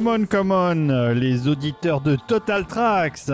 [0.00, 3.30] Come on, come on, les auditeurs de Total Tracks.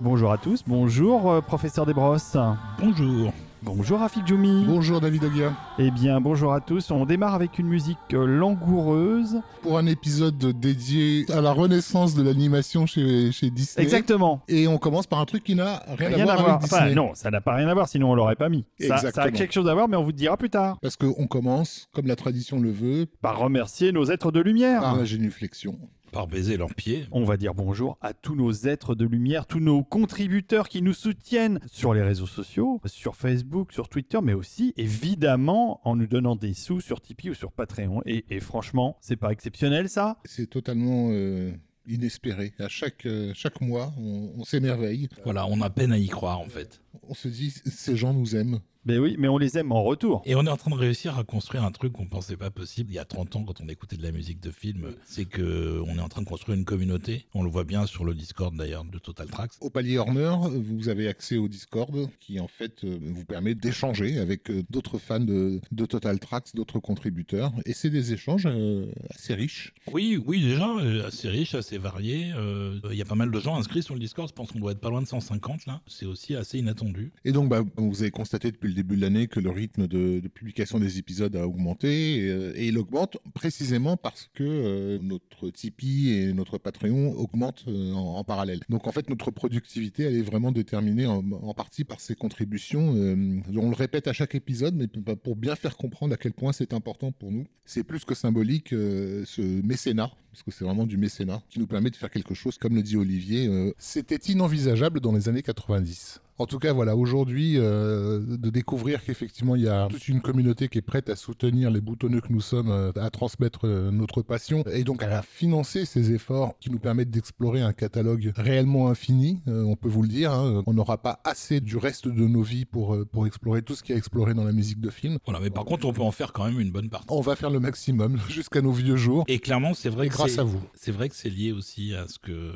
[0.00, 2.36] Bonjour à tous, bonjour euh, professeur Desbrosses.
[2.78, 3.32] Bonjour.
[3.62, 4.64] Bonjour Rafik Djoumi.
[4.66, 5.52] Bonjour David Ogia.
[5.78, 6.90] Eh bien, bonjour à tous.
[6.90, 9.42] On démarre avec une musique euh, langoureuse.
[9.62, 13.84] Pour un épisode dédié à la renaissance de l'animation chez, chez Disney.
[13.84, 14.40] Exactement.
[14.48, 16.48] Et on commence par un truc qui n'a rien, Rien à à voir voir.
[16.56, 16.82] avec Disney.
[16.84, 18.64] Enfin, non, ça n'a pas rien à voir, sinon on l'aurait pas mis.
[18.80, 20.78] Ça, ça a quelque chose à voir, mais on vous le dira plus tard.
[20.80, 24.80] Parce qu'on commence, comme la tradition le veut, Par remercier nos êtres de lumière.
[24.80, 25.78] par la génuflexion.
[26.12, 27.06] Par baiser leurs pieds.
[27.12, 30.92] On va dire bonjour à tous nos êtres de lumière, tous nos contributeurs qui nous
[30.92, 36.34] soutiennent sur les réseaux sociaux, sur Facebook, sur Twitter, mais aussi évidemment en nous donnant
[36.34, 38.02] des sous sur Tipeee ou sur Patreon.
[38.06, 40.18] Et, et franchement, c'est pas exceptionnel ça?
[40.24, 41.52] C'est totalement euh,
[41.86, 42.54] inespéré.
[42.58, 45.08] À chaque, euh, chaque mois, on, on s'émerveille.
[45.22, 46.80] Voilà, on a peine à y croire en fait.
[47.08, 48.60] On se dit, ces gens nous aiment.
[48.86, 50.22] Ben oui, mais on les aime en retour.
[50.24, 52.90] Et on est en train de réussir à construire un truc qu'on pensait pas possible
[52.90, 54.94] il y a 30 ans quand on écoutait de la musique de film.
[55.04, 57.26] C'est que on est en train de construire une communauté.
[57.34, 59.52] On le voit bien sur le Discord d'ailleurs de Total Tracks.
[59.60, 64.18] Au palier Horner, vous avez accès au Discord qui en fait euh, vous permet d'échanger
[64.18, 67.52] avec euh, d'autres fans de, de Total Tracks, d'autres contributeurs.
[67.66, 69.74] Et c'est des échanges euh, assez riches.
[69.92, 70.74] Oui, oui, déjà,
[71.06, 72.32] assez riche, assez varié.
[72.34, 74.26] Euh, Il y a pas mal de gens inscrits sur le Discord.
[74.26, 75.82] Je pense qu'on doit être pas loin de 150 là.
[75.86, 76.79] C'est aussi assez inattendu.
[77.24, 80.20] Et donc, bah, vous avez constaté depuis le début de l'année que le rythme de,
[80.28, 82.16] publication des épisodes a augmenté.
[82.16, 87.92] Et, euh, il augmente précisément parce que euh, notre Tipeee et notre Patreon augmentent euh,
[87.92, 88.60] en, parallèle.
[88.68, 91.22] Donc, en fait, notre productivité, elle est vraiment déterminée en,
[91.54, 92.90] partie par ces contributions.
[92.90, 96.72] On le répète à chaque épisode, mais pour bien faire comprendre à quel point c'est
[96.72, 97.46] important pour nous.
[97.64, 101.90] C'est plus que symbolique, ce mécénat, parce que c'est vraiment du mécénat, qui nous permet
[101.90, 103.46] de faire quelque chose, comme le dit Olivier.
[103.48, 106.20] euh, C'était inenvisageable dans les années 90.
[106.38, 110.68] En tout cas, voilà, aujourd'hui, euh, de découvrir qu'effectivement, il y a toute une communauté
[110.68, 114.22] qui est prête à soutenir les boutonneux que nous sommes, euh, à transmettre euh, notre
[114.22, 119.40] passion, et donc à financer ces efforts qui nous permettent d'explorer un catalogue réellement infini,
[119.46, 120.32] on peut vous le dire.
[120.32, 120.62] hein.
[120.66, 123.90] on n'aura pas assez du reste de nos vies pour, pour explorer tout ce qu'il
[123.90, 125.18] y a à explorer dans la musique de film.
[125.26, 127.08] Voilà, mais par contre, on peut en faire quand même une bonne partie.
[127.10, 129.24] On va faire le maximum jusqu'à nos vieux jours.
[129.28, 130.62] Et clairement, c'est vrai que grâce c'est- à vous.
[130.74, 132.52] C'est vrai que c'est lié aussi à ce que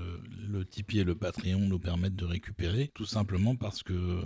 [0.48, 4.22] le Tipeee et le Patreon nous permettent de récupérer, tout simplement parce que euh,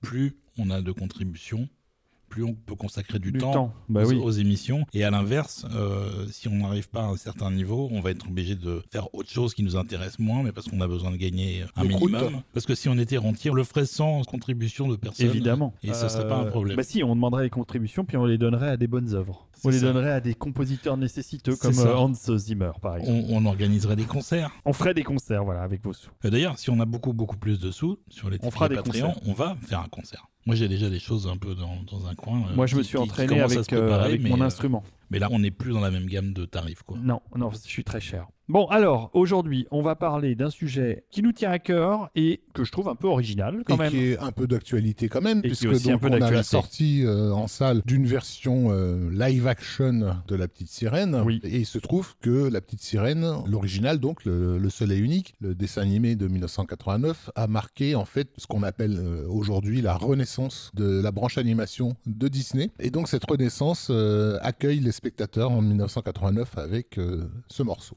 [0.00, 1.68] plus on a de contributions,
[2.28, 4.16] plus on peut consacrer du, Du temps, temps, bah aux, oui.
[4.16, 4.86] aux émissions.
[4.94, 8.26] Et à l'inverse, euh, si on n'arrive pas à un certain niveau, on va être
[8.26, 11.16] obligé de faire autre chose qui nous intéresse moins, mais parce qu'on a besoin de
[11.16, 12.10] gagner un Le croûte.
[12.12, 12.40] minimum.
[12.54, 15.26] Parce que si on était rentier, on le ferait sans contribution de personne.
[15.26, 15.74] Évidemment.
[15.82, 16.76] Et ça serait pas un Euh, problème.
[16.78, 19.46] Bah si, on demanderait les contributions, puis on les donnerait à des bonnes œuvres.
[19.64, 19.86] On les ça.
[19.92, 21.88] donnerait à des compositeurs nécessiteux comme ça.
[21.88, 23.26] euh, Hans Zimmer, par exemple.
[23.30, 24.50] On, on organiserait des concerts.
[24.64, 26.10] On ferait des concerts, voilà, avec vos sous.
[26.24, 28.76] Euh, D'ailleurs, si on a beaucoup, beaucoup plus de sous sur les On fera des
[28.76, 29.22] Patreon, concerts.
[29.28, 30.26] on va faire un concert.
[30.44, 32.40] Moi, j'ai déjà des choses un peu dans, dans un coin.
[32.50, 34.82] euh, Moi, je me suis entraîné avec, euh, préparer, mon instrument.
[35.12, 36.96] Mais là, on n'est plus dans la même gamme de tarifs, quoi.
[37.02, 38.28] Non, non, je suis très cher.
[38.48, 42.64] Bon, alors, aujourd'hui, on va parler d'un sujet qui nous tient à cœur et que
[42.64, 43.90] je trouve un peu original quand et même.
[43.90, 47.02] qui est un peu d'actualité quand même, Et puisque donc peu on a la sortie
[47.04, 51.22] euh, en salle d'une version euh, live action de La Petite Sirène.
[51.24, 51.40] Oui.
[51.44, 55.82] Et il se trouve que La Petite Sirène, l'original donc, le, et unique, le dessin
[55.82, 61.00] animé de 1989, a marqué en fait ce qu'on appelle euh, aujourd'hui la renaissance de
[61.00, 62.70] la branche animation de Disney.
[62.80, 67.96] Et donc cette renaissance euh, accueille les spectateurs en 1989 avec euh, ce morceau.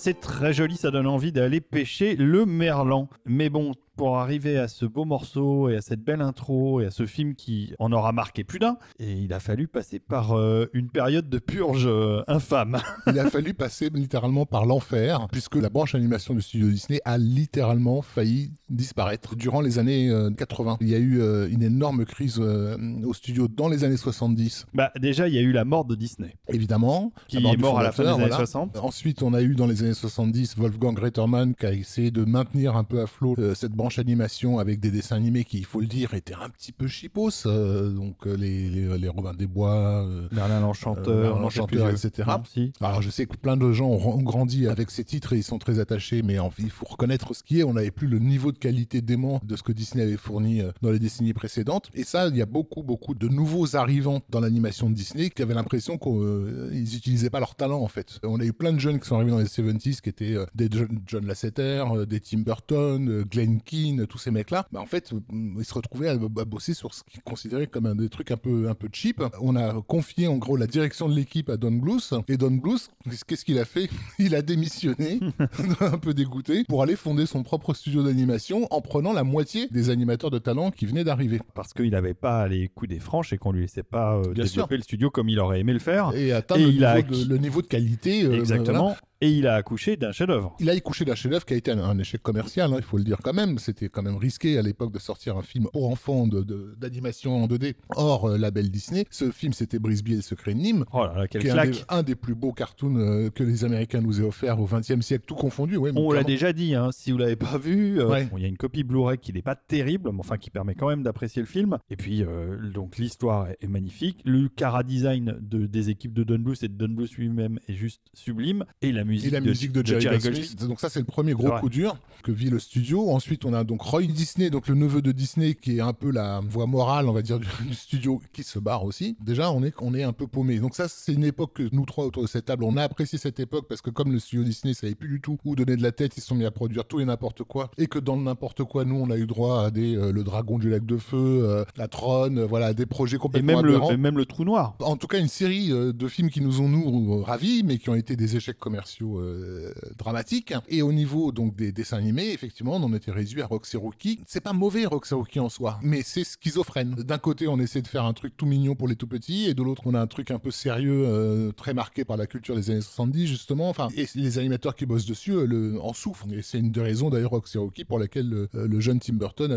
[0.00, 3.10] C'est très joli, ça donne envie d'aller pêcher le merlan.
[3.26, 6.90] Mais bon, pour arriver à ce beau morceau et à cette belle intro et à
[6.90, 10.70] ce film qui en aura marqué plus d'un, et il a fallu passer par euh,
[10.72, 12.78] une période de purge euh, infâme.
[13.08, 17.18] Il a fallu passer littéralement par l'enfer, puisque la branche animation du studio Disney a
[17.18, 19.36] littéralement failli disparaître.
[19.36, 23.12] Durant les années euh, 80, il y a eu euh, une énorme crise euh, au
[23.12, 26.36] studio dans les années 70, bah, déjà, il y a eu la mort de Disney,
[26.48, 27.12] évidemment.
[27.28, 28.36] qui est mort à la fin des années voilà.
[28.36, 28.78] 60.
[28.78, 32.76] Ensuite, on a eu dans les années 70 Wolfgang Rettermann qui a essayé de maintenir
[32.76, 35.80] un peu à flot euh, cette branche animation avec des dessins animés qui, il faut
[35.80, 37.30] le dire, étaient un petit peu chipos.
[37.46, 42.28] euh, donc euh, les, les, les Robins des Bois, euh, Merlin l'Enchanteur, Euh, l'Enchanteur, etc.
[42.28, 42.72] non, si.
[42.80, 45.42] Alors je sais que plein de gens ont ont grandi avec ces titres et ils
[45.44, 47.64] sont très attachés, mais en il faut reconnaître ce qui est.
[47.64, 50.72] On n'avait plus le niveau de qualité dément de ce que Disney avait fourni euh,
[50.82, 51.90] dans les décennies précédentes.
[51.94, 55.42] Et ça, il y a beaucoup, beaucoup de nouveaux arrivants dans l'animation de Disney qui
[55.42, 58.18] avaient l'impression qu'ils n'utilisaient pas leur talent en fait.
[58.22, 60.46] On a eu plein de jeunes qui sont arrivés dans les 70s qui étaient euh,
[60.54, 60.68] des
[61.06, 63.60] John, Lasseter, euh, des Tim Burton, euh, Glenn
[64.08, 64.66] Tous ces mecs-là.
[64.72, 65.20] Bah, en fait, euh,
[65.58, 68.36] ils se retrouvaient à, à bosser sur ce qu'ils considéraient comme un des trucs un
[68.36, 69.22] peu, un peu cheap.
[69.40, 72.12] On a confié en gros la direction de l'équipe à Don Bluth.
[72.28, 72.88] Et Don Bluth,
[73.26, 73.88] qu'est-ce qu'il a fait?
[74.18, 75.20] Il a démissionné,
[75.80, 79.90] un peu dégoûté, pour aller fonder son propre studio d'animation en prenant la moitié des
[79.90, 81.40] animateurs de talent qui venaient d'arriver.
[81.54, 84.76] Parce qu'il n'avait pas les coups des franches et qu'on lui laissait pas euh, développer
[84.76, 86.12] le studio comme il aurait aimé le faire.
[86.14, 88.24] Et atteindre Et le, il niveau de, le niveau de qualité.
[88.24, 88.96] euh, voilà.
[89.20, 90.56] Et il a accouché d'un chef-d'œuvre.
[90.60, 92.96] Il a accouché d'un chef-d'œuvre qui a été un, un échec commercial, hein, il faut
[92.98, 93.58] le dire quand même.
[93.58, 97.42] C'était quand même risqué à l'époque de sortir un film pour enfants de- de- d'animation
[97.44, 99.04] en 2D hors euh, label Disney.
[99.10, 100.84] Ce film, c'était Brisby et le secret de Nîmes.
[100.92, 101.84] Oh là là, quel qui est un des, claque.
[101.90, 105.24] un des plus beaux cartoons euh, que les Américains nous aient offert au XXe siècle,
[105.26, 105.76] tout confondu.
[105.76, 108.24] Ouais, On l'a déjà dit, hein, si vous l'avez pas vu, euh, Ouais.
[108.24, 110.74] bon, il y a une copie Blu-ray qui n'est pas terrible, mais enfin qui permet
[110.74, 111.76] quand même d'apprécier le film.
[111.90, 114.20] Et puis, euh, donc l'histoire est, est magnifique.
[114.24, 117.74] Le cara design de, des équipes de Don Bluth et de Don Bluth lui-même est
[117.74, 118.64] juste sublime.
[118.82, 120.66] Et la musique, Et la de, musique de Jerry, Jerry Goldsmith.
[120.66, 123.10] Donc ça, c'est le premier gros coup dur que vit le studio.
[123.10, 126.10] Ensuite, on a donc Roy Disney, donc le neveu de Disney, qui est un peu
[126.10, 129.16] la voix morale, on va dire, du, du studio, qui se barre aussi.
[129.20, 130.58] Déjà, on est, on est un peu paumé.
[130.58, 133.18] Donc ça, c'est une époque que nous trois autour de cette table, on a apprécié
[133.18, 135.82] cette époque parce que comme le studio Disney savait plus du tout où donner de
[135.82, 137.70] la tête, ils se sont mis à produire tout et n'importe quoi.
[137.78, 140.22] Et que dans le n'importe quoi, nous, on a eu droit à des euh, le
[140.22, 143.66] Dragon du lac de feu, euh, la Trône, euh, voilà, des projets Et complètement même,
[143.66, 144.76] le, et même le trou noir.
[144.80, 147.94] En tout cas, une série de films qui nous ont nous ravis, mais qui ont
[147.94, 150.54] été des échecs commerciaux spéciaux euh, dramatiques.
[150.68, 154.20] Et au niveau donc des dessins animés, effectivement, on en était réduit à Roxy Rookie.
[154.26, 156.94] C'est pas mauvais Roxy Rookie en soi, mais c'est schizophrène.
[156.94, 159.54] D'un côté, on essaie de faire un truc tout mignon pour les tout petits, et
[159.54, 162.54] de l'autre, on a un truc un peu sérieux, euh, très marqué par la culture
[162.54, 163.68] des années 70 justement.
[163.68, 166.26] Enfin, et les animateurs qui bossent dessus euh, le, en souffrent.
[166.32, 169.50] Et c'est une des raisons d'ailleurs Roxy Rookie pour laquelle euh, le, jeune Tim Burton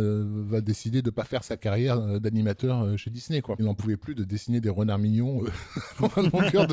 [0.49, 3.41] va décider de pas faire sa carrière d'animateur chez Disney.
[3.41, 3.55] Quoi.
[3.59, 5.43] Il n'en pouvait plus de dessiner des renards mignons
[6.15, 6.67] à longueur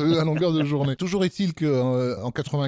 [0.53, 0.95] de, journée.
[0.95, 2.60] Toujours est-il que en 80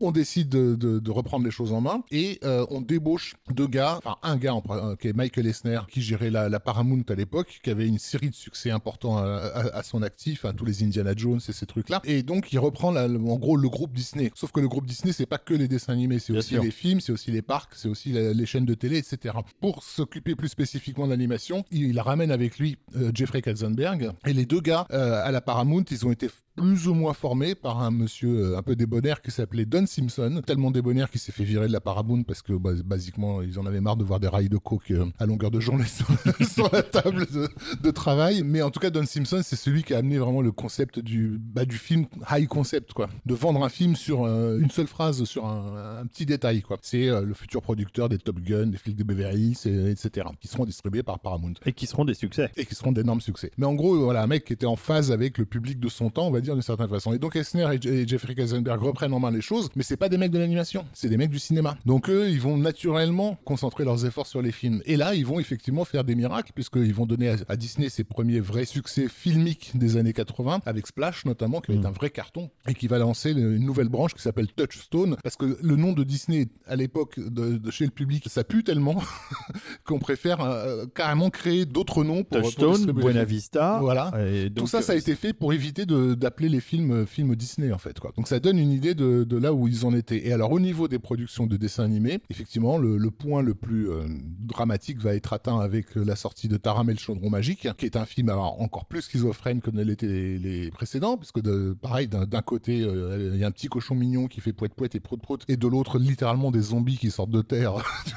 [0.00, 4.16] on décide de, reprendre les choses en main et euh, on débauche deux gars, enfin
[4.22, 7.70] un gars en, euh, qui est Michael Esner, qui gérait la, Paramount à l'époque, qui
[7.70, 11.40] avait une série de succès importants euh, à, son actif, à tous les Indiana Jones
[11.48, 12.00] et ces trucs-là.
[12.04, 14.32] Et donc il reprend en gros le groupe Disney.
[14.34, 17.00] Sauf que le groupe Disney, c'est pas que les dessins animés, c'est aussi les films,
[17.00, 19.36] c'est aussi les parcs, c'est aussi les chaînes de télé, etc.
[19.60, 22.76] Pour s'occuper plus spécifiquement de l'animation, il, ramène avec lui
[23.14, 27.14] Jeffrey Katzenberg et les deux gars à la Paramount, ils ont été plus ou moins
[27.14, 30.40] formés par un monsieur un peu débonnaire qui s'appelait Don Simpson.
[30.46, 33.66] Tellement débonnaire qu'il s'est fait virer de la Paramount parce que bah, basiquement ils en
[33.66, 36.06] avaient marre de voir des rails de coke euh, à longueur de journée sur,
[36.48, 37.48] sur la table de,
[37.82, 38.42] de travail.
[38.44, 41.38] Mais en tout cas, Don Simpson, c'est celui qui a amené vraiment le concept du,
[41.40, 43.08] bah, du film high concept, quoi.
[43.26, 46.78] De vendre un film sur euh, une seule phrase, sur un, un petit détail, quoi.
[46.82, 50.26] C'est euh, le futur producteur des Top Gun, des flics de Beverly Hills, et- etc.
[50.40, 52.50] qui seront distribués par Paramount Et qui seront des succès.
[52.56, 53.50] et qui seront d'énormes succès.
[53.58, 56.10] Mais en gros, voilà, un mec qui était en phase avec le public de son
[56.10, 57.12] temps, on va dire d'une certaine façon.
[57.14, 60.08] Et donc Esner et, et Jeffrey Katzenberg reprennent en main les choses, mais c'est pas
[60.08, 61.76] des mecs de l'animation, c'est des mecs du cinéma.
[61.86, 64.82] Donc eux, ils vont naturellement concentrer leurs efforts sur les films.
[64.84, 68.04] Et là, ils vont effectivement faire des miracles, puisqu'ils vont donner à, à Disney ses
[68.04, 72.10] premiers vrais succès filmiques des années 80, avec Splash notamment, qui va être un vrai
[72.10, 75.92] carton, et qui va lancer une nouvelle branche qui s'appelle Touchstone, parce que le nom
[75.92, 79.02] de Disney à l'époque de, de chez le public, ça pue tellement
[79.84, 83.24] qu'on préfère euh, carrément créer d'autres noms pour, Touchstone, Buena.
[83.24, 83.78] Vista.
[83.80, 84.12] Voilà.
[84.26, 87.34] Et Tout ça, ça a euh, été fait pour éviter d'appeler les films euh, films
[87.36, 87.98] Disney en fait.
[87.98, 88.12] Quoi.
[88.16, 90.26] Donc ça donne une idée de, de là où ils en étaient.
[90.26, 93.90] Et alors au niveau des productions de dessins animés, effectivement, le, le point le plus
[93.90, 94.04] euh,
[94.40, 97.86] dramatique va être atteint avec euh, la sortie de Taram et le chaudron magique, qui
[97.86, 101.76] est un film alors, encore plus schizophrène que ne l'étaient les, les précédents, puisque de,
[101.80, 104.74] pareil, d'un d'un côté, euh, il y a un petit cochon mignon qui fait poète
[104.74, 107.74] poète et prout prout, et de l'autre, littéralement des zombies qui sortent de terre.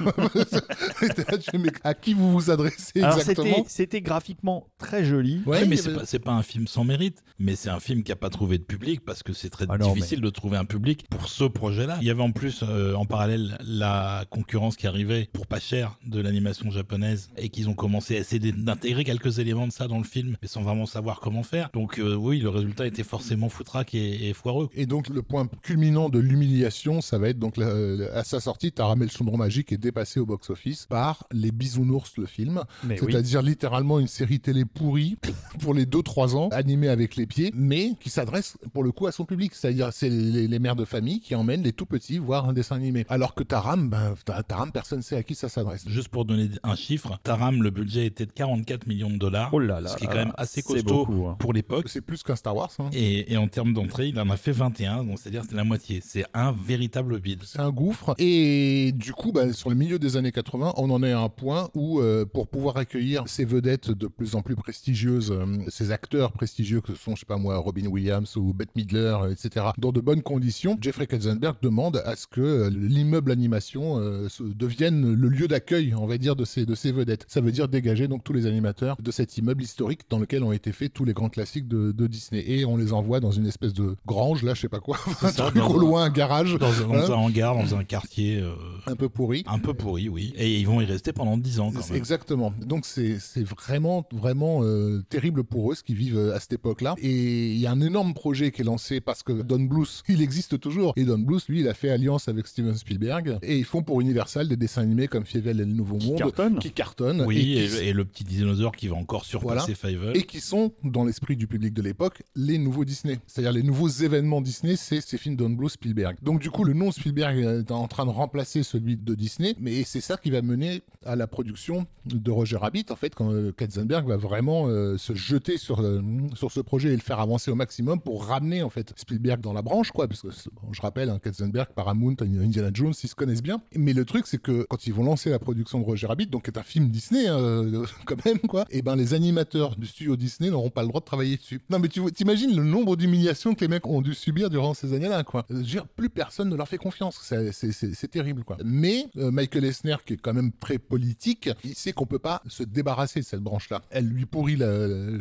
[1.54, 3.64] Mais à qui vous vous adressez Alors exactement?
[3.68, 5.40] c'était graphiquement très joli.
[5.46, 8.16] Ouais, mais c'est avait- pas, un film sans mérite, mais c'est un film qui a
[8.16, 10.77] pas trouvé de public parce que c'est très Ah non, difficile de trouver un public
[10.78, 11.98] public pour ce projet-là.
[12.00, 15.98] Il y avait en plus euh, en parallèle la concurrence qui arrivait pour pas cher
[16.06, 19.98] de l'animation japonaise et qu'ils ont commencé à essayer d'intégrer quelques éléments de ça dans
[19.98, 21.70] le film, mais sans vraiment savoir comment faire.
[21.74, 24.68] Donc euh, oui, le résultat était forcément foutraque et, et, foireux.
[24.72, 29.00] Et donc le point culminant de l'humiliation, ça va être donc à sa sortie, Taram
[29.00, 34.06] le Chaudron Magique est dépassé au box-office par Les Bisounours, le film, c'est-à-dire littéralement une
[34.06, 35.16] série télé pourrie
[35.60, 39.12] pour les 2-3 ans, animée avec les pieds, mais qui s'adresse pour le coup à
[39.12, 42.52] son public, c'est-à-dire c'est les, mères de famille qui emmènent les tout petits voir un
[42.52, 43.06] dessin animé.
[43.08, 44.14] Alors que Taram, ben,
[44.46, 45.88] Taram, personne ne sait à qui ça s'adresse.
[45.88, 49.60] Juste pour donner un chiffre, Taram, le budget était de 44 millions de dollars, oh
[49.60, 51.36] là là, ce qui est quand même assez costaud hein.
[51.38, 51.88] pour l'époque.
[51.88, 52.70] C'est plus qu'un Star Wars.
[52.80, 52.90] Hein.
[52.92, 56.02] Et, en termes d'entrée, il en a fait 21, donc c'est-à-dire c'est la moitié.
[56.04, 57.40] C'est un véritable bide.
[57.44, 58.14] C'est un gouffre.
[58.18, 61.30] Et du coup, ben, sur le milieu des années 80, on en est à un
[61.30, 65.92] point où, euh, pour pouvoir accueillir ces vedettes de plus en plus prestigieuses, euh, ces
[65.92, 69.92] acteurs prestigieux que sont, je sais pas moi, Robin Williams ou Bette Midler, etc., dans
[69.92, 73.98] de bonnes conditions, Jeffrey Katzenberg demande à ce que euh, l'immeuble animation
[74.40, 77.24] devienne le lieu d'accueil, on va dire, de ces, de ces vedettes.
[77.28, 80.52] Ça veut dire dégager donc tous les animateurs de cet immeuble historique dans lequel ont
[80.52, 82.44] été faits tous les grands classiques de, Disney.
[82.46, 85.30] Et on les envoie dans une espèce de grange, là, je sais pas quoi, un
[85.32, 86.56] truc au loin, un garage.
[86.58, 87.10] Dans, un hein.
[87.10, 88.42] hangar, dans un quartier.
[88.86, 89.44] un peu pourri.
[89.46, 90.32] Un peu pourri, oui.
[90.36, 91.96] Et ils vont y rester pendant 10 ans quand même.
[91.96, 92.52] Exactement.
[92.60, 96.94] Donc c'est vraiment, vraiment euh, terrible pour eux ce qu'ils vivent euh, à cette époque-là.
[96.98, 100.22] Et il y a un énorme projet qui est lancé parce que Don Bluth, il
[100.22, 100.92] existe toujours.
[100.96, 103.38] Et Don Bluth, lui, il a fait alliance avec Steven Spielberg.
[103.42, 106.18] Et ils font pour Universal des dessins animés comme Fievel et le Nouveau qui Monde.
[106.18, 106.58] Cartonne.
[106.58, 107.22] Qui cartonnent.
[107.22, 110.16] Oui, et, le petit dinosaure qui va encore surpasser voilà.
[110.16, 113.18] Et qui sont, dans l'esprit du public de l'époque, les nouveaux Disney.
[113.26, 116.16] C'est-à-dire les nouveaux événements Disney, c'est ces films Don Bluth, Spielberg.
[116.22, 119.54] Donc du coup, le nom Spielberg est en train de remplacer celui de Disney.
[119.60, 123.32] Mais c'est ça qui va mener à la production de Roger Rabbit, en fait, quand
[123.32, 126.02] euh, Katzenberg va vraiment euh, se jeter sur, euh,
[126.34, 129.52] sur ce projet et le faire avancer au maximum pour ramener, en fait, Spielberg dans
[129.52, 130.28] la branche, quoi, parce que,
[130.72, 133.60] je rappelle, hein, Katzenberg, Paramount, Indiana Jones, ils se connaissent bien.
[133.74, 136.44] Mais le truc, c'est que quand ils vont lancer la production de Roger Rabbit, donc
[136.44, 137.64] qui est un film Disney, hein,
[138.06, 141.00] quand même, quoi, et eh ben les animateurs du studio Disney n'auront pas le droit
[141.00, 141.60] de travailler dessus.
[141.70, 144.92] Non, mais tu t'imagines le nombre d'humiliations que les mecs ont dû subir durant ces
[144.92, 145.44] années-là, quoi.
[145.50, 147.18] Je veux dire, plus personne ne leur fait confiance.
[147.22, 148.56] C'est terrible, quoi.
[148.64, 152.62] Mais Michael Esner, qui est quand même très politique, il sait qu'on peut pas se
[152.62, 153.82] débarrasser de cette branche-là.
[153.90, 154.58] Elle lui pourrit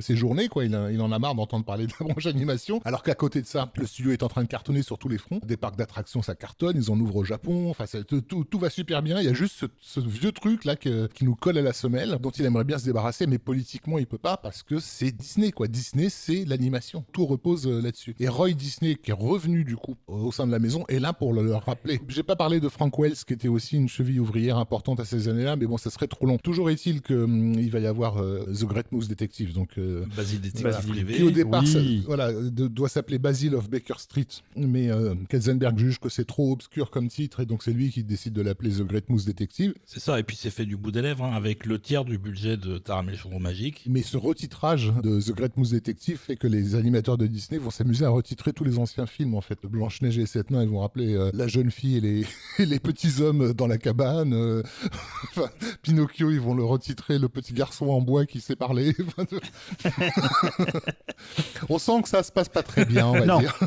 [0.02, 0.66] ses journées, quoi.
[0.66, 2.82] Il, en a marre d'entendre parler de la branche animation.
[2.86, 5.18] Alors qu'à côté de ça, le studio est en train de cartonner sur tous les
[5.18, 5.40] fronts.
[5.46, 6.76] Des parcs d'attractions, ça cartonne.
[6.76, 7.70] Ils en ouvrent au Japon.
[7.70, 7.86] Enfin,
[8.28, 9.20] tout, va super bien.
[9.20, 12.32] Il y a juste ce, vieux truc là qui nous colle à la semelle, dont
[12.32, 15.68] il aimerait bien se débarrasser, mais politiquement, il peut pas parce que c'est Disney, quoi.
[15.68, 17.06] Disney, c'est l'animation.
[17.12, 18.16] Tout repose euh, là-dessus.
[18.20, 21.14] Et Roy Disney, qui est revenu du coup au sein de la maison, est là
[21.14, 22.00] pour le, rappeler.
[22.08, 25.28] J'ai pas parlé de Frank Wells, qui était aussi une cheville ouvrière importante à ces
[25.28, 26.38] années-là, mais bon, ça serait trop long.
[26.38, 30.06] Toujours est-il que hum, il va y avoir euh, The Great Moose Detective, donc euh,
[30.16, 31.64] Basil Detective privé, qui au départ
[32.06, 36.92] voilà, doit s'appeler Basil of Baker Street, mais euh, Katzenberg juge que c'est trop obscur
[36.92, 39.74] comme titre et donc c'est lui qui décide de l'appeler The Great Moose Detective.
[39.86, 42.18] C'est ça, et puis c'est fait du bout des lèvres hein, avec le tiers du
[42.18, 43.84] budget de Taram et le magique.
[43.88, 47.72] Mais ce retitrage de The Great Moose Detective fait que les animateurs de Disney vont
[47.72, 49.60] s'amuser à retitrer tous les anciens films en fait.
[49.66, 52.26] Blanche Neige et les sept nains, ils vont rappeler la jeune fille et les,
[52.66, 54.64] les petits hommes dans la cabane.
[55.82, 58.96] Pinocchio, ils vont le retitrer le petit garçon en bois qui sait parler.
[61.70, 63.58] on sent que ça se passe pas très bien, on va dire.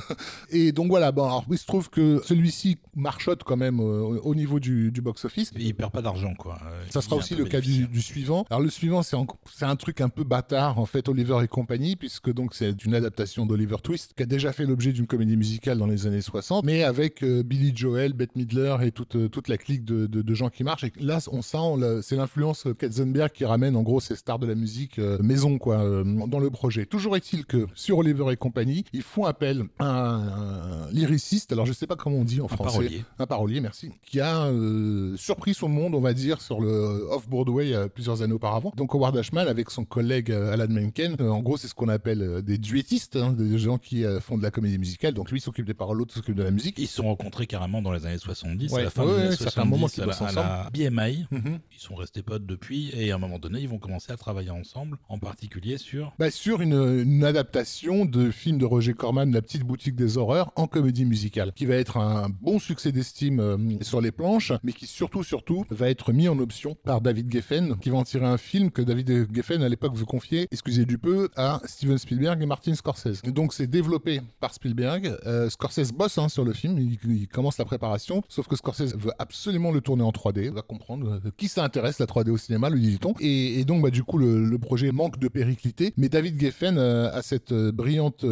[0.50, 4.34] Et donc voilà, bon, alors, il se trouve que celui-ci marchote quand même euh, au
[4.34, 5.52] niveau du, box-office.
[5.56, 6.58] Il perd pas d'argent, quoi.
[6.66, 8.44] Euh, ça sera aussi le cas du, suivant.
[8.50, 9.16] Alors le suivant, c'est
[9.64, 13.46] un truc un peu bâtard, en fait, Oliver et compagnie, puisque donc c'est une adaptation
[13.46, 16.82] d'Oliver Twist, qui a déjà fait l'objet d'une comédie musicale dans les années 60, mais
[16.82, 20.64] avec euh, Billy Joel, Bette Midler et toute, toute la clique de, de, gens qui
[20.64, 20.84] marchent.
[20.84, 24.54] Et là, on sent, c'est l'influence Katzenberg qui ramène en gros ces stars de la
[24.54, 26.86] musique euh, maison quoi euh, dans le projet.
[26.86, 31.72] Toujours est-il que sur Oliver et compagnie, ils font appel à un, lyriciste, alors je
[31.72, 33.04] sais pas comment on dit en français, parolier.
[33.18, 37.28] un parolier, merci, qui a euh, surpris son monde, on va dire, sur le off
[37.28, 38.72] Broadway plusieurs années auparavant.
[38.76, 42.58] Donc Howard Ashman avec son collègue Alan Menken, en gros c'est ce qu'on appelle des
[42.58, 45.14] duettistes, hein, des gens qui font de la comédie musicale.
[45.14, 46.78] Donc lui s'occupe des paroles, l'autre s'occupe de la musique.
[46.78, 49.58] Ils se sont rencontrés carrément dans les années 70, à la fin des années 70,
[49.58, 51.26] un moment qu'ils à, la BMI.
[51.30, 51.58] Mhm.
[51.72, 54.50] Ils sont restés potes depuis et à un moment donné ils vont commencer à travailler
[54.50, 59.62] ensemble, en particulier sur bah, Sur une, adaptation de film de Roger Corman, La petite
[59.62, 64.00] boutique des horreurs, en comédie musicale, qui va être un bon succès d'estime euh, sur
[64.00, 67.90] les planches, mais qui surtout, surtout, va être mis en option par David Geffen, qui
[67.90, 71.28] va en tirer un film que David Geffen, à l'époque, veut confier, excusez du peu,
[71.36, 73.22] à Steven Spielberg et Martin Scorsese.
[73.22, 75.16] Donc c'est développé par Spielberg.
[75.26, 79.12] Euh, Scorsese bosse hein, sur le film, il, commence la préparation, sauf que Scorsese veut
[79.18, 82.70] absolument le tourner en 3D, va comprendre euh, qui ça intéresse la 3D au cinéma,
[82.70, 83.14] lui dit-on.
[83.20, 85.92] Et, et donc, bah, du coup, le, projet manque de périclité.
[85.96, 88.24] Mais David Geffen euh, a cette euh, brillante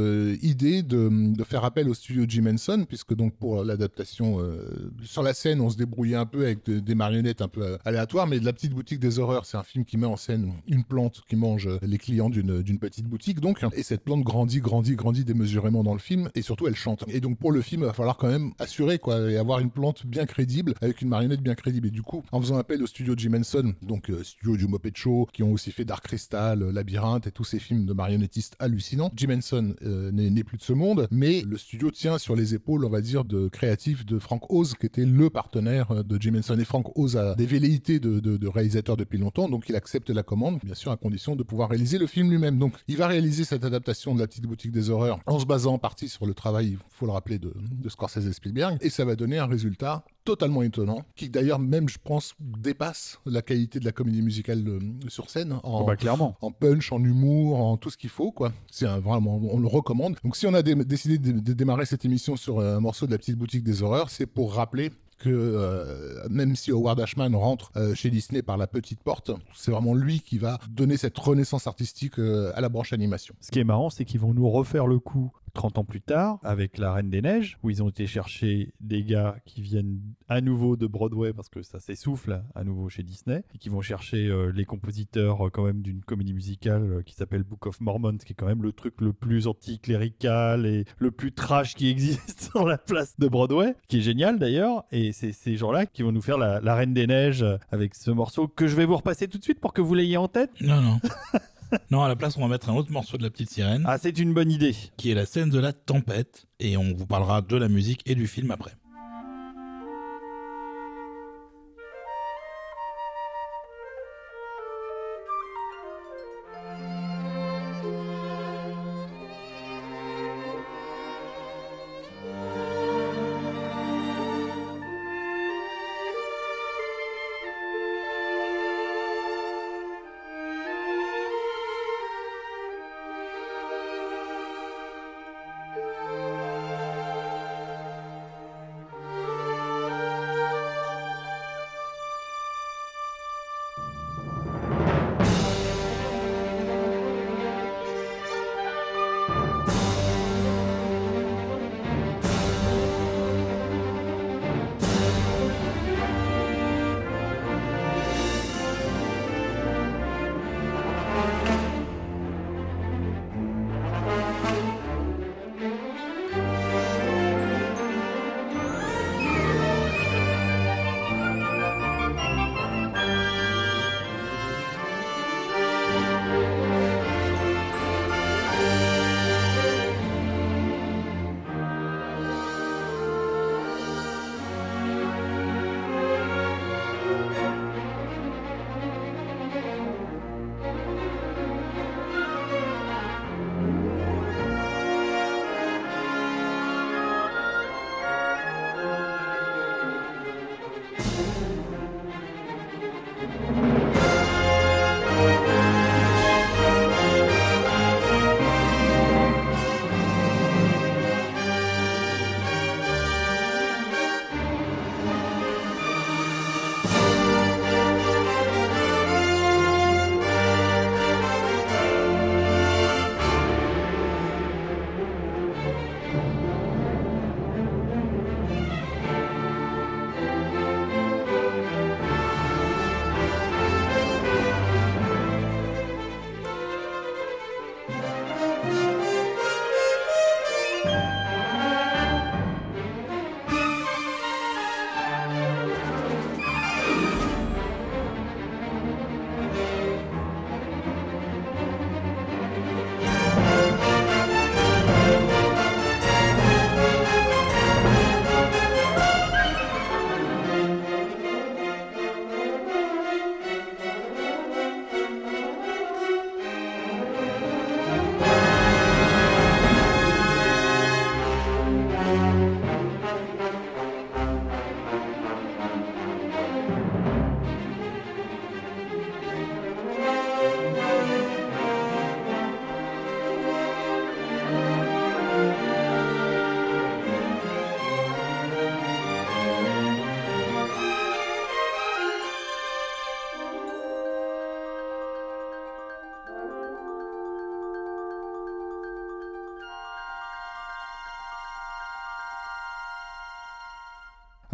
[0.42, 2.44] idée de, faire appel au studio Jim
[2.88, 6.94] Puisque donc pour l'adaptation euh, sur la scène, on se débrouillait un peu avec des
[6.94, 9.84] marionnettes un peu euh, aléatoires, mais de la petite boutique des horreurs, c'est un film
[9.84, 13.82] qui met en scène une plante qui mange les clients d'une petite boutique, donc, et
[13.82, 17.04] cette plante grandit, grandit, grandit démesurément dans le film, et surtout elle chante.
[17.08, 19.70] Et donc pour le film, il va falloir quand même assurer quoi, et avoir une
[19.70, 21.88] plante bien crédible avec une marionnette bien crédible.
[21.88, 25.28] Et du coup, en faisant appel au studio Jim Henson, donc studio du Muppet Show,
[25.32, 29.36] qui ont aussi fait Dark Crystal, Labyrinthe et tous ces films de marionnettistes hallucinants, Jim
[29.36, 33.00] Henson n'est plus de ce monde, mais le studio tient sur les épaules, on va
[33.00, 36.58] dire, de créatifs de Frank Oz, qui était le partenaire euh, de Jim Henson.
[36.58, 40.58] Et Frank Oz a des velléités de, réalisateur depuis longtemps, donc il accepte la commande,
[40.62, 42.58] bien sûr à condition de pouvoir réaliser le film lui-même.
[42.58, 45.74] Donc il va réaliser cette adaptation de la petite boutique des horreurs en se basant
[45.74, 48.90] en partie sur le travail, il faut le rappeler, de, de Scorsese et Spielberg, et
[48.90, 53.80] ça va donner un résultat totalement étonnant, qui d'ailleurs même, je pense, dépasse la qualité
[53.80, 56.36] de la comédie musicale euh, sur scène en, oh bah, clairement.
[56.42, 58.52] en punch, en humour, en tout ce qu'il faut, quoi.
[58.70, 60.16] C'est vraiment, on le recommande.
[60.22, 63.36] Donc si on a décidé de, démarrer cette émission sur un morceau de la petite
[63.36, 68.10] boutique des horreurs, c'est pour rappeler que euh, même si Howard Ashman rentre euh, chez
[68.10, 72.60] Disney par la petite porte, c'est vraiment lui qui va donner cette renaissance artistique à
[72.60, 73.34] la branche animation.
[73.40, 76.38] Ce qui est marrant, c'est qu'ils vont nous refaire le coup 30 ans plus tard,
[76.42, 80.40] avec La Reine des Neiges, où ils ont été chercher des gars qui viennent à
[80.40, 84.26] nouveau de Broadway, parce que ça s'essouffle à nouveau chez Disney, et qui vont chercher
[84.26, 88.18] euh, les compositeurs euh, quand même d'une comédie musicale euh, qui s'appelle Book of Mormon,
[88.18, 92.40] qui est quand même le truc le plus anticlérical et le plus trash qui existe
[92.52, 96.12] sur la place de Broadway, qui est génial d'ailleurs, et c'est ces gens-là qui vont
[96.12, 99.28] nous faire la, la Reine des Neiges avec ce morceau que je vais vous repasser
[99.28, 100.50] tout de suite pour que vous l'ayez en tête.
[100.60, 101.00] Non, non.
[101.90, 103.84] non, à la place, on va mettre un autre morceau de la petite sirène.
[103.86, 104.74] Ah, c'est une bonne idée.
[104.96, 106.46] Qui est la scène de la tempête.
[106.60, 108.72] Et on vous parlera de la musique et du film après.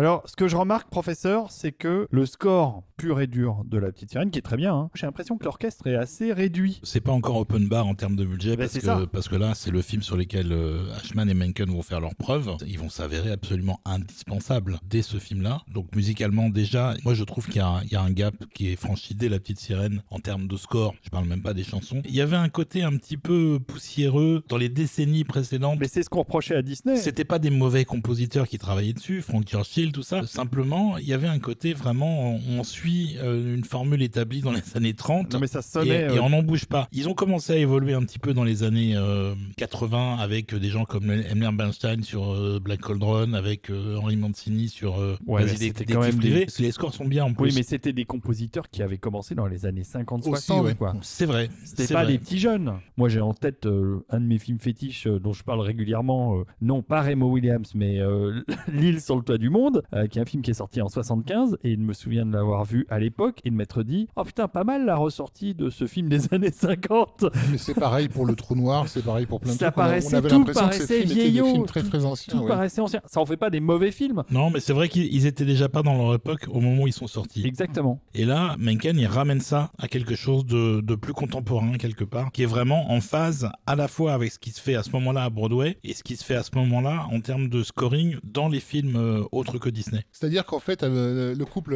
[0.05, 3.90] Alors, ce que je remarque, professeur, c'est que le score pur et dur de La
[3.92, 6.80] Petite Sirène, qui est très bien, hein, j'ai l'impression que l'orchestre est assez réduit.
[6.83, 9.00] C'est pas encore open bar en termes de budget Ben, parce, que, ça.
[9.12, 12.14] parce que là, c'est le film sur lequel euh, Ashman et Menken vont faire leurs
[12.14, 12.57] preuves.
[12.66, 15.62] Ils vont s'avérer absolument indispensables dès ce film-là.
[15.72, 18.35] Donc musicalement, déjà, moi je trouve qu'il y, a un- il y a un gap
[18.54, 20.94] qui est franchi dès La Petite Sirène en termes de score.
[21.02, 22.00] Je parle même pas des chansons.
[22.04, 25.78] Il y avait un côté un petit peu poussiéreux dans les décennies précédentes.
[25.80, 26.96] Mais c'est ce qu'on reprochait à Disney.
[26.96, 30.24] C'était pas des mauvais compositeurs qui travaillaient dessus, Frank Churchill, tout ça.
[30.26, 34.53] Simplement, il y avait un côté vraiment, on on suit euh, une formule établie dans
[34.53, 35.33] les années 30.
[35.33, 36.87] Non, mais ça Et, euh, on n'en bouge pas.
[36.92, 40.68] Ils ont commencé à évoluer un petit peu dans les années euh, 80 avec des
[40.68, 45.44] gens comme Emmer Bernstein sur euh, Black Cauldron, avec euh, Henri Mancini sur euh, Ouais,
[45.90, 46.47] quand même des-.
[46.59, 47.44] Les scores sont bien en plus.
[47.49, 50.75] Oui, mais c'était des compositeurs qui avaient commencé dans les années 50-60, Aussi, ouais.
[51.01, 51.49] C'est vrai.
[51.64, 52.12] C'était pas vrai.
[52.12, 52.75] des petits jeunes.
[52.97, 56.38] Moi, j'ai en tête euh, un de mes films fétiches euh, dont je parle régulièrement.
[56.38, 58.42] euh, non, pas Remo Williams, mais euh,
[58.73, 60.88] L'île sur le toit du monde, euh, qui est un film qui est sorti en
[60.88, 61.57] 75.
[61.64, 64.49] Et je me souviens de l'avoir vu à l'époque et de m'être dit Oh putain,
[64.49, 67.25] pas mal la ressortie de ce film des années 50.
[67.51, 69.79] Mais c'est pareil pour le trou noir, c'est pareil pour plein de Ça trucs.
[69.79, 71.67] On a- paraissait- on avait tout l'impression que ces paraissait films étaient des vieillot, films
[71.67, 72.33] très tout- très anciens.
[72.35, 72.49] Tout ouais.
[72.49, 73.01] paraissait ancien.
[73.07, 74.23] Ça en fait pas des mauvais films.
[74.31, 76.87] Non, mais c'est vrai qu'ils ils étaient déjà pas dans leur époque au moment où
[76.87, 77.47] ils sont sortis.
[77.47, 78.01] Exactement.
[78.15, 82.33] Et là, Menken, il ramène ça à quelque chose de, de plus contemporain, quelque part,
[82.33, 84.91] qui est vraiment en phase à la fois avec ce qui se fait à ce
[84.93, 88.17] moment-là à Broadway et ce qui se fait à ce moment-là en termes de scoring
[88.25, 90.05] dans les films euh, autres que Disney.
[90.13, 91.75] C'est-à-dire qu'en fait, euh, le couple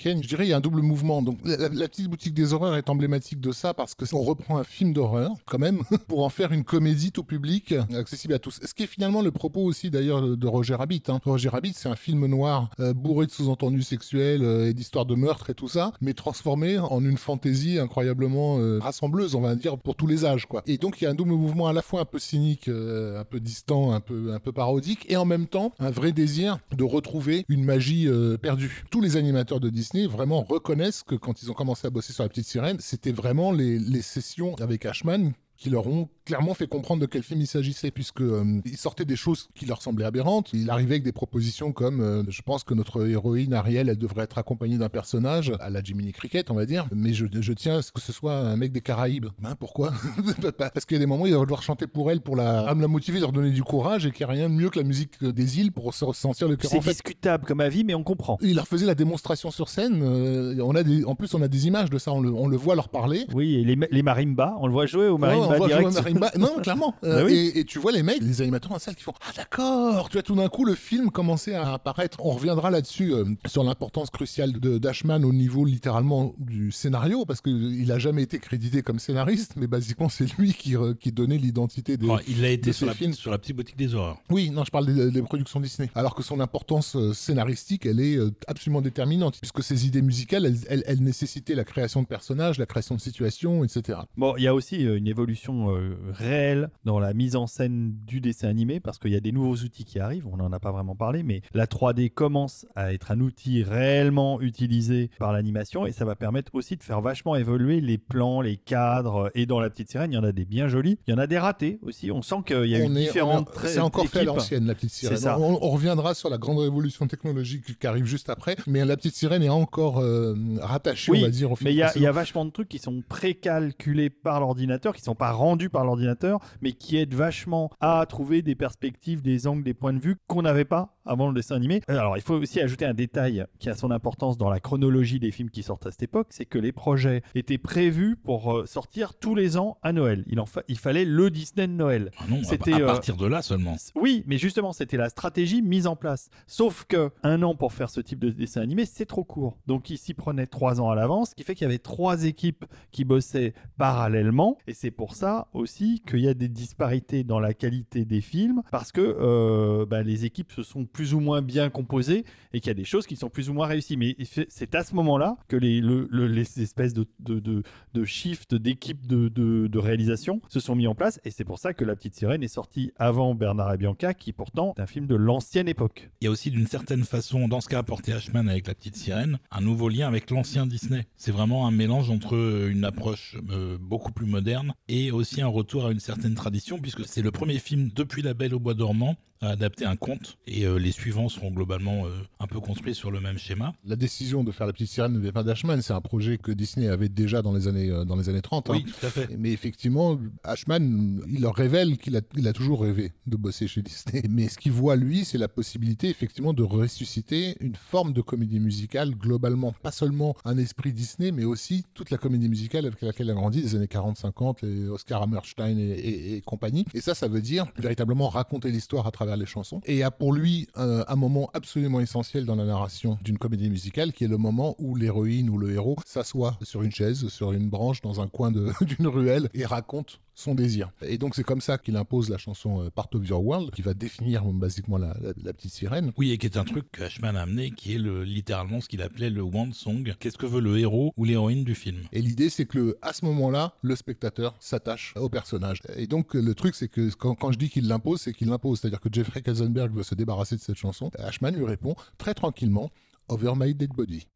[0.00, 1.22] je dirais, il y a un double mouvement.
[1.22, 4.64] Donc, la, petite boutique des horreurs est emblématique de ça parce que on reprend un
[4.64, 8.60] film d'horreur, quand même, pour en faire une comédie tout public, accessible à tous.
[8.64, 11.02] Ce qui est finalement le propos aussi, d'ailleurs, de Roger Rabbit.
[11.08, 11.20] hein.
[11.24, 15.14] Roger Rabbit, c'est un film noir euh, bourré de sous-entendus sexuels euh, et d'histoires de
[15.14, 19.78] meurtre et tout ça, mais transformé en une fantaisie incroyablement euh, rassembleuse, on va dire,
[19.78, 20.62] pour tous les âges, quoi.
[20.66, 23.24] Et donc, il y a un double mouvement à la fois un peu cynique, un
[23.24, 26.84] peu distant, un peu, un peu parodique, et en même temps, un vrai désir de
[26.84, 28.08] retrouver une magie
[28.40, 28.84] perdue.
[28.90, 32.22] Tous les animateurs de Disney vraiment reconnaissent que quand ils ont commencé à bosser sur
[32.22, 36.66] La Petite Sirène, c'était vraiment les, les sessions avec Ashman qui leur ont clairement fait
[36.66, 40.04] comprendre de quel film il s'agissait, puisque euh, ils sortaient des choses qui leur semblaient
[40.04, 40.50] aberrantes.
[40.52, 44.24] Il arrivait avec des propositions comme, euh, je pense que notre héroïne Ariel, elle devrait
[44.24, 47.78] être accompagnée d'un personnage à la Jiminy Cricket, on va dire, mais je, je tiens
[47.78, 49.26] à ce que ce soit un mec des Caraïbes.
[49.40, 49.92] Ben pourquoi?
[50.58, 52.60] Parce qu'il y a des moments où il va devoir chanter pour elle, pour la,
[52.68, 54.68] à me la motiver, leur donner du courage, et qu'il n'y a rien de mieux
[54.70, 56.90] que la musique des îles pour se ressentir le cœur C'est en fait.
[56.90, 58.38] discutable comme avis, mais on comprend.
[58.42, 60.00] Il leur faisait la démonstration sur scène.
[60.02, 62.12] euh, on a des, en plus, on a des images de ça.
[62.12, 63.26] On le, on le voit leur parler.
[63.32, 65.92] Oui, et les, les marimbas, on le voit jouer au Ouais, voit direct.
[65.92, 66.30] marimba.
[66.38, 66.94] Non, clairement.
[67.04, 67.52] Euh, Bah oui.
[67.54, 70.08] et, et tu vois les mecs, les animateurs dans la salle qui font Ah d'accord.
[70.08, 72.18] Tu vois tout d'un coup le film commencer à apparaître.
[72.24, 77.40] On reviendra là-dessus euh, sur l'importance cruciale de Dashman au niveau littéralement du scénario parce
[77.40, 81.96] qu'il a jamais été crédité comme scénariste, mais basiquement c'est lui qui, qui donnait l'identité
[81.96, 82.06] des.
[82.08, 83.12] Oh, il l'a été sur la, films.
[83.14, 84.18] sur la petite boutique des horreurs.
[84.30, 85.90] Oui, non, je parle des, des productions Disney.
[85.94, 90.46] Alors que son importance euh, scénaristique, elle est euh, absolument déterminante, puisque ses idées musicales,
[90.46, 93.98] elles, elles- elles nécessitaient la création de personnages, la création de situations, etc.
[94.16, 97.94] Bon, il y a aussi euh, une évolution euh, réelle dans la mise en scène
[98.06, 100.26] du dessin animé parce qu'il y a des nouveaux outils qui arrivent.
[100.26, 104.40] On n'en a pas vraiment parlé, mais la 3D commence à être un outil réellement
[104.40, 108.56] utilisé par l'animation et ça va permettre aussi de faire vachement évoluer les plans, les
[108.56, 109.30] cadres.
[109.34, 110.98] Et dans La Petite Sirène, il y en a des bien jolis.
[111.06, 112.10] Il y en a des ratés aussi.
[112.10, 114.74] On sent qu'il y a eu On est- différentes C'est encore fait à l'ancienne, la
[114.74, 115.16] petite sirène.
[115.16, 115.38] Ça.
[115.38, 119.14] On, on reviendra sur la grande révolution technologique qui arrive juste après, mais la petite
[119.14, 122.12] sirène est encore euh, rattachée, Oui, on va dire, au Mais il y, y a
[122.12, 126.72] vachement de trucs qui sont précalculés par l'ordinateur, qui sont pas rendus par l'ordinateur, mais
[126.72, 130.64] qui aident vachement à trouver des perspectives, des angles, des points de vue qu'on n'avait
[130.64, 131.80] pas avant le dessin animé.
[131.90, 135.20] Euh, Alors, il faut aussi ajouter un détail qui a son importance dans la chronologie
[135.20, 138.66] des films qui sortent à cette époque, c'est que les projets étaient prévus pour euh,
[138.66, 140.24] sortir tous les ans à Noël.
[140.26, 142.10] Il, en fa- il fallait le Disney de Noël.
[142.18, 143.76] Ah non, à, C'était, à euh, partir de là seulement.
[143.94, 146.30] Oui, mais justement, c'était la stratégie mise en place.
[146.48, 149.56] Sauf que un an pour faire ce type de dessin animé, c'est trop court.
[149.68, 152.24] Donc, ils s'y prenaient trois ans à l'avance, ce qui fait qu'il y avait trois
[152.24, 154.56] équipes qui bossaient parallèlement.
[154.66, 158.62] Et c'est pour ça aussi qu'il y a des disparités dans la qualité des films,
[158.70, 162.68] parce que euh, bah, les équipes se sont plus ou moins bien composées et qu'il
[162.68, 163.96] y a des choses qui sont plus ou moins réussies.
[163.96, 164.16] Mais
[164.48, 169.78] c'est à ce moment-là que les, le- le- les espèces de, de, shift d'équipes de
[169.78, 171.20] réalisation se sont mis en place.
[171.24, 174.32] Et c'est pour ça que La Petite Sirène est sortie avant Bernard et Bianca, qui
[174.32, 176.10] pourtant est un film de l'ancienne époque.
[176.20, 178.96] Il y a aussi d'une certaine façon, dans ce qu'a apporté Ashman avec la petite
[178.96, 181.06] sirène, un nouveau lien avec l'ancien Disney.
[181.16, 182.34] C'est vraiment un mélange entre
[182.70, 187.04] une approche euh, beaucoup plus moderne et aussi un retour à une certaine tradition, puisque
[187.06, 190.64] c'est le premier film depuis La Belle au Bois dormant à adapter un conte et
[190.66, 193.74] euh, les suivants seront globalement euh, un peu construits sur le même schéma.
[193.84, 196.52] La décision de faire La Petite Sirène ne vient pas d'Ashman, c'est un projet que
[196.52, 198.70] Disney avait déjà dans les années, euh, dans les années 30.
[198.70, 198.74] hein.
[198.76, 199.28] Oui, tout à fait.
[199.36, 203.82] Mais effectivement, Ashman, il leur révèle qu'il a, il a toujours rêvé de bosser chez
[203.82, 204.22] Disney.
[204.30, 208.60] Mais ce qu'il voit, lui, c'est la possibilité, effectivement, de ressusciter une forme de comédie
[208.60, 209.72] musicale globalement.
[209.82, 213.34] Pas seulement un esprit Disney, mais aussi toute la comédie musicale avec laquelle il a
[213.34, 216.84] grandi des années 40-50, les Oscar Hammerstein et, et- et compagnie.
[216.94, 219.80] Et ça, ça veut dire véritablement raconter l'histoire à travers les chansons.
[219.84, 223.38] Et il y a pour lui un, un moment absolument essentiel dans la narration d'une
[223.38, 227.28] comédie musicale, qui est le moment où l'héroïne ou le héros s'assoit sur une chaise,
[227.28, 230.90] sur une branche, dans un coin d'une ruelle et raconte son désir.
[231.02, 233.82] Et donc c'est comme ça qu'il impose la chanson euh, Part of Your World, qui
[233.82, 236.12] va définir basiquement la, la- la petite sirène.
[236.16, 238.88] Oui, et qui est un truc que Ashman a amené, qui est le, littéralement ce
[238.88, 240.14] qu'il appelait le want song.
[240.18, 242.02] Qu'est-ce que veut le héros ou l'héroïne du film?
[242.12, 245.80] Et l'idée, c'est que le- à ce moment-là, le spectateur s'attache au personnage.
[245.96, 248.48] Et donc, euh, le truc, c'est que quand, quand je dis qu'il l'impose, c'est qu'il
[248.48, 248.80] l'impose.
[248.80, 251.10] C'est-à-dire que Jeffrey Katzenberg veut se débarrasser de cette chanson.
[251.18, 252.90] Ashman lui répond très tranquillement
[253.28, 254.26] Over My Dead Body.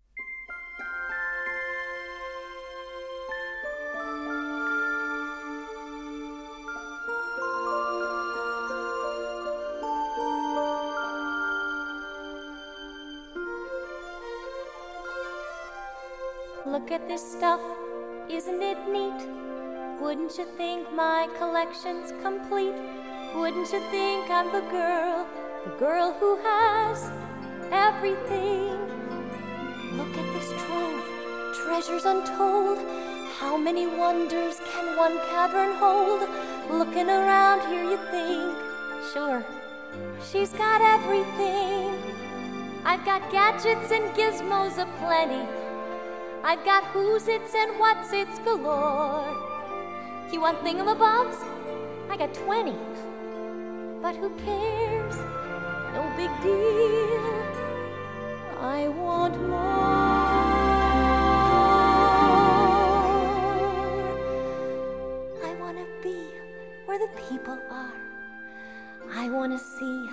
[21.67, 22.75] Collection's complete?
[23.35, 25.27] Wouldn't you think I'm the girl,
[25.65, 27.11] the girl who has
[27.73, 28.71] everything?
[29.97, 32.79] Look at this trove, treasures untold.
[33.41, 36.29] How many wonders can one cavern hold?
[36.71, 38.57] Looking around here, you think,
[39.13, 39.45] sure,
[40.31, 41.95] she's got everything.
[42.85, 45.49] I've got gadgets and gizmos aplenty.
[46.45, 49.27] I've got who's its and what's its galore.
[50.31, 51.56] You want thingamabobs?
[52.17, 52.73] I got 20.
[54.01, 55.17] But who cares?
[55.93, 57.45] No big deal.
[58.59, 59.57] I want more.
[65.45, 66.29] I want to be
[66.87, 67.93] where the people are.
[69.15, 70.09] I want to see,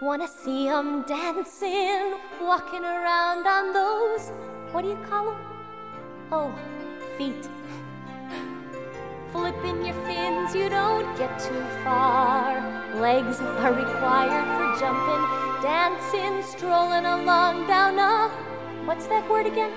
[0.00, 4.32] want to see 'em dancing, walking around on those,
[4.72, 5.36] what do you call 'em?
[6.32, 6.54] Oh,
[7.18, 7.50] feet.
[9.34, 12.62] Flipping your fins, you don't get too far.
[13.00, 15.24] Legs are required for jumping,
[15.60, 18.28] dancing, strolling along down a,
[18.86, 19.72] what's that word again?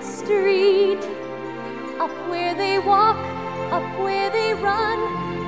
[0.00, 1.04] Street.
[2.00, 3.18] Up where they walk,
[3.70, 5.00] up where they run,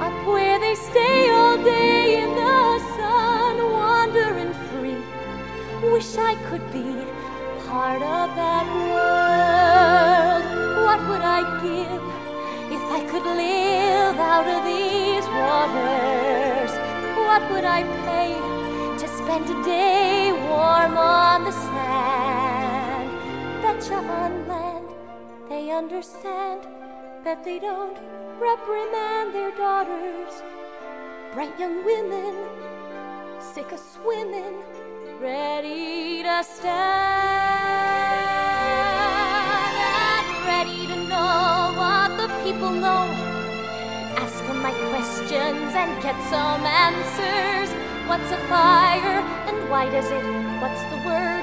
[0.03, 5.03] up where they stay all day in the sun, wandering free.
[5.91, 6.93] Wish I could be
[7.69, 10.45] part of that world.
[10.85, 12.18] What would I give
[12.99, 16.73] I could live out of these waters?
[17.17, 18.35] What would I pay
[18.99, 23.09] to spend a day warm on the sand?
[23.63, 24.89] Betcha on land
[25.49, 26.67] they understand
[27.23, 27.97] that they don't
[28.41, 30.43] reprimand their daughters.
[31.35, 32.35] Bright young women,
[33.39, 34.57] sick of swimming,
[35.21, 37.58] ready to stand
[41.19, 43.05] know what the people know.
[44.23, 47.71] Ask them my questions and get some answers.
[48.09, 50.25] What's a fire and why does it?
[50.63, 51.38] What's the word?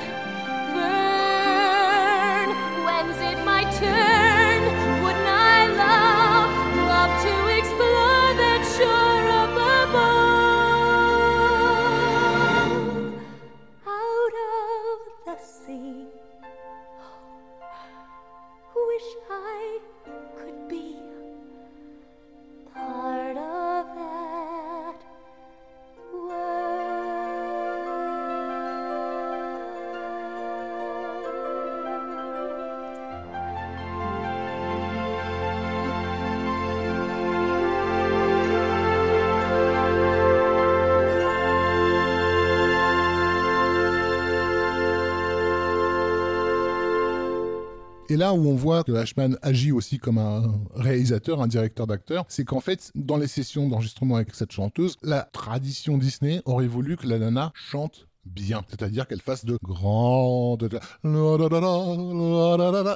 [48.15, 52.23] Et là où on voit que Ashman agit aussi comme un réalisateur, un directeur d'acteur,
[52.29, 56.95] c'est qu'en fait, dans les sessions d'enregistrement avec cette chanteuse, la tradition Disney aurait voulu
[56.95, 58.63] que la nana chante bien.
[58.69, 60.69] C'est-à-dire qu'elle fasse de grandes.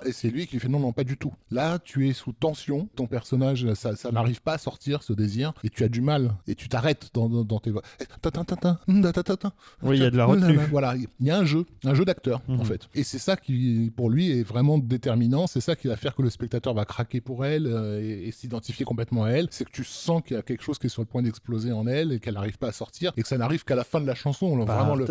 [0.06, 1.34] Et c'est lui qui lui fait non, non, pas du tout.
[1.52, 2.90] Là, tu es sous tension.
[2.96, 5.54] Ton personnage, ça, ça n'arrive pas à sortir ce désir.
[5.64, 6.34] Et tu as du mal.
[6.48, 7.82] Et tu t'arrêtes dans, dans, dans tes voix.
[9.84, 10.60] Oui, il y a de la retenue.
[10.72, 12.66] Voilà, il y a un jeu, un jeu d'acteur, en Mhm.
[12.66, 12.88] fait.
[12.94, 15.48] Et c'est ça qui, pour lui, est vraiment déterminant.
[15.48, 18.32] C'est ça qui va faire que le spectateur va craquer pour elle euh, et, et
[18.32, 19.48] s'identifier complètement à elle.
[19.52, 21.72] C'est que tu sens qu'il y a quelque chose qui est sur le point d'exploser
[21.72, 24.00] en elle et qu'elle n'arrive pas à sortir et que ça n'arrive qu'à la fin
[24.02, 24.56] de la chanson.
[24.58, 25.06] là, Vraiment le.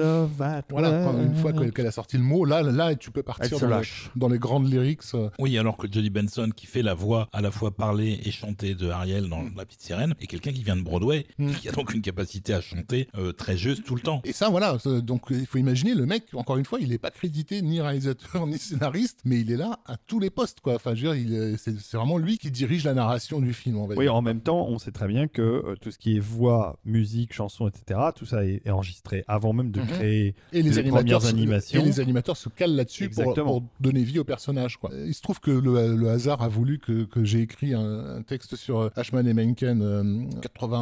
[0.70, 3.66] Voilà, quand- une fois qu'elle a sorti le mot, là, là, tu peux partir dans,
[3.66, 4.10] les, lâche.
[4.16, 5.00] dans les grandes lyrics.
[5.14, 8.30] euh, Oui, alors que Jodie Benson, qui fait la voix à la fois parler et
[8.30, 11.52] chanter de Ariel dans La Petite Sirène, est quelqu'un qui vient de Broadway, Mm.
[11.52, 14.20] qui a donc une capacité à chanter euh, très juste tout le temps.
[14.24, 14.78] Et ça, voilà.
[14.78, 17.80] c'est- Donc, il faut imaginer, le mec, encore une fois, il n'est pas crédité ni
[17.80, 20.74] réalisateur ni scénariste, mais il est là à tous les postes, quoi.
[20.74, 23.76] Enfin, je veux dire, il est- c'est vraiment lui qui dirige la narration du film,
[23.78, 24.14] on va Oui, dire.
[24.14, 27.32] en même temps, on sait très bien que euh, tout ce qui est voix, musique,
[27.32, 29.97] chanson, etc., tout ça est, est enregistré avant même de créer.
[30.02, 31.80] Et les, les animateurs, premières se- animations.
[31.82, 33.34] et les animateurs se calent là-dessus pour,
[33.80, 34.76] donner vie au personnage.
[34.76, 34.90] Quoi.
[35.06, 38.22] Il se trouve que le, le hasard a voulu que, que j'ai écrit un, un
[38.22, 40.24] texte sur euh, Ashman et Menken euh,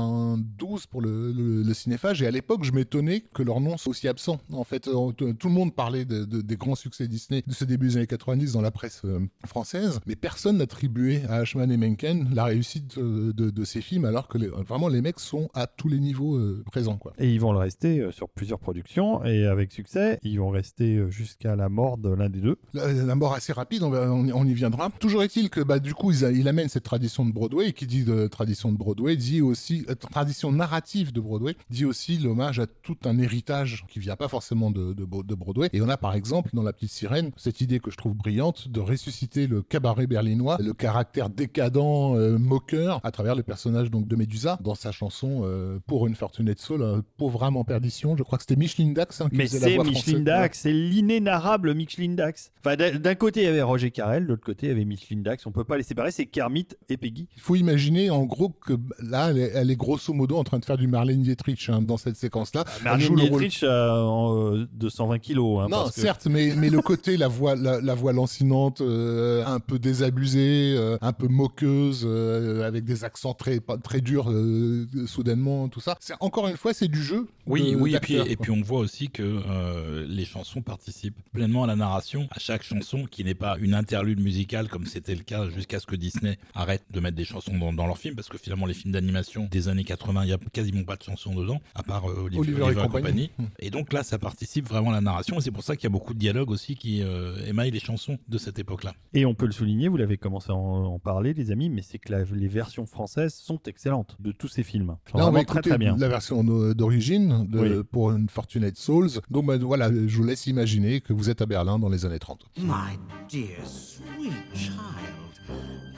[0.04, 2.22] 92 pour le, le, le cinéphage.
[2.22, 4.38] Et à l'époque, je m'étonnais que leur nom soit aussi absent.
[4.52, 7.64] En fait, euh, tout le monde parlait de- de- des grands succès Disney de ce
[7.64, 11.76] début des années 90 dans la presse euh, française, mais personne n'attribuait à Ashman et
[11.76, 15.66] Menken la réussite de, de ces films, alors que les- vraiment les mecs sont à
[15.66, 16.96] tous les niveaux euh, présents.
[16.96, 17.12] Quoi.
[17.18, 20.96] Et ils vont le rester euh, sur plusieurs productions et avec succès, ils vont rester
[20.96, 22.56] euh, jusqu'à la mort de l'un des deux.
[22.74, 24.90] La, mort assez rapide, on, y- viendra.
[25.00, 27.86] Toujours est-il que bah, du coup, il, il amène cette tradition de Broadway, et qui
[27.86, 32.58] dit de tradition de Broadway, dit aussi, euh, tradition narrative de Broadway, dit aussi l'hommage
[32.60, 35.68] à tout un héritage qui vient pas forcément de, de, de Broadway.
[35.72, 38.68] Et on a par exemple, dans La Petite Sirène, cette idée que je trouve brillante
[38.68, 41.76] de ressusciter le cabaret berlinois, le caractère décadent,
[42.16, 46.14] euh, moqueur, à travers le personnage donc de Médusa, dans sa chanson euh, Pour une
[46.14, 48.16] Fortunate Soul, un pauvre âme en perdition.
[48.16, 50.24] Je crois que c'était Micheline Dax hein, qui Mais c'est Micheline.
[50.24, 52.50] Dax, c'est l'inénarrable Micheline Dax.
[52.64, 55.22] Enfin, d'un côté, il y avait Roger Carrel, de l'autre côté, il y avait Micheline
[55.22, 55.46] Dax.
[55.46, 57.28] On peut pas les séparer, c'est Kermit et Peggy.
[57.36, 60.58] Il faut imaginer en gros que là, elle est, elle est grosso modo en train
[60.58, 62.64] de faire du Marlène Dietrich hein, dans cette séquence-là.
[62.84, 65.60] Le rôle- Dietrich euh, en, euh, de 120 kilos.
[65.60, 68.80] hein, Non, parce que- certes, mais, mais le côté, la voix, la, la voix lancinante,
[68.80, 74.30] euh, un peu désabusée, euh, un peu moqueuse, euh, avec des accents très, très durs
[74.30, 75.96] euh, soudainement, tout ça.
[76.00, 77.26] C'est Encore une fois, c'est du jeu.
[77.46, 81.18] Oui, de- oui, et puis, et puis on voit aussi que euh, les chansons participent
[81.32, 85.14] pleinement à la narration, à chaque chanson qui n'est pas une interlude musicale comme c'était
[85.14, 88.14] le cas jusqu'à ce que Disney arrête de mettre des chansons dans, dans leurs films,
[88.14, 91.02] parce que finalement les films d'animation des années 80, il y a quasiment pas de
[91.02, 93.30] chansons dedans, à part euh, Oliver et Oliver et compagnie.
[93.58, 95.86] Et donc là, ça participe vraiment à la narration, et c'est pour ça qu'il y
[95.88, 98.94] a beaucoup de dialogues aussi qui euh, émaillent les chansons de cette époque-là.
[99.14, 101.82] Et on peut le souligner, vous l'avez commencé à en, en parler, les amis, mais
[101.82, 104.88] c'est que la- les versions françaises sont excellentes de tous ces films.
[104.88, 105.96] Là, on va vraiment très écouter très bien.
[105.98, 106.44] la version
[106.74, 107.70] d'origine Oui.
[107.90, 108.28] pour une
[108.66, 109.20] Fortunate Souls.
[109.30, 112.18] Donc bah, voilà, je vous laisse imaginer que vous êtes à Berlin dans les années
[112.18, 112.44] 30.
[112.58, 112.98] My
[113.28, 114.76] dear, sweet child.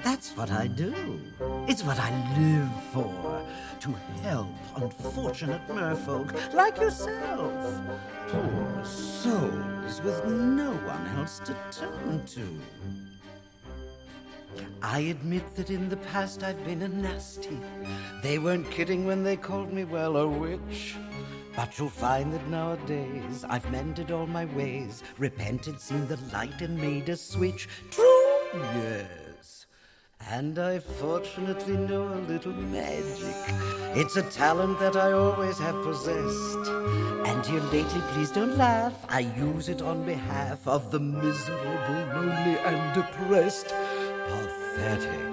[0.05, 0.93] That's what I do.
[1.69, 3.43] It's what I live for.
[3.81, 3.91] To
[4.23, 7.53] help unfortunate merfolk like yourself.
[8.29, 12.41] Poor souls with no one else to turn to.
[14.83, 17.59] I admit that in the past I've been a nasty.
[18.23, 20.97] They weren't kidding when they called me, well, a witch.
[21.59, 26.81] But you'll find that nowadays I've mended all my ways, repented, seen the light, and
[26.81, 27.69] made a switch.
[27.91, 29.67] True, yes.
[30.31, 33.35] And I fortunately know a little magic.
[33.97, 36.69] It's a talent that I always have possessed.
[37.27, 42.57] And here lately, please don't laugh, I use it on behalf of the miserable, lonely,
[42.61, 43.75] and depressed.
[44.29, 45.29] Pathetic.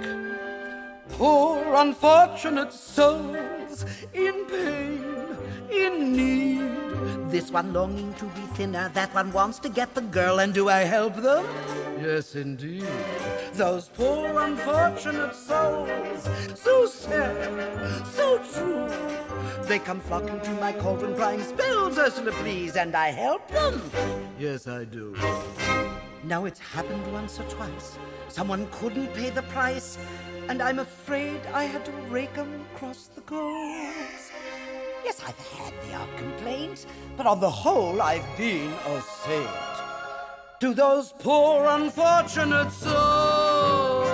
[1.10, 5.25] Poor unfortunate souls in pain,
[5.72, 7.32] in need.
[7.32, 10.70] This one longing to be thinner, that one wants to get the girl, and do
[10.70, 11.46] I help them?
[12.02, 12.88] Yes, indeed.
[13.54, 18.88] Those poor unfortunate souls, so sad, so true.
[19.68, 23.82] They come flocking to my cauldron, crying, Spells, Ursula, please, and I help them.
[24.38, 25.16] Yes, I do.
[26.24, 27.98] Now it's happened once or twice.
[28.30, 29.98] Someone couldn't pay the price,
[30.50, 34.32] and I'm afraid I had to rake 'em across the coals.
[35.06, 39.48] Yes, I've had the odd complaint, but on the whole, I've been a saint.
[40.62, 44.08] To those poor unfortunate souls.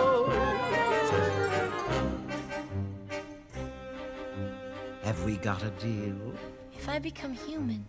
[5.04, 6.34] Have we got a deal?
[6.74, 7.88] If I become human,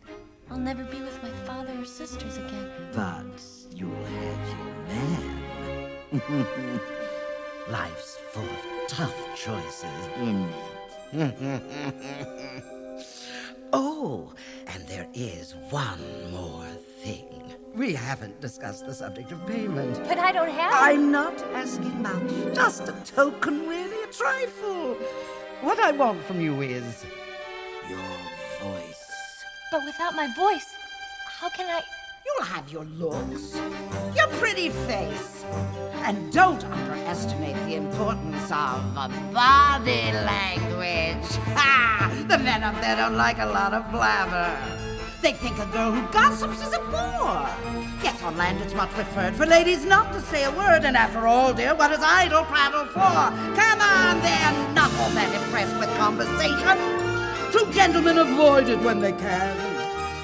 [0.48, 2.70] I'll never be with my father or sisters again.
[2.94, 3.42] But
[3.74, 6.80] you'll have your man.
[7.68, 9.90] Life's full of tough choices,
[10.20, 10.52] isn't
[11.14, 12.78] it?
[13.72, 14.32] oh,
[14.68, 16.66] and there is one more
[17.02, 17.42] thing.
[17.74, 19.98] We haven't discussed the subject of payment.
[20.06, 20.72] But I don't have.
[20.74, 24.94] I'm not asking much, just a token, really, a trifle.
[25.62, 27.04] What I want from you is
[27.88, 27.98] your
[28.60, 29.44] voice.
[29.70, 30.74] But without my voice,
[31.40, 31.82] how can I?
[32.24, 33.56] You'll have your looks,
[34.16, 35.44] your pretty face.
[36.04, 41.30] And don't underestimate the importance of body language.
[41.56, 42.24] Ha!
[42.28, 44.56] The men up there don't like a lot of blabber.
[45.20, 47.46] They think a girl who gossips is a bore.
[48.02, 50.84] Yes, on land it's much preferred for ladies not to say a word.
[50.84, 53.30] And after all, dear, what is idle prattle for?
[53.54, 56.78] Come on, they're not all that impressed with conversation.
[57.50, 59.72] True gentlemen avoid it when they can.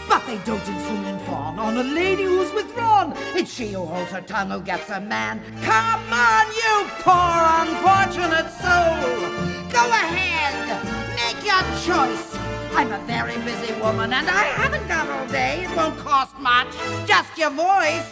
[0.08, 3.12] But they don't and fawn on a lady who's withdrawn.
[3.34, 5.40] It's she who holds her tongue who gets a man.
[5.62, 6.74] Come on, you
[7.04, 8.96] poor unfortunate soul.
[9.76, 10.54] Go ahead,
[11.20, 12.26] make your choice.
[12.78, 15.64] I'm a very busy woman and I haven't got all day.
[15.64, 16.72] It won't cost much,
[17.06, 18.10] just your voice.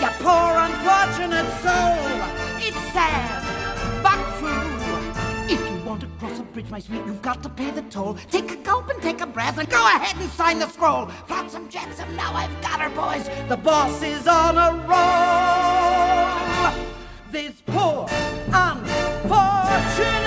[0.00, 1.98] You poor unfortunate soul.
[2.66, 3.42] It's sad,
[4.02, 4.33] but
[5.94, 8.16] Want to cross a bridge, my sweet, you've got to pay the toll.
[8.28, 11.06] Take a gulp and take a breath and go ahead and sign the scroll.
[11.28, 13.28] Flotsam Jetsam, now I've got her, boys.
[13.48, 16.72] The boss is on a roll.
[17.30, 18.08] This poor,
[18.48, 20.24] unfortunate.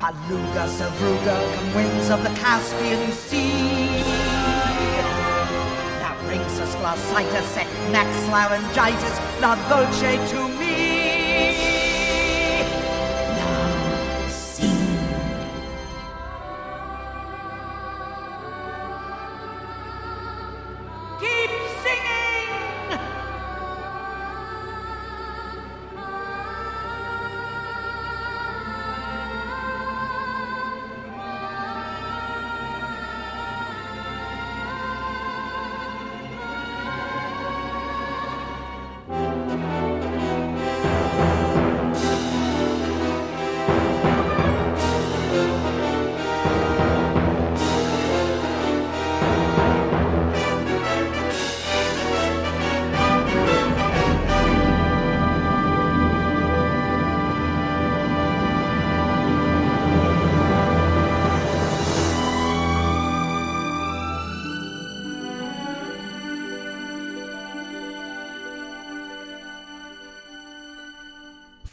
[0.00, 4.25] Aluga, Savruga, come winds of the Caspian Sea
[6.86, 11.75] appendicitis, neck laryngitis, la voce to me.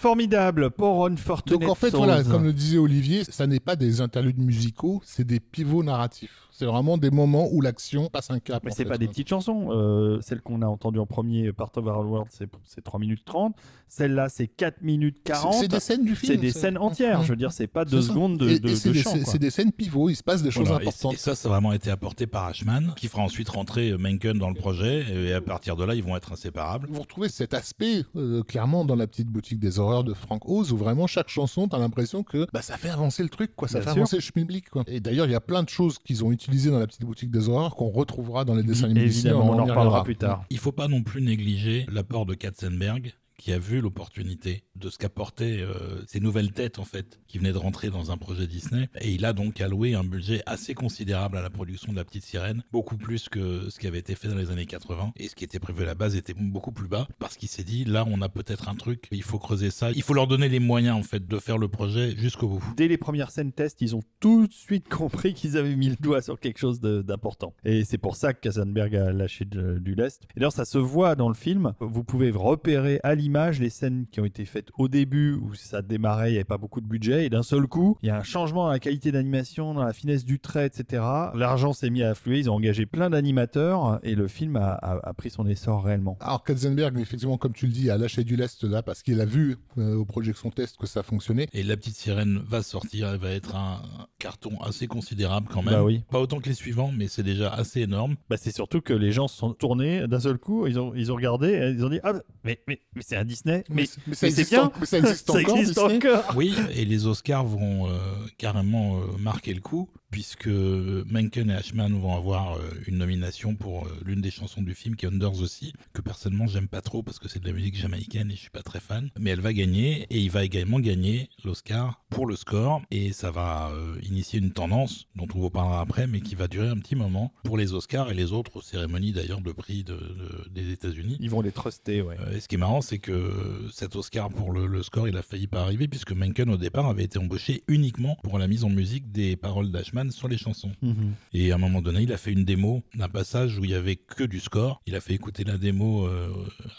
[0.04, 1.60] Formidable pour Ron Fortuné.
[1.60, 5.24] Donc en fait, voilà, comme le disait Olivier, ça n'est pas des interludes musicaux, c'est
[5.24, 6.50] des pivots narratifs.
[6.56, 8.62] C'est vraiment des moments où l'action passe un cap.
[8.64, 9.70] Mais c'est pas des petites chansons.
[9.72, 13.26] Euh, celle qu'on a entendue en premier, Part of Our World, c'est c'est 3 minutes
[13.26, 13.56] 30.
[13.90, 15.54] Celle-là, c'est 4 minutes 40.
[15.56, 16.32] C'est- des scènes du film.
[16.34, 17.24] C'est des scènes entières.
[17.24, 18.10] Je veux dire, c'est pas deux ça.
[18.10, 19.16] secondes de, Et- de, et c'est de des, chant.
[19.26, 21.14] c'est- des scènes pivots, il se passe des choses Voilà, importantes.
[21.14, 24.38] Et, ça, ça a vraiment été apporté par Ashman, qui fera ensuite rentrer euh, Menken
[24.38, 26.88] dans le projet, et à partir de là, ils vont être inséparables.
[26.92, 30.72] Vous retrouvez cet aspect euh, clairement dans la petite boutique des horreurs de Frank Oz
[30.72, 33.68] où vraiment chaque chanson, t'as l'impression que bah, ça fait avancer le truc, quoi.
[33.68, 33.98] Ça Bien fait sûr.
[34.02, 34.84] avancer le schmilblick, quoi.
[34.88, 37.32] Et d'ailleurs, il y a plein de choses qu'ils ont utilisées dans la petite boutique
[37.32, 39.02] des horreurs qu'on retrouvera dans les dessins animés.
[39.04, 40.46] Évidemment, on en reparlera plus tard.
[40.50, 43.14] Il faut pas non plus négliger l'apport de Katzenberg,
[43.44, 47.52] qui a vu l'opportunité de ce qu'apportaient euh, ces nouvelles têtes en fait qui venaient
[47.52, 51.38] de rentrer dans un projet Disney et il a donc alloué un budget assez considérable
[51.38, 54.30] à la production de la petite sirène beaucoup plus que ce qui avait été fait
[54.30, 56.88] dans les années 80 et ce qui était prévu à la base était beaucoup plus
[56.88, 59.92] bas parce qu'il s'est dit là on a peut-être un truc il faut creuser ça
[59.92, 62.88] il faut leur donner les moyens en fait de faire le projet jusqu'au bout Dès
[62.88, 66.22] les premières scènes test, ils ont tout de suite compris qu'ils avaient mis le doigt
[66.22, 67.54] sur quelque chose d'important.
[67.66, 70.24] Et c'est pour ça que Kassenberg a lâché du lest.
[70.36, 71.74] Et d'ailleurs, ça se voit dans le film.
[71.80, 75.82] Vous pouvez repérer à l'image les scènes qui ont été faites au début où ça
[75.82, 77.26] démarrait, il n'y avait pas beaucoup de budget.
[77.26, 79.94] Et d'un seul coup, il y a un changement dans la qualité d'animation, dans la
[79.94, 81.04] finesse du trait, etc.
[81.36, 82.40] L'argent s'est mis à affluer.
[82.40, 86.18] Ils ont engagé plein d'animateurs et le film a, a- a pris son essor réellement.
[86.22, 89.26] Alors Katzenberg, effectivement, comme tu le dis, a lâché du lest là parce qu'il a
[89.26, 91.48] vu euh, au projection test que ça fonctionnait.
[91.54, 93.82] Et La Petite Sirène va sortir, elle va être un
[94.20, 95.74] carton assez considérable quand même.
[95.74, 96.04] Bah oui.
[96.12, 98.16] Pas autant que les suivants, mais c'est déjà assez énorme.
[98.30, 101.12] Bah, c'est surtout que les gens se sont tournés d'un seul coup, ils ont, ils
[101.12, 102.14] ont regardé, et ils ont dit Ah,
[102.44, 104.72] mais, mais, mais c'est un Disney, mais, c'est- mais ça mais c'est existe bien, en-
[104.80, 106.34] mais ça existe ça encore, existe Disney encore.
[106.36, 107.98] Oui, et les Oscars vont euh,
[108.38, 113.88] carrément euh, marquer le coup, puisque Menken et Ashman vont avoir euh, une nomination pour
[113.88, 117.02] euh, l'une des chansons du film qui est Unders aussi, que personnellement j'aime pas trop
[117.02, 119.10] parce que c'est de la musique jamaïcaine et je suis pas très fan.
[119.20, 123.32] Mais elle va gagner et il va également gagner l'Oscar pour le score et ça
[123.32, 126.78] va euh, initier une tendance dont on vous parlera après, mais qui va durer un
[126.78, 130.72] petit moment pour les Oscars et les autres cérémonies d'ailleurs de prix de- de- des
[130.72, 131.18] États-Unis.
[131.22, 132.18] Ils vont les truster, ouais.
[132.36, 135.24] Et ce qui est marrant, c'est que cet Oscar pour le, le score, il a
[135.24, 138.70] failli pas arriver puisque Menken au départ avait été embauché uniquement pour la mise en
[138.70, 140.72] musique des paroles d'Ashman sur les chansons.
[140.82, 141.14] Mhm.
[141.34, 143.76] Et à un moment donné, il a fait une démo d'un passage où il y
[143.76, 144.82] avait que du score.
[144.88, 146.30] Il a fait écouter la démo euh,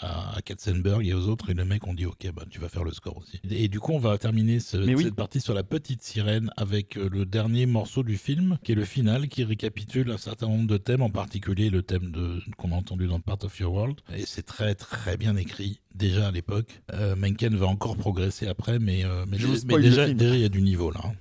[0.00, 2.68] à, à Katzenberg et aux autres et les mecs ont dit ok, bah tu vas
[2.68, 3.40] faire le score aussi.
[3.50, 5.04] Et, du coup, on va terminer ce- oui.
[5.04, 8.74] cette partie sur la petite sirène avec euh, le dernier morceau du film, qui est
[8.76, 12.72] le final, qui récapitule un certain nombre de thèmes, en particulier le thème de qu'on
[12.72, 14.00] a entendu dans Part of Your World.
[14.16, 16.82] Et c'est très très bien écrit déjà à l'époque.
[16.92, 20.90] Euh, Menken va encore progresser après, mais, euh, le déjà il y a du niveau
[20.90, 21.00] là.
[21.04, 21.12] hein.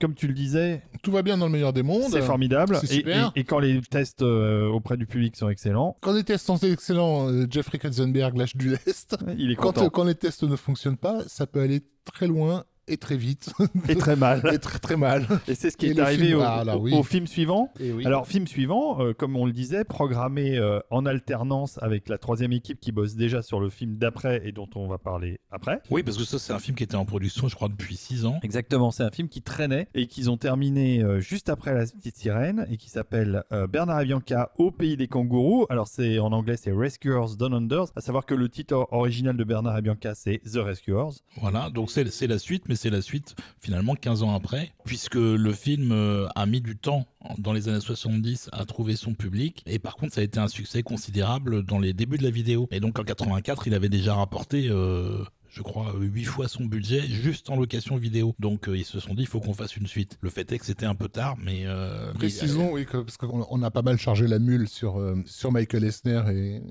[0.00, 2.10] Comme tu le disais, Tout va bien dans le meilleur des mondes.
[2.10, 2.76] c'est formidable.
[2.80, 3.32] c'est Et, super.
[3.34, 6.56] et- et quand les tests euh, auprès du public sont excellents, Quand les tests sont
[6.58, 9.16] excellents, euh, Jeffrey Katzenberg lâche du lest.
[9.36, 9.84] il est Quand, content.
[9.86, 13.50] euh, quand les tests ne fonctionnent pas, ça peut aller très loin et très vite
[13.88, 14.42] Et très mal.
[14.52, 15.26] et très très mal.
[15.46, 16.94] Et c'est ce qui Et est arrivé film- au, ah, là, au- oui.
[16.94, 17.72] au film suivant.
[17.80, 18.06] Et oui.
[18.06, 22.52] Alors, film suivant, euh, comme on le disait, programmé euh, en alternance avec la troisième
[22.52, 25.80] équipe qui bosse déjà sur le film d'après et dont on va parler après.
[25.90, 28.24] Oui, parce que ça, c'est un film qui était en production, je crois, depuis 6
[28.24, 28.38] ans.
[28.42, 32.16] Exactement, c'est un film qui traînait et qu'ils ont terminé euh, juste après La Petite
[32.16, 35.66] Sirène et qui s'appelle euh, Bernard et Bianca au pays des kangourous.
[35.70, 39.44] Alors c'est en anglais c'est Rescuers Down Under, à savoir que le titre original de
[39.44, 41.22] Bernard et Bianca c'est The Rescuers.
[41.40, 45.52] Voilà, donc c'est c'est la suite, mais la suite finalement 15 ans après, puisque le
[45.52, 47.06] film euh, a mis du temps
[47.38, 50.48] dans les années 70 à trouver son public, et par contre ça a été un
[50.48, 52.68] succès considérable dans les débuts de la vidéo.
[52.70, 54.68] Et donc en 84, il avait déjà rapporté...
[54.70, 58.34] euh, je crois, huit fois son budget juste en location vidéo.
[58.38, 60.18] Donc euh, ils se sont dit, il faut qu'on fasse une suite.
[60.20, 61.62] Le fait est que c'était un peu tard, mais...
[61.66, 65.52] euh, Précisons, oui, parce qu'on on a pas mal chargé la mule sur, euh, sur
[65.52, 66.22] Michael Eisner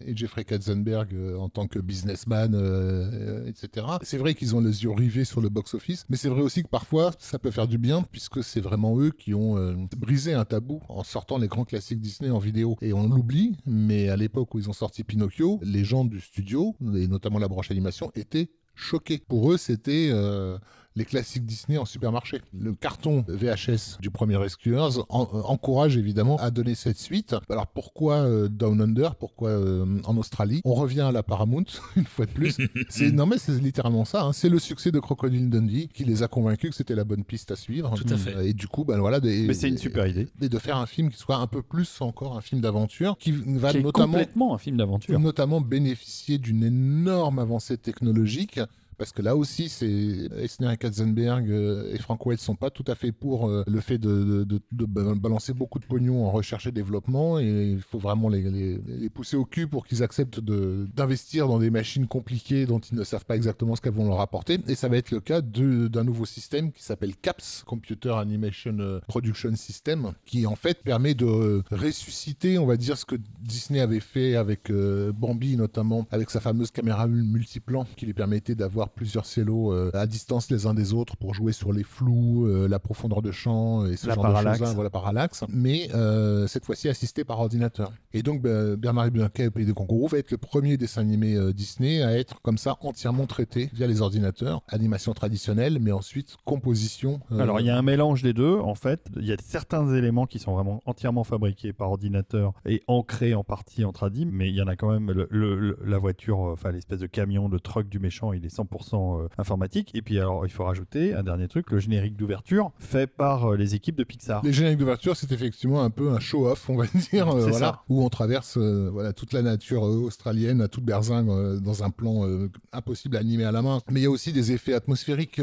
[0.06, 3.86] et, Jeffrey Katzenberg euh, en tant que businessman, euh, euh, etc.
[4.02, 6.70] C'est vrai qu'ils ont les yeux rivés sur le box-office, mais c'est vrai aussi que
[6.70, 10.46] parfois ça peut faire du bien, puisque c'est vraiment eux qui ont euh, brisé un
[10.46, 12.78] tabou en sortant les grands classiques Disney en vidéo.
[12.82, 16.76] Et on l'oublie, mais à l'époque où ils ont sorti Pinocchio, les gens du studio,
[16.96, 19.18] et notamment la branche animation, étaient choqués.
[19.18, 20.10] Pour eux, c'était...
[20.14, 20.58] euh,
[20.98, 22.42] les classiques Disney en supermarché.
[22.60, 27.36] Le carton VHS du premier Rescuers en- euh, encourage évidemment à donner cette suite.
[27.50, 29.16] Alors pourquoi euh, Down Under?
[29.16, 30.62] Pourquoi euh, en Australie?
[30.66, 32.58] On revient à la Paramount une fois de plus.
[32.90, 34.24] c'est non mais c'est littéralement ça.
[34.24, 34.34] hein.
[34.34, 37.52] C'est le succès de Crocodile Dundee qui les a convaincus que c'était la bonne piste
[37.52, 37.94] à suivre.
[37.96, 38.48] Tout à fait.
[38.50, 39.20] Et du coup, ben voilà.
[39.20, 40.28] des- Mais c'est une super idée.
[40.42, 43.32] Et de faire un film qui soit un peu plus encore un film d'aventure qui
[43.32, 45.20] va Qui est notamment complètement un film d'aventure.
[45.20, 48.60] notamment bénéficier d'une énorme avancée technologique.
[48.98, 52.84] Parce que là aussi, c'est Eisner et Katzenberg euh, et Frank Wells sont pas tout
[52.88, 56.26] à fait pour euh, le fait de, de- de- de ba- balancer beaucoup de pognon
[56.26, 57.40] en recherche et développement.
[57.40, 61.60] Et il faut vraiment les, les- les pousser au cul pour qu'ils acceptent d'investir dans
[61.60, 64.60] des machines compliquées dont ils ne savent pas exactement ce qu'elles vont leur apporter.
[64.68, 69.00] Et ça va être le cas d'un nouveau système qui s'appelle CAPS, Computer Animation euh,
[69.08, 74.00] Production System, qui en fait permet de ressusciter, on va dire, ce que Disney avait
[74.00, 79.72] fait avec Bambi notamment, avec sa fameuse caméra multiplan qui lui permettait d'avoir plusieurs cellos
[79.72, 83.22] euh, à distance les uns des autres pour jouer sur les flous, euh, la profondeur
[83.22, 84.60] de champ et ce La genre parallaxe.
[84.60, 84.76] de choses.
[84.76, 85.44] Voilà, parallaxe.
[85.50, 87.92] Mais euh, cette fois-ci assisté par ordinateur.
[88.14, 91.02] Et donc bah, Bernard et Bianca le Pays des Kangourous va être le premier dessin
[91.02, 94.62] animé Disney à être comme ça entièrement traité via les ordinateurs.
[94.68, 97.20] Animation traditionnelle, mais ensuite composition.
[97.32, 98.56] Alors, il y a un mélange des deux.
[98.58, 102.84] En fait, il y a certains éléments qui sont vraiment entièrement fabriqués par ordinateur et
[102.88, 105.78] ancrés en partie en tradi, mais il y en a quand même le- le- le-
[105.86, 109.92] la voiture, enfin l'espèce de camion, de truck du méchant, il est 100% euh, informatique.
[109.94, 113.58] Et puis, alors, il faut rajouter un dernier truc, le générique d'ouverture fait par euh,
[113.58, 114.44] les équipes de Pixar.
[114.44, 117.84] Les génériques d'ouverture, c'est effectivement un peu un show-off, on va dire, euh, voilà, ça.
[117.90, 121.90] où on traverse euh, voilà, toute la nature australienne à toute berzingue euh, dans un
[121.90, 122.26] plan
[122.72, 123.82] impossible à animer à la main.
[123.90, 125.42] Mais il y a aussi des effets atmosphériques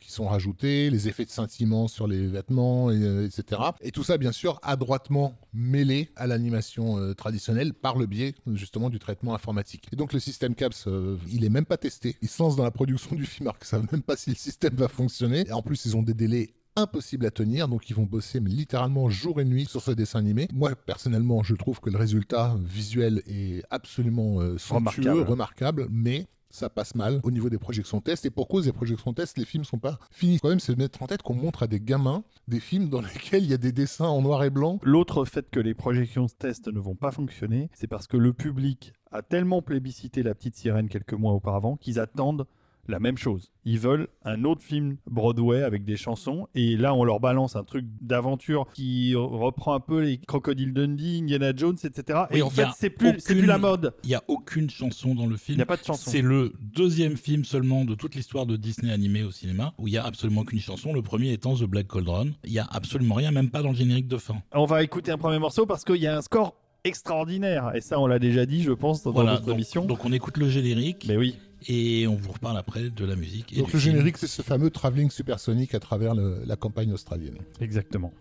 [0.00, 3.62] qui sont rajoutés, les effets de scintillement sur les vêtements, et, etc.
[3.80, 8.98] Et tout ça, bien sûr, adroitement mêlé à l'animation traditionnelle par le biais justement du
[8.98, 9.88] traitement informatique.
[9.92, 10.88] Et donc le système CAPS,
[11.30, 12.16] il est même pas testé.
[12.22, 14.36] Ils se lancent dans la production du film alors qu'ils savent même pas si le
[14.36, 15.46] système va fonctionner.
[15.48, 18.50] Et en plus, ils ont des délais impossible à tenir, donc ils vont bosser mais
[18.50, 20.46] littéralement jour et nuit sur ce dessin animé.
[20.52, 25.30] Moi personnellement, je trouve que le résultat visuel est absolument euh, somptueux, Remarquable.
[25.30, 29.12] remarquable, mais ça passe mal au niveau des projections test et pour cause des projections
[29.12, 31.62] test les films sont pas finis quand même c'est de mettre en tête qu'on montre
[31.62, 34.50] à des gamins des films dans lesquels il y a des dessins en noir et
[34.50, 38.32] blanc L'autre fait que les projections test ne vont pas fonctionner, c'est parce que le
[38.32, 42.46] public a tellement plébiscité La Petite Sirène quelques mois auparavant qu'ils attendent
[42.88, 43.52] la même chose.
[43.64, 47.62] Ils veulent un autre film Broadway avec des chansons et là on leur balance un
[47.62, 52.22] truc d'aventure qui reprend un peu les Crocodile Dundee, Indiana Jones, etc.
[52.32, 53.94] Oui, et en il fait c'est plus, aucune- plus la mode.
[54.02, 55.56] Il n'y a aucune chanson dans le Il film.
[55.58, 56.10] n'y a pas de chanson.
[56.10, 59.92] C'est le deuxième film seulement de toute l'histoire de Disney animé au cinéma où il
[59.94, 60.92] y a absolument aucune chanson.
[60.92, 62.32] Le premier étant The Black Cauldron.
[62.44, 64.42] Il y a absolument rien, même pas dans le générique de fin.
[64.52, 67.98] On va écouter un premier morceau parce qu'il y a un score extraordinaire et ça
[68.00, 69.84] on l'a déjà dit je pense dans Voilà, notre donc, émission.
[69.84, 71.36] donc on écoute le générique Mais oui.
[71.68, 73.52] et on vous reparle après de la musique.
[73.52, 73.94] Et donc du le film.
[73.96, 78.12] générique c'est ce fameux travelling supersonique à travers le- la campagne australienne Exactement.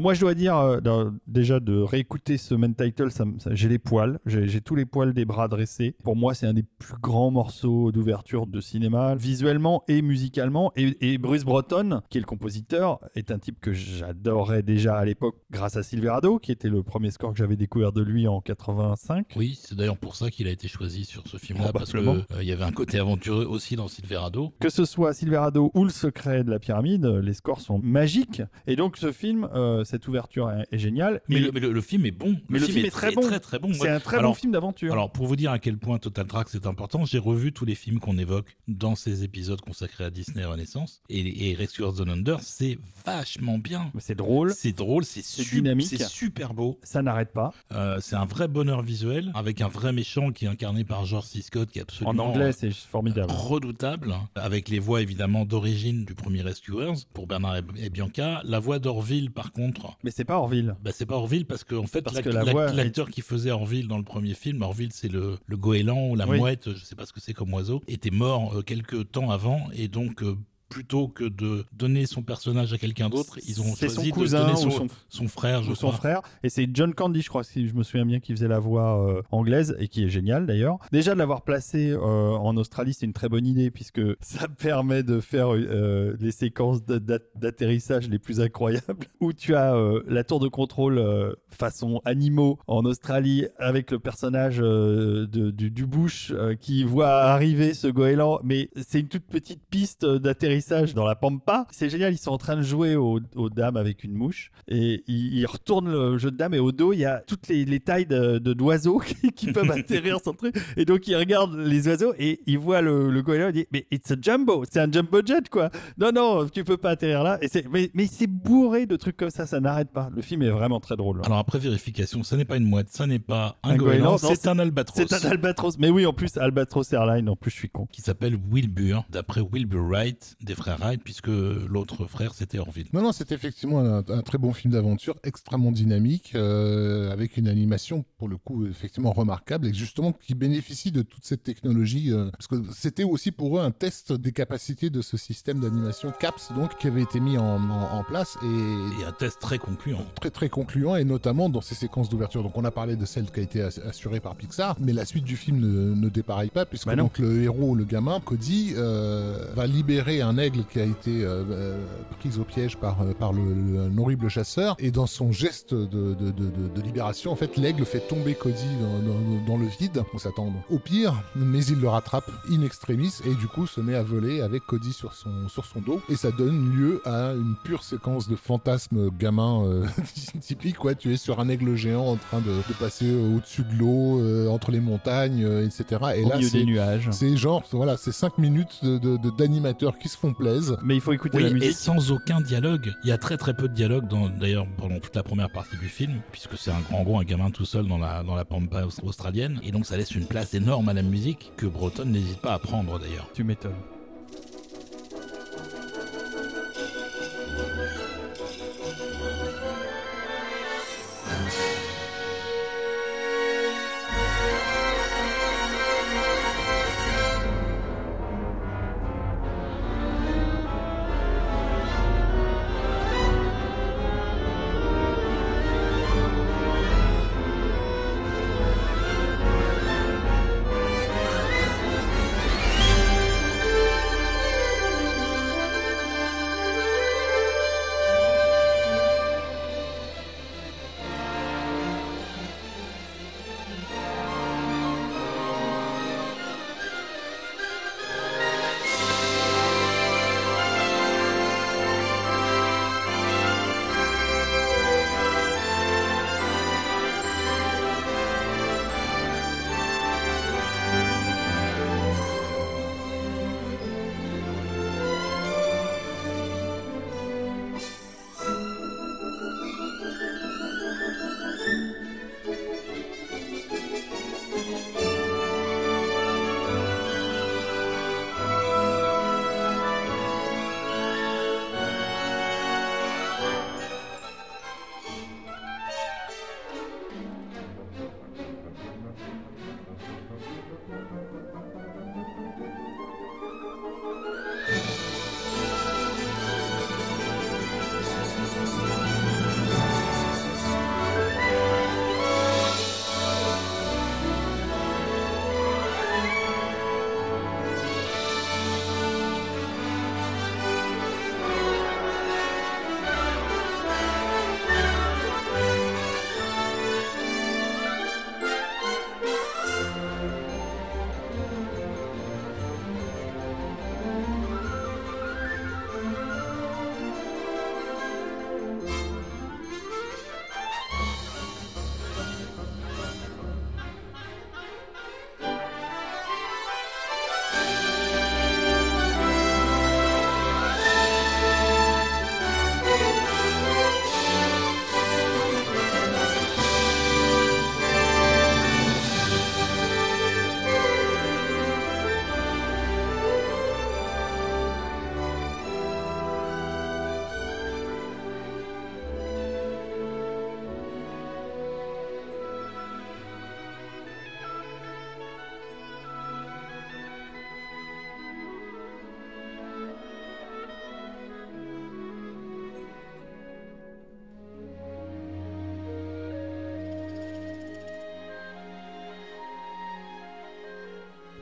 [0.00, 3.68] Moi, je dois dire, euh, déjà, de réécouter ce main title, ça, me- ça- j'ai
[3.68, 4.18] les poils.
[4.26, 5.94] J'ai tous les poils des bras dressés.
[6.02, 10.72] Pour moi, c'est un des plus grands morceaux d'ouverture de cinéma, visuellement et musicalement.
[10.76, 15.04] Et, et Bruce Broughton, qui est le compositeur, est un type que j'adorais déjà à
[15.04, 18.40] l'époque grâce à Silverado, qui était le premier score que j'avais découvert de lui en
[18.40, 19.26] 85.
[19.36, 22.42] Oui, c'est d'ailleurs pour ça qu'il a été choisi sur ce film-là, parce qu'il Probablement.
[22.42, 24.52] y avait un côté aventureux aussi dans Silverado.
[24.60, 28.42] Que ce soit Silverado ou Le Secret de la Pyramide, euh, les scores sont magiques.
[28.66, 31.20] Et donc, ce film, euh, cette ouverture est, est géniale.
[31.28, 32.36] Mais, le, mais le- le film est bon.
[32.48, 33.20] Mais le film est très bon.
[33.22, 33.72] Très, très bon.
[33.72, 34.92] c'est un très alors, bon film d'aventure.
[34.92, 37.74] Alors, pour vous dire à quel point Total Track c'est important, j'ai revu tous les
[37.74, 41.00] films qu'on évoque dans ces épisodes consacrés à Disney Renaissance.
[41.08, 43.90] Et, et Rescuers Down Under, c'est vachement bien.
[43.98, 44.52] C'est drôle.
[44.54, 45.86] C'est drôle, c'est su- dynamique.
[45.88, 46.78] c'est super beau.
[46.82, 47.52] Ça n'arrête pas.
[47.72, 51.26] Euh, c'est un vrai bonheur visuel avec un vrai méchant qui est incarné par George
[51.26, 51.42] C.
[51.42, 53.30] Scott, qui est En absolument anglais, c'est formidable.
[53.32, 58.40] redoutable, avec les voix évidemment d'origine du premier Rescuers pour Bernard et, et Bianca.
[58.44, 60.76] La voix d'Orville, par contre, Mais c'est pas Orville.
[60.82, 64.04] bah, c'est pas Orville parce qu'en fait, Parce la l'acteur qui faisait Orville dans le
[64.04, 66.38] premier film, Orville c'est le, le goéland ou la Oui.
[66.38, 69.60] mouette, je sais pas ce que c'est comme oiseau, était mort euh, quelques temps avant
[69.74, 70.36] et donc euh,
[70.68, 74.44] plutôt que de donner son personnage à quelqu'un d'autre, ils ont choisi son cousin de
[74.46, 75.98] donner son, son, son frère, je ou son crois.
[75.98, 76.22] frère.
[76.42, 79.00] Et c'est John Candy, je crois, si je me souviens bien, qui faisait la voix
[79.08, 80.78] euh, anglaise et qui est génial d'ailleurs.
[80.92, 85.02] Déjà de l'avoir placé euh, en Australie, c'est une très bonne idée puisque ça permet
[85.02, 89.74] de faire euh, les séquences d'atterrissage les plus incroyables où tu as
[90.06, 91.02] la tour de contrôle
[91.48, 97.86] façon animaux en Australie avec le personnage de- du, du Bush qui voit arriver ce
[97.86, 98.40] goéland.
[98.42, 100.55] Mais c'est une toute petite piste d'atterrissage
[100.94, 101.66] dans la pampa.
[101.70, 105.02] C'est génial, ils sont en train de jouer aux, aux dames avec une mouche et
[105.06, 107.64] ils, ils retournent le jeu de dames et au dos il y a toutes les,
[107.64, 110.56] les tailles de- d'oiseaux qui, qui peuvent atterrir sur le truc.
[110.76, 113.66] Et donc ils regardent les oiseaux et ils voient le, le goéland et ils disent
[113.72, 115.70] mais it's a jumbo, c'est un jumbo jet quoi.
[115.98, 117.38] Non non, tu peux pas atterrir là.
[117.42, 120.10] Et c'est- mais mais c'est bourré de trucs comme ça, ça n'arrête pas.
[120.14, 121.20] Le film est vraiment très drôle.
[121.24, 124.46] Alors après vérification, ça n'est pas une mouette, ça n'est pas un, Un goéland, c'est-
[124.48, 124.96] un albatros.
[125.08, 125.78] C'est un albatros.
[125.78, 127.86] Mais oui, en plus, Albatros Airline, en plus, je suis con.
[127.90, 132.86] qui s'appelle Wilbur, d'après Wilbur Wright, des frères Wright, puisque l'autre frère c'était Orville.
[132.92, 137.48] Non, non, c'est effectivement un, un très bon film d'aventure, extrêmement dynamique, euh, avec une
[137.48, 142.30] animation, pour le coup, effectivement remarquable, et justement qui bénéficie de toute cette technologie, euh,
[142.30, 146.52] parce que c'était aussi pour eux un test des capacités de ce système d'animation CAPS,
[146.54, 150.04] donc, qui avait été mis en, en- en place, et Et un test très concluant.
[150.20, 152.42] très très concluant et notamment dans ces séquences d'ouverture.
[152.42, 155.04] Donc on a parlé de celle qui a été ass- assurée par Pixar, mais la
[155.04, 158.72] suite du film ne, ne dépareille pas puisque Bah donc le héros, le gamin Cody,
[158.76, 161.84] euh, va libérer un aigle qui a été euh, euh,
[162.18, 165.74] pris au piège par euh, par le, le- un horrible chasseur et dans son geste
[165.74, 166.30] de, de, de,
[166.74, 170.02] de- libération, en fait l'aigle fait tomber Cody dans, dans- dans le vide.
[170.14, 173.94] On s'attend au pire, mais il le rattrape in extremis et du coup se met
[173.94, 177.54] à voler avec Cody sur son sur son dos et ça donne lieu à une
[177.64, 179.86] pure séquence de fantasmes gamin euh,
[180.40, 184.20] typique quoi tu es sur un aigle géant en train de, passer au-dessus de l'eau
[184.20, 187.08] euh, entre les montagnes euh, etc et Au là c'est des nuages.
[187.12, 191.12] c'est genre voilà c'est 5 minutes de- d'animateurs qui se font plaisir Mais il faut
[191.12, 191.72] écouter Oui, la et musique.
[191.76, 192.92] sans aucun dialogue.
[193.04, 195.76] Il y a très très peu de dialogue, dans- d'ailleurs, pendant toute la première partie
[195.76, 198.44] du film, puisque c'est un, en gros un gamin tout seul dans la, dans la
[198.44, 199.60] pampa aus- australienne.
[199.62, 202.58] Et donc ça laisse une place énorme à la musique que Breton n'hésite pas à
[202.58, 203.28] prendre d'ailleurs.
[203.34, 203.72] Tu m'étonnes.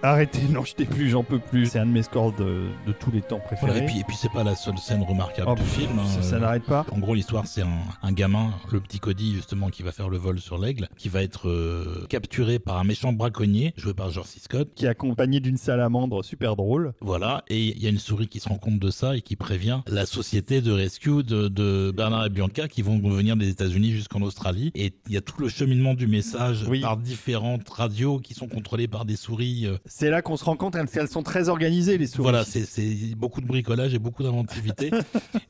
[0.05, 1.65] Arrêtez, n'en jetez plus, j'en peux plus.
[1.65, 3.73] C'est un de mes scores de, de tous les temps préférés.
[3.73, 5.99] Voilà, et puis, et puis c'est pas la seule scène remarquable Oh, du film.
[5.99, 6.05] hein.
[6.07, 6.85] ça, ça n'arrête pas.
[6.93, 7.69] En gros, l'histoire, c'est un,
[8.03, 11.23] un gamin, le petit Cody, justement, qui va faire le vol sur l'aigle, qui va
[11.23, 14.41] être euh, capturé par un méchant braconnier, joué par George C.
[14.43, 14.69] Scott.
[14.75, 16.93] Qui est accompagné d'une salamandre super drôle.
[17.01, 19.37] Voilà, et il y a une souris qui se rend compte de ça et qui
[19.37, 23.93] prévient la société de rescue de, de Bernard et Bianca qui vont venir des États-Unis
[23.93, 24.71] jusqu'en Australie.
[24.75, 26.81] Et il y a tout le cheminement du message Oui.
[26.83, 29.65] par différentes radios qui sont contrôlées par des souris.
[29.67, 32.25] euh, C'est là qu'on se rend compte qu'elles sont très organisées, les souris.
[32.25, 34.91] Voilà, c'est beaucoup de bricolage et beaucoup d'inventivité.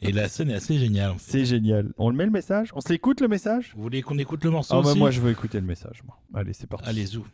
[0.02, 1.12] et la scène est assez géniale.
[1.12, 1.32] en fait.
[1.32, 1.94] C'est génial.
[1.96, 2.70] On le met le message?
[2.74, 3.72] On se l'écoute le message?
[3.74, 4.98] Vous voulez qu'on écoute le morceau bah aussi?
[4.98, 6.02] moi je veux écouter le message.
[6.04, 6.18] Moi.
[6.34, 6.86] Allez, c'est parti.
[6.86, 7.24] Allez, zou.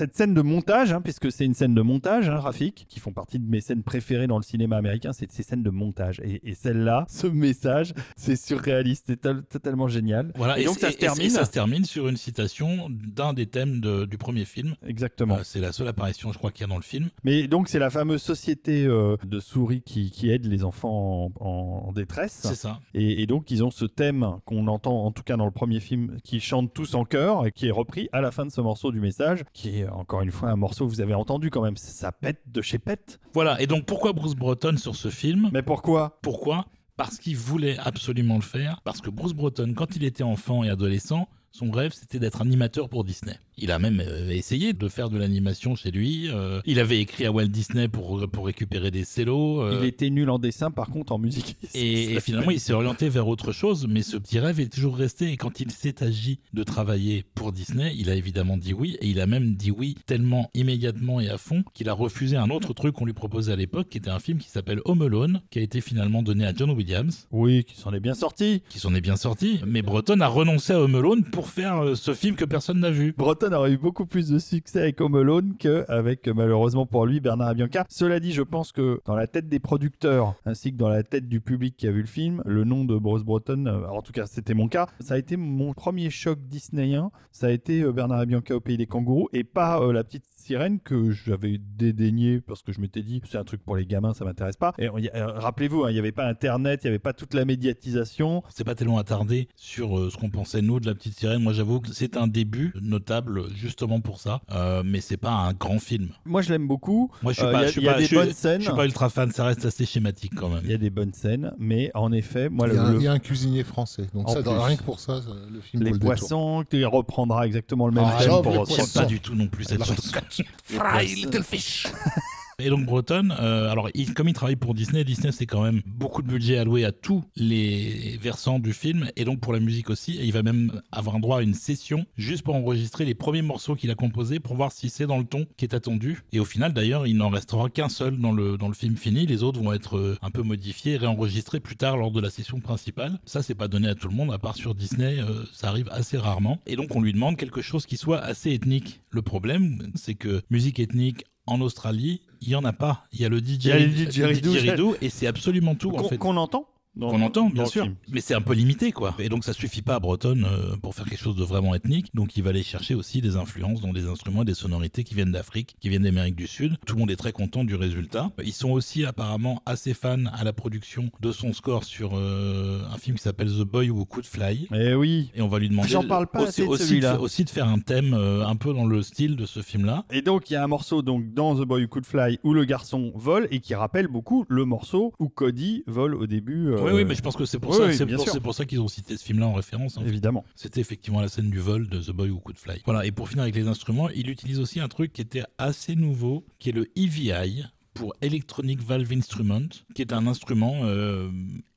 [0.00, 3.12] Cette scène de montage, hein, puisque c'est une scène de montage, hein, Rafik, qui font
[3.12, 6.22] partie de mes scènes préférées dans le cinéma américain, c'est ces scènes de montage.
[6.24, 9.20] Et, et celle-là, ce message, c'est surréaliste, c'est
[9.50, 10.32] totalement génial.
[10.36, 11.26] Voilà, et, donc ça se termine.
[11.26, 14.74] et ça se termine sur une citation d'un des thèmes de- du premier film.
[14.86, 15.34] Exactement.
[15.34, 17.10] Euh, c'est la seule apparition, je crois, qu'il y a dans le film.
[17.22, 21.84] Mais donc c'est la fameuse société euh, de souris qui, qui aide les enfants en,
[21.88, 22.40] en détresse.
[22.42, 22.80] C'est ça.
[22.94, 25.80] Et, et donc ils ont ce thème qu'on entend en tout cas dans le premier
[25.80, 28.62] film, qui chantent tous en chœur et qui est repris à la fin de ce
[28.62, 31.62] morceau du message, qui est encore une fois un morceau que vous avez entendu quand
[31.62, 31.76] même.
[31.76, 33.20] Ça pète de chez pète.
[33.32, 35.50] Voilà, et donc pourquoi Bruce Breton sur ce film?
[35.52, 36.18] Mais pourquoi?
[36.22, 36.66] Pourquoi?
[36.96, 38.80] Parce qu'il voulait absolument le faire.
[38.84, 42.88] Parce que Bruce Breton, quand il était enfant et adolescent, son rêve c'était d'être animateur
[42.88, 43.34] pour Disney.
[43.62, 46.28] Il a même euh, essayé de faire de l'animation chez lui.
[46.30, 49.60] euh, il avait écrit à Walt Disney pour, pour récupérer des cellos.
[49.60, 51.56] euh, Il était nul en dessin, par contre en musique.
[51.74, 54.96] Et, et finalement, il s'est orienté vers autre chose, mais ce petit rêve est toujours
[54.96, 55.30] resté.
[55.32, 58.96] Et quand il s'est agi de travailler pour Disney, il a évidemment dit oui.
[59.02, 62.48] Et il a même dit oui tellement immédiatement et à fond qu'il a refusé un
[62.48, 65.42] autre truc qu'on lui proposait à l'époque, qui était un film qui s'appelle Home Alone,
[65.50, 68.62] qui a été finalement donné à John Williams, Oui, qui s'en est bien sorti.
[68.70, 69.60] qui s'en est bien sorti.
[69.66, 72.90] Mais Breton a renoncé à Home Alone pour faire euh, ce film que personne n'a
[72.90, 73.14] vu.
[73.16, 77.48] Breton aurait eu beaucoup plus de succès avec Home Alone qu'avec, malheureusement pour lui, Bernard
[77.48, 77.84] Abianca.
[77.88, 81.28] Cela dit, je pense que dans la tête des producteurs, ainsi que dans la tête
[81.28, 84.12] du public qui a vu le film, le nom de Bruce Breton, euh, en tout
[84.12, 87.92] cas c'était mon cas, ça a été mon premier choc disneyen, ça a été euh,
[87.92, 92.40] Bernard Abianca au pays des kangourous, et pas euh, la petite Sirène que j'avais dédaigné
[92.40, 94.72] parce que je m'étais dit c'est un truc pour les gamins, ça m'intéresse pas.
[94.78, 97.44] Et euh, rappelez-vous, hein, il n'y avait pas Internet, il n'y avait pas toute la
[97.44, 98.42] médiatisation.
[98.48, 101.40] C'est pas tellement attardé sur euh, ce qu'on pensait nous de la petite sirène.
[101.40, 105.52] Moi, j'avoue que c'est un début notable justement pour ça, Euh, mais c'est pas un
[105.52, 106.08] grand film.
[106.24, 107.12] Moi, je l'aime beaucoup.
[107.22, 108.02] Moi, je suis Euh, pas, il y a- je suis il y a pas- des
[108.04, 108.60] je suis- bonnes scènes.
[108.60, 109.30] Je suis pas ultra fan.
[109.30, 110.62] Ça reste assez schématique quand même.
[110.64, 113.02] Il y a des bonnes scènes, mais en effet, moi, Il y, le, un- le-
[113.02, 114.06] y a un cuisinier français.
[114.12, 114.50] Donc En ça, plus.
[114.50, 115.20] rien que pour ça,
[115.52, 119.20] le film les le poissons, tu reprendras exactement le même Ah, thème pour pas du
[119.20, 120.39] tout non plus cette chanson.
[120.62, 121.86] Fry little fish.
[122.62, 126.22] Et donc Breton, euh, alors comme il travaille pour Disney, Disney c'est quand même beaucoup
[126.22, 130.18] de budget alloué à tous les versants du film et donc pour la musique aussi.
[130.22, 133.90] Il va même avoir droit à une session juste pour enregistrer les premiers morceaux qu'il
[133.90, 136.22] a composés pour voir si c'est dans le ton qui est attendu.
[136.32, 139.26] Et au final d'ailleurs, il n'en restera qu'un seul dans le dans le film fini.
[139.26, 142.60] Les autres vont être euh, un peu modifiés réenregistrés plus tard lors de la session
[142.60, 143.18] principale.
[143.24, 145.88] Ça c'est pas donné à tout le monde, à part sur Disney, euh, ça arrive
[145.90, 146.58] assez rarement.
[146.66, 149.00] Et donc on lui demande quelque chose qui soit assez ethnique.
[149.10, 153.04] Le problème, c'est que musique ethnique en Australie, il y en a pas.
[153.12, 154.52] Il y a le DJ, y a le didgeridoo.
[154.52, 156.18] didgeridoo, et c'est absolument tout en qu'on fait.
[156.18, 156.66] qu'on entend?
[156.98, 157.84] Qu'on entend, bien sûr.
[157.84, 157.94] film.
[158.10, 159.14] Mais c'est un peu limité, quoi.
[159.18, 162.14] Et donc, ça suffit pas à Breton euh, pour faire quelque chose de vraiment ethnique.
[162.14, 165.32] Donc, il va aller chercher aussi des influences dans des instruments, des sonorités qui viennent
[165.32, 166.76] d'Afrique, qui viennent d'Amérique du Sud.
[166.86, 168.30] Tout le monde est très content du résultat.
[168.44, 172.98] Ils sont aussi apparemment assez fans à la production de son score sur euh, un
[172.98, 174.68] film qui s'appelle The Boy Who Could Fly.
[174.74, 175.30] Eh oui.
[175.34, 177.16] Et on va lui demander J'en parle pas aussi, assez de aussi, celui-là.
[177.16, 180.04] de, aussi de faire un thème euh, un peu dans le style de ce film-là.
[180.10, 182.52] Et donc, il y a un morceau donc, dans The Boy Who Could Fly où
[182.52, 186.74] le garçon vole et qui rappelle beaucoup le morceau où Cody vole au début.
[186.80, 188.80] Oui, oui, mais je pense que c'est pour, oui, ça, oui, pour, pour ça qu'ils
[188.80, 189.96] ont cité ce film-là en référence.
[189.96, 190.08] en fait.
[190.08, 190.44] Évidemment.
[190.54, 192.82] C'était effectivement la scène du vol de The Boy Who Could Fly.
[192.84, 195.94] Voilà, et pour finir avec les instruments, il utilise aussi un truc qui était assez
[195.94, 197.64] nouveau, qui est le EVI
[197.94, 201.30] pour Electronic Valve Instrument, qui est un instrument euh,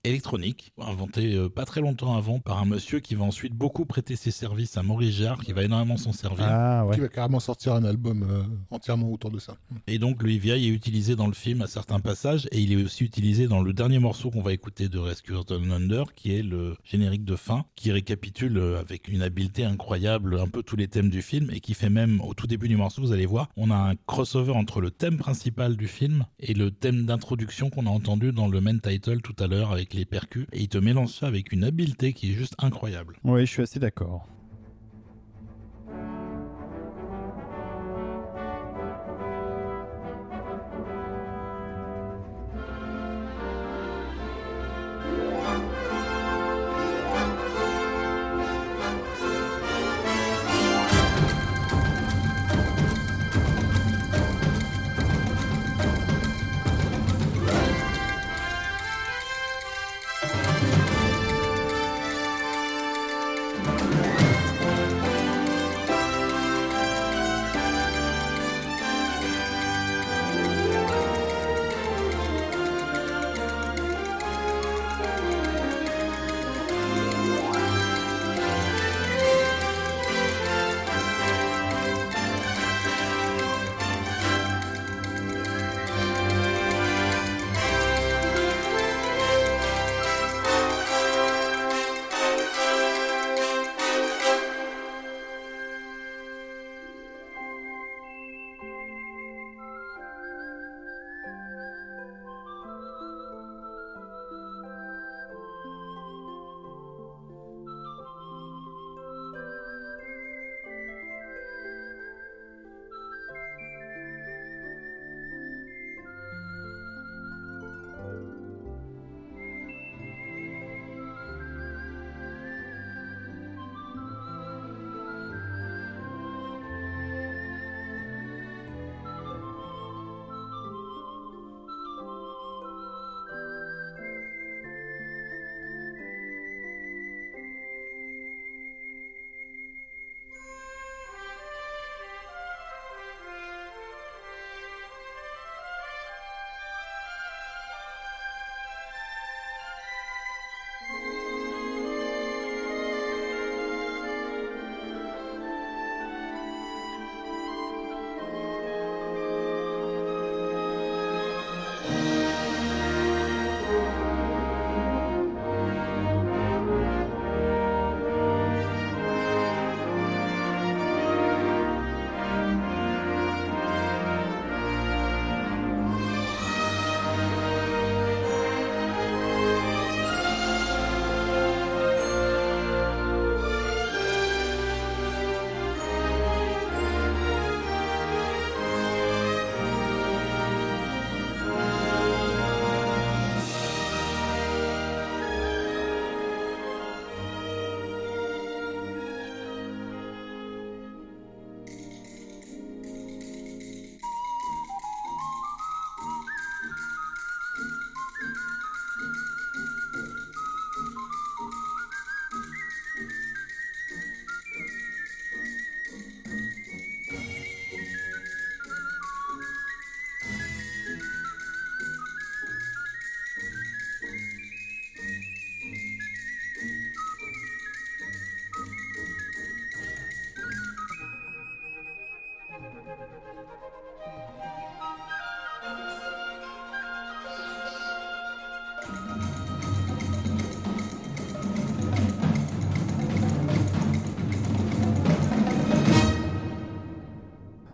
[0.06, 4.18] électronique, inventé euh, pas très longtemps avant par un monsieur qui va ensuite beaucoup prêter
[4.18, 6.45] ses services à Maurice Jarre, qui va énormément s'en servir.
[6.49, 6.95] Ah ouais.
[6.95, 9.56] Qui va carrément sortir un album euh, entièrement autour de ça.
[9.88, 12.84] Et donc le EVI est utilisé dans le film à certains passages et il est
[12.84, 16.43] aussi utilisé dans le dernier morceau qu'on va écouter de Rescue Down Under qui est
[16.43, 20.89] le générique de fin qui récapitule euh, avec une habileté incroyable un peu tous les
[20.89, 23.47] thèmes du film et qui fait même au tout début du morceau vous allez voir
[23.56, 27.88] on a un crossover entre le thème principal du film et le thème d'introduction qu'on
[27.88, 30.78] a entendu dans le main title tout à l'heure avec les percus et il te
[30.78, 33.18] mélange ça avec une habileté qui est juste incroyable.
[33.24, 34.28] Oui, je suis assez d'accord.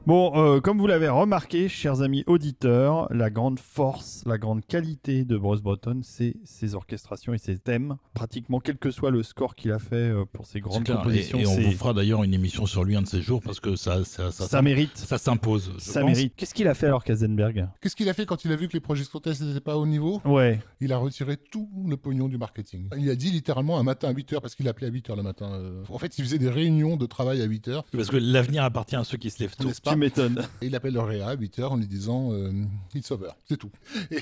[0.09, 5.23] Bon, euh, comme vous l'avez remarqué, chers amis auditeurs, la grande force, la grande qualité
[5.23, 7.95] de Bruce Breton, c'est ses orchestrations et ses thèmes.
[8.15, 10.95] Pratiquement quel que soit le score qu'il a fait euh, pour ses grandes clair.
[10.95, 13.39] Et, compositions, et on vous fera d'ailleurs une émission sur lui un de ces jours
[13.39, 14.97] parce que ça, ça, ça, ça mérite.
[14.97, 15.75] ça s'impose.
[15.77, 16.09] Ça pense.
[16.09, 16.33] mérite.
[16.35, 17.67] Qu'est-ce qu'il a fait alors, Kazenberg?
[17.79, 19.85] Qu'est-ce qu'il a fait quand il a vu que les projections test n'étaient pas au
[19.85, 20.23] niveau?
[20.25, 20.59] Ouais.
[20.81, 22.89] Il a retiré tout le pognon du marketing.
[22.97, 25.51] Il a dit littéralement un matin à 8h, parce qu'il appelait à 8h le matin.
[25.53, 27.83] euh, En fait, il faisait des réunions de travail à 8h.
[27.91, 29.67] Parce que l'avenir appartient à ceux qui se lèvent tôt.
[29.67, 29.98] N'est-ce pas?
[30.03, 32.51] Et il appelle le réa à 8h en lui disant euh,
[32.95, 33.69] It's over, c'est tout.
[34.11, 34.17] Et,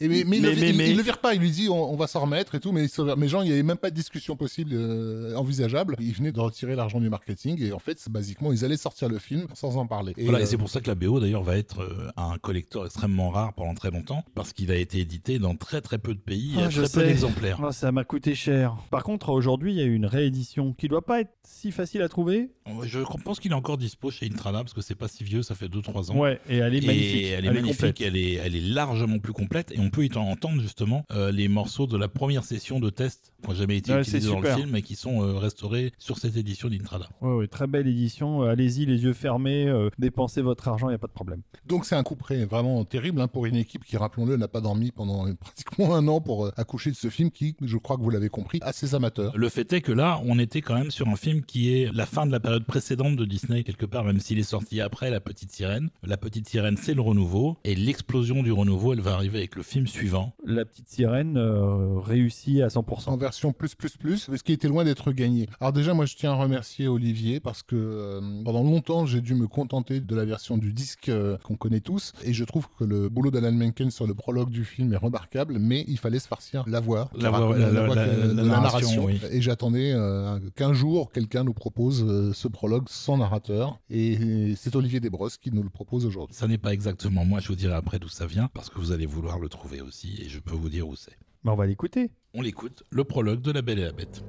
[0.00, 1.92] et mais, mais il, Mais- il- mais- il le vire pas, il lui dit on,
[1.92, 3.14] on va s'en remettre et tout, mais, it's over.
[3.16, 5.96] mais genre, il n'y avait même pas de discussion possible, euh, envisageable.
[6.00, 9.08] Il venait de retirer l'argent du marketing et en fait, c'est basiquement, ils allaient sortir
[9.08, 10.12] le film sans en parler.
[10.16, 12.36] Et, Voilà, et euh, c'est pour ça que la BO d'ailleurs va être euh, un
[12.38, 16.14] collector extrêmement rare pendant très longtemps, parce qu'il a été édité dans très très peu
[16.14, 17.00] de pays, Ah, à je très sais.
[17.00, 17.60] peu d'exemplaires.
[17.62, 18.76] Oh, ça m'a coûté cher.
[18.90, 22.02] Par contre, aujourd'hui, il y a eu une réédition qui doit pas être si facile
[22.02, 22.50] à trouver.
[22.84, 25.54] Je pense qu'il est encore dispo chez Intrada, parce que c'est pas si vieux, ça
[25.54, 26.16] fait 2-3 ans.
[26.18, 27.26] Ouais, et elle est Et magnifique.
[27.36, 30.60] elle est magnifique, elle est, elle est largement plus complète et on peut y entendre
[30.60, 34.00] justement euh, les morceaux de la première session de test qui n'ont jamais été Ouais,
[34.00, 37.08] utilisés dans le film et qui sont euh, restaurés sur cette édition d'Intrada.
[37.20, 38.42] Ouais, ouais, très belle édition.
[38.42, 41.42] Euh, Allez-y, les yeux fermés, euh, dépensez votre argent, il n'y a pas de problème.
[41.66, 44.60] Donc c'est un coup près vraiment terrible hein, pour une équipe qui, rappelons-le, n'a pas
[44.60, 47.96] dormi pendant euh, pratiquement un an pour euh, accoucher de ce film qui, je crois
[47.96, 49.36] que vous l'avez compris, a ses amateurs.
[49.36, 52.06] Le fait est que là, on était quand même sur un film qui est la
[52.06, 55.20] fin de la période précédente de Disney, quelque part, même s'il est sorti après La
[55.20, 55.90] Petite Sirène.
[56.02, 59.62] La Petite Sirène, c'est le renouveau, et l'explosion du renouveau, elle va arriver avec le
[59.62, 60.34] film suivant.
[60.44, 63.08] La petite sirène euh, réussit à 100%.
[63.10, 65.48] en version plus plus plus, ce qui était loin d'être gagné.
[65.60, 69.34] Alors déjà, moi, je tiens à remercier Olivier parce que euh, pendant longtemps, j'ai dû
[69.34, 72.84] me contenter de la version du disque euh, qu'on connaît tous, et je trouve que
[72.84, 76.28] le boulot d'Alan Menken sur le prologue du film est remarquable, mais il fallait se
[76.28, 79.20] farcir la voix, La voix, la- la- voix la- que- la de narration, oui.
[79.30, 84.74] et j'attendais euh, qu'un jour quelqu'un nous propose euh, ce prologue sans narrateur, et c'est
[84.74, 86.34] Olivier Desbrosses qui nous le propose aujourd'hui.
[86.34, 88.92] Ça n'est pas exactement moi, je vous dirai après d'où ça vient, parce que vous
[88.92, 91.16] allez vouloir le trouver aussi, et je peux vous dire où c'est.
[91.44, 92.10] Mais on va l'écouter.
[92.34, 94.22] On l'écoute, le prologue de La Belle et la Bête.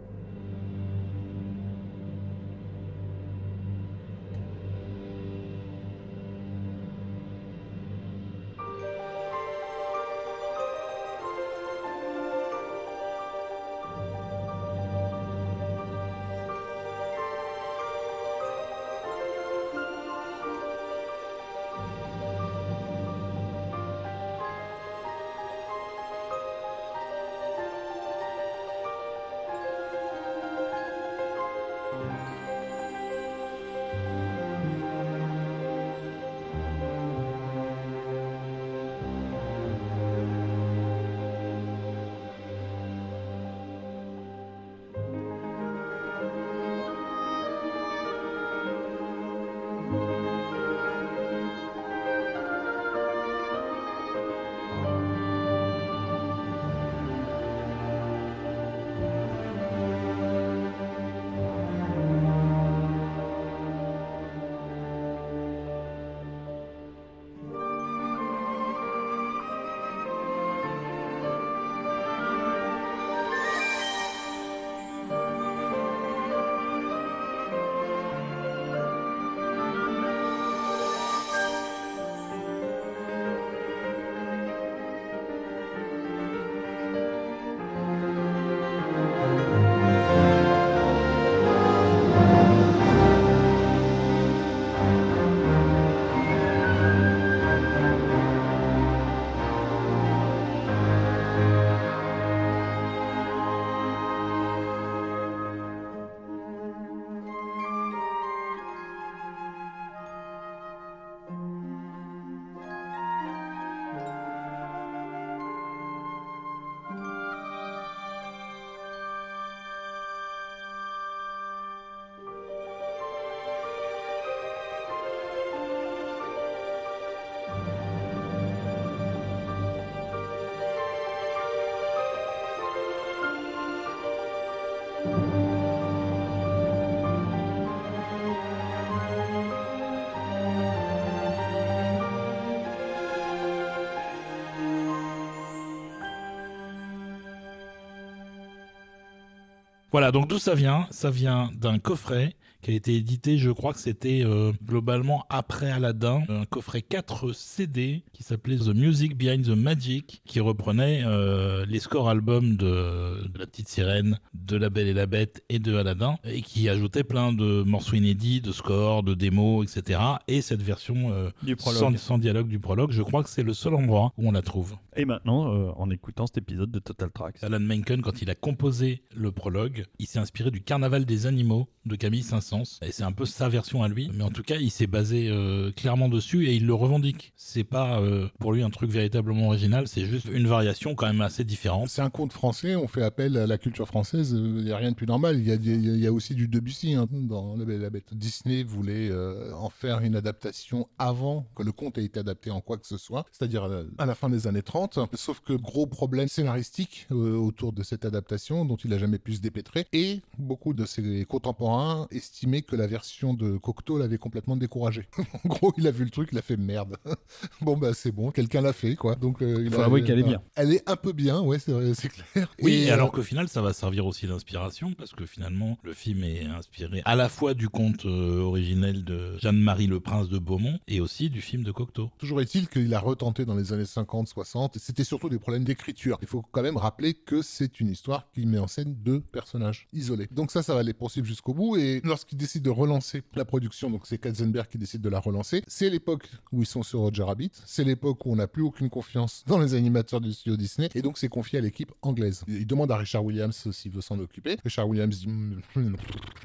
[149.91, 150.88] Voilà, donc d'où ça vient?
[150.91, 155.72] Ça vient d'un coffret qui a été édité, je crois que c'était euh, globalement après
[155.72, 161.66] Aladdin, un coffret 4 CD qui s'appelait The Music Behind the Magic, qui reprenait euh,
[161.66, 164.20] les scores albums de, de La Petite Sirène,
[164.50, 167.96] de La Belle et la Bête et de Aladdin, et qui ajoutait plein de morceaux
[167.96, 170.00] inédits, de scores, de démos, etc.
[170.28, 173.54] Et cette version euh, Du sans, sans dialogue du prologue, je crois que c'est le
[173.54, 174.76] seul endroit où on la trouve.
[174.96, 177.42] Et maintenant, euh, en écoutant cet épisode de Total Tracks.
[177.44, 181.70] Alan Menken, quand il a composé le prologue, il s'est inspiré du Carnaval des animaux
[181.86, 182.80] de Camille Saint-Saëns.
[182.82, 184.10] Et c'est un peu sa version à lui.
[184.14, 187.34] Mais en tout cas, il s'est basé euh, clairement dessus et il le revendique.
[187.36, 191.22] C'est pas euh, pour lui un truc véritablement original, c'est juste une variation quand même
[191.22, 191.90] assez différente.
[191.90, 194.91] C'est un conte français, on fait appel à la culture française, il n'y a rien
[194.91, 195.38] de plus normal.
[195.40, 197.84] Il y a, il y a- a aussi du Debussy hein, dans La Belle et
[197.84, 198.14] la Bête.
[198.14, 202.61] Disney voulait euh, en faire une adaptation avant que le conte ait été adapté en
[202.61, 204.99] quoi que ce soit, c'est-à-dire à la, à la fin des années 30.
[205.16, 209.34] Sauf que gros problème scénaristique euh, autour de cette adaptation dont il n'a jamais pu
[209.36, 209.86] se dépêtrer.
[209.94, 215.07] Et beaucoup de ses contemporains estimaient que la version de Cocteau l'avait complètement découragé.
[215.45, 216.98] en gros, il a vu le truc, il a fait merde.
[217.61, 219.16] bon, bah c'est bon, quelqu'un l'a fait, quoi.
[219.16, 220.41] Donc, euh, il Faut a- avouer qu'elle est bien.
[220.56, 222.49] Elle est un peu bien, ouais, c'est vrai, c'est clair.
[222.61, 225.78] Oui, Et, et euh, alors qu'au final, ça va servir aussi d'inspiration, parce que finalement,
[225.84, 230.30] le film est inspiré à la fois du conte euh, originel de Jeanne-Marie le Prince
[230.30, 232.10] de Beaumont et aussi du film de Cocteau.
[232.18, 235.64] Toujours est-il qu'il a retenté dans les années 50, 60, et c'était surtout des problèmes
[235.64, 236.18] d'écriture.
[236.22, 239.88] Il faut quand même rappeler que c'est une histoire qui met en scène deux personnages
[239.94, 240.28] isolés.
[240.32, 243.90] Donc ça, ça va les poursuivre jusqu'au bout, et lorsqu'il décide de relancer la production,
[243.90, 247.24] donc c'est Katzenberg qui décide de la relancer, c'est l'époque où ils sont sur Roger
[247.24, 250.90] Rabbit, c'est l'époque où on n'a plus aucune confiance dans les animateurs du studio Disney,
[250.94, 252.44] et donc c'est confié à l'équipe anglaise.
[252.48, 254.58] Il demande à Richard Williams s'il veut s'en occuper.
[254.64, 255.96] Richard Williams dit mm,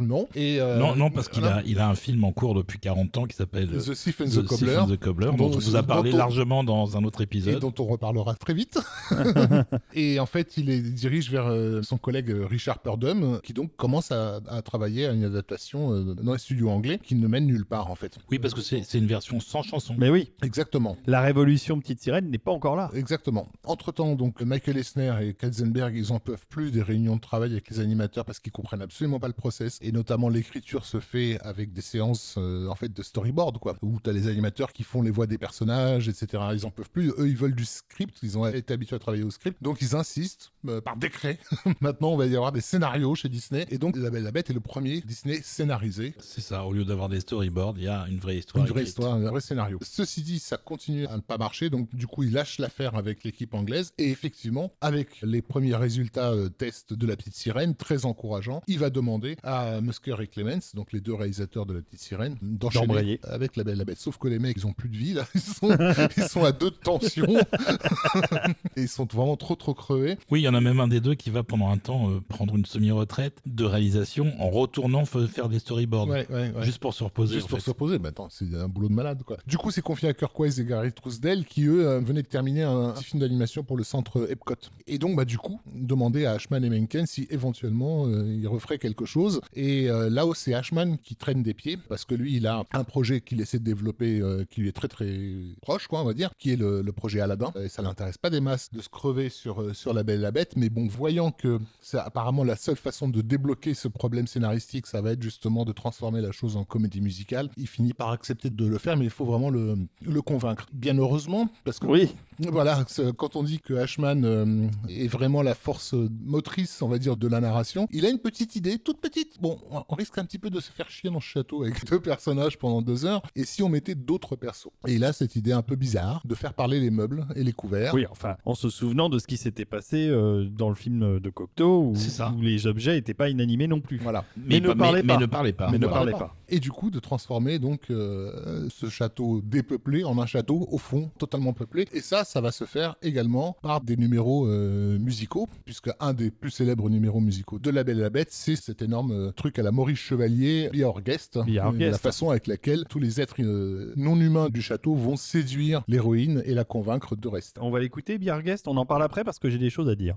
[0.01, 0.61] non, et...
[0.61, 3.25] euh, non, non, parce qu'il a, il a un film en cours depuis 40 ans
[3.27, 5.83] qui s'appelle The Thief and The Cobbler, and the Cobbler, dont, dont- on vous a
[5.83, 7.61] parlé on- largement dans un autre et épisode.
[7.61, 8.79] dont on reparlera très vite.
[9.95, 13.75] et en fait, il les dirige vers euh, son collègue euh, Richard Purdom, qui donc
[13.77, 17.65] commence à, à travailler à une adaptation dans les studios anglais qui ne mène nulle
[17.65, 18.19] part en fait.
[18.31, 19.95] Oui, parce que c'est c'est une version sans chanson.
[19.99, 20.97] Mais oui, Exactement.
[21.07, 22.91] la révolution Petite Sirène n'est pas encore là.
[22.95, 23.49] Exactement.
[23.65, 27.71] Entre-temps, donc, Michael Esner et Katzenberg, ils en peuvent plus des réunions de travail avec
[27.71, 29.79] les animateurs parce qu'ils comprennent absolument pas le process.
[29.81, 33.77] Et notamment, l'écriture se fait avec des séances, euh, en fait, de storyboard, quoi.
[33.83, 36.43] Où t'as les animateurs qui font les voix des personnages, etc.
[36.53, 37.11] Ils en peuvent plus.
[37.19, 38.19] Eux, ils veulent du script.
[38.23, 39.63] Ils ont été habitués à travailler au script.
[39.63, 41.39] Donc, ils insistent, euh, par décret.
[41.81, 43.67] Maintenant, on va y avoir des scénarios chez Disney.
[43.71, 46.15] Et donc, La Belle la Bête est le premier Disney scénarisé.
[46.19, 48.65] C'est ça, au lieu d'avoir des storyboards, il y a une vraie histoire.
[48.65, 49.79] Une vraie histoire, un vrai scénario.
[49.83, 53.23] Ceci dit, ça continue à ne pas marcher, donc du coup, il lâche l'affaire avec
[53.23, 53.93] l'équipe anglaise.
[53.99, 58.79] Et effectivement, avec les premiers résultats euh, tests de La Petite Sirène, très encourageants, il
[58.79, 62.87] va demander à Musker et Clemens, donc les deux réalisateurs de La Petite Sirène, d'enchaîner
[62.87, 63.21] D'embrayer.
[63.23, 63.99] avec La Belle la Bête.
[63.99, 65.27] Sauf que les mecs, ils ont plus de vie, là.
[65.35, 65.69] Ils sont,
[66.17, 67.27] ils sont à deux de tension.
[68.77, 70.17] et ils sont vraiment trop, trop crevés.
[70.31, 72.21] Oui, il y en a même un des deux qui va pendant un temps euh,
[72.27, 76.09] prendre une semi-retraite de réalisation en retournant faire des storyboards.
[76.09, 76.65] Ouais, ouais, ouais.
[76.65, 77.35] Juste pour se reposer.
[77.35, 77.65] Juste pour fait.
[77.65, 79.37] se reposer, mais attends, c'est un boulot de malade quoi.
[79.47, 82.29] Du coup, c'est confié à Kirk Wise et Gary Trousdale qui eux euh, venaient de
[82.29, 84.55] terminer un petit film d'animation pour le centre Epcot.
[84.87, 88.79] Et donc, bah du coup, demander à Ashman et Menken si éventuellement euh, ils referaient
[88.79, 89.41] quelque chose.
[89.55, 92.65] Et euh, là où c'est Ashman qui traîne des pieds parce que lui, il a
[92.73, 95.21] un projet qu'il essaie de développer euh, qui lui est très très
[95.61, 97.53] proche, quoi, on va dire, qui est le, projet Aladdin.
[97.61, 100.31] Et ça l'intéresse pas des masses de se crever sur sur la Belle et la
[100.31, 104.87] Bête, mais bon, voyant que c'est apparemment la seule façon de débloquer ce problème scénaristique,
[104.87, 107.51] ça va être justement de transformer la chose en comédie musicale.
[107.57, 110.67] Il finit par accepter de le faire, mais il faut vraiment le, le convaincre.
[110.73, 112.85] Bien heureusement, parce que Oui, voilà,
[113.17, 115.95] quand on dit que Ashman euh, est vraiment la force
[116.25, 119.41] motrice, on va dire, de la narration, il a une petite idée, toute petite.
[119.41, 119.59] Bon,
[119.89, 122.59] on risque un petit peu de se faire chier dans ce château avec deux personnages
[122.59, 124.69] pendant deux heures, et si on mettait d'autres persos?
[124.87, 127.53] Et il a cette idée un peu bizarre de faire parler les meubles et les
[127.53, 127.95] couverts.
[127.95, 131.31] oui, enfin, en se souvenant de ce qui s'était passé euh, dans le film de
[131.31, 132.33] Cocteau, où, C'est ça.
[132.37, 133.99] où les objets n'étaient pas inanimés non plus.
[133.99, 134.25] Voilà.
[134.37, 135.21] Mais ne parlez mais pas.
[135.21, 135.71] ne parlez pas.
[135.71, 136.35] Mais ne parlez pas.
[136.57, 141.11] Et du coup, de transformer donc euh, ce château dépeuplé en un château au fond
[141.19, 141.89] totalement peuplé.
[141.93, 146.31] Et ça, ça va se faire également par des numéros euh, musicaux, puisque un des
[146.31, 149.59] plus célèbres numéros musicaux de La Belle et la Bête, c'est cet énorme euh, truc
[149.59, 151.91] à la Maurice Chevalier, Be Our Guest, Be Our Euh, Guest.
[151.93, 156.41] la façon avec laquelle tous les êtres euh, non humains du château vont séduire l'héroïne
[156.47, 157.61] et la convaincre de rester.
[157.61, 160.17] On va l'écouter, Bierguest, on en parle après parce que j'ai des choses à dire.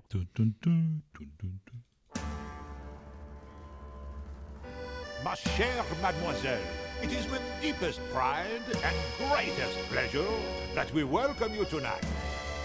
[5.23, 6.61] Ma chère mademoiselle,
[7.01, 10.27] it is with deepest pride and greatest pleasure
[10.75, 12.05] that we welcome you tonight.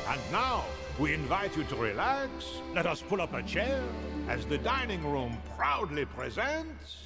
[0.09, 0.65] And now,
[0.99, 2.61] we invite you to relax.
[2.75, 3.83] Let us pull up a chair
[4.29, 6.99] as the dining room proudly presents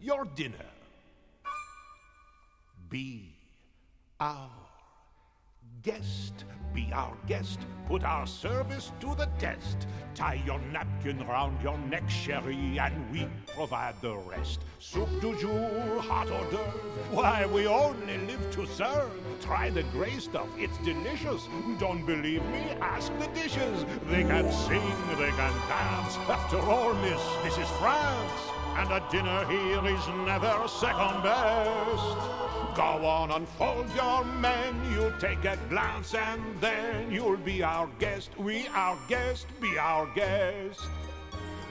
[0.00, 0.70] your dinner.
[2.88, 3.36] Be
[4.18, 4.63] our
[5.84, 6.44] guest.
[6.74, 9.86] Be our guest, put our service to the test.
[10.16, 14.60] Tie your napkin round your neck, sherry, and we provide the rest.
[14.80, 16.80] Soup du jour, hot hors d'oeuvre,
[17.12, 19.10] why we only live to serve.
[19.40, 21.46] Try the gray stuff, it's delicious.
[21.78, 22.62] Don't believe me?
[22.80, 23.84] Ask the dishes.
[24.08, 26.16] They can sing, they can dance.
[26.28, 28.63] After all, miss, this is France.
[28.76, 32.16] And a dinner here is never second best.
[32.74, 38.36] Go on, unfold your menu, take a glance, and then you'll be our guest.
[38.36, 40.80] We, our guest, be our guest.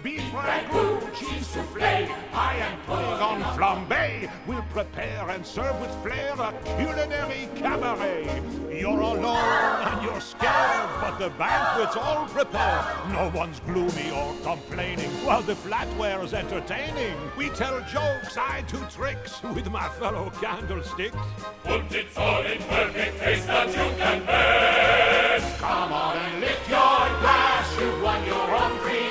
[0.04, 4.30] Beef ragout, cheese soufflé, pie and pudding on flambe.
[4.46, 8.42] We'll prepare and serve with flair a culinary cabaret.
[8.70, 12.86] You're alone and you're scared, but the banquet's all prepared.
[13.14, 17.16] No one's gloomy or complaining while the flatware's entertaining.
[17.38, 21.16] We tell jokes, I do tricks with my fellow candlesticks.
[21.64, 25.60] Put it all in perfect taste that you can best.
[25.60, 26.78] Come on and lift your
[27.22, 27.80] glass.
[27.80, 29.03] You've won your own free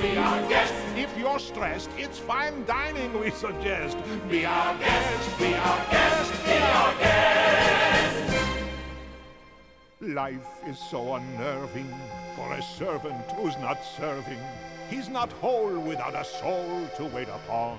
[0.00, 0.74] be our guest.
[0.96, 3.96] If you're stressed, it's fine dining we suggest.
[4.30, 8.48] Be our guest, be our guest, be our guest.
[10.00, 11.92] Life is so unnerving
[12.36, 14.38] for a servant who's not serving.
[14.88, 17.78] He's not whole without a soul to wait upon.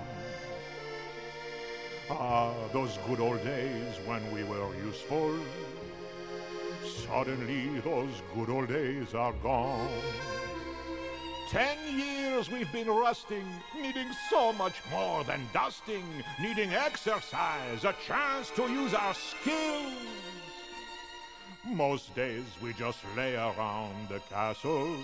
[2.12, 5.40] Ah, those good old days when we were useful.
[7.08, 9.90] Suddenly, those good old days are gone.
[11.50, 13.44] Ten years we've been rusting,
[13.76, 16.06] needing so much more than dusting,
[16.40, 19.94] needing exercise, a chance to use our skills.
[21.66, 24.96] Most days we just lay around the castle.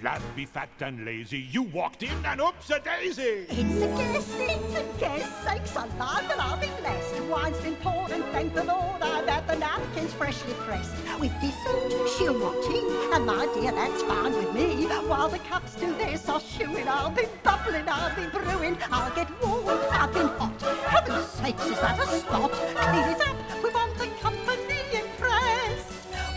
[0.00, 3.44] Flat, be fat and lazy, you walked in and oops a daisy!
[3.50, 7.20] It's a guess, it's a guess, sakes alive, but I'll be blessed.
[7.24, 10.94] Wine's been poured and thank the Lord I've had the napkins freshly pressed.
[11.20, 12.80] With dessert, she'll want tea,
[13.14, 14.86] and my dear, that's fine with me.
[15.06, 19.14] While the cups do this, I'll chew it, I'll be bubbling, I'll be brewing, I'll
[19.14, 20.62] get warm, I've been hot.
[20.62, 22.52] Heaven's sakes, is that a spot?
[22.52, 23.36] Clean it up,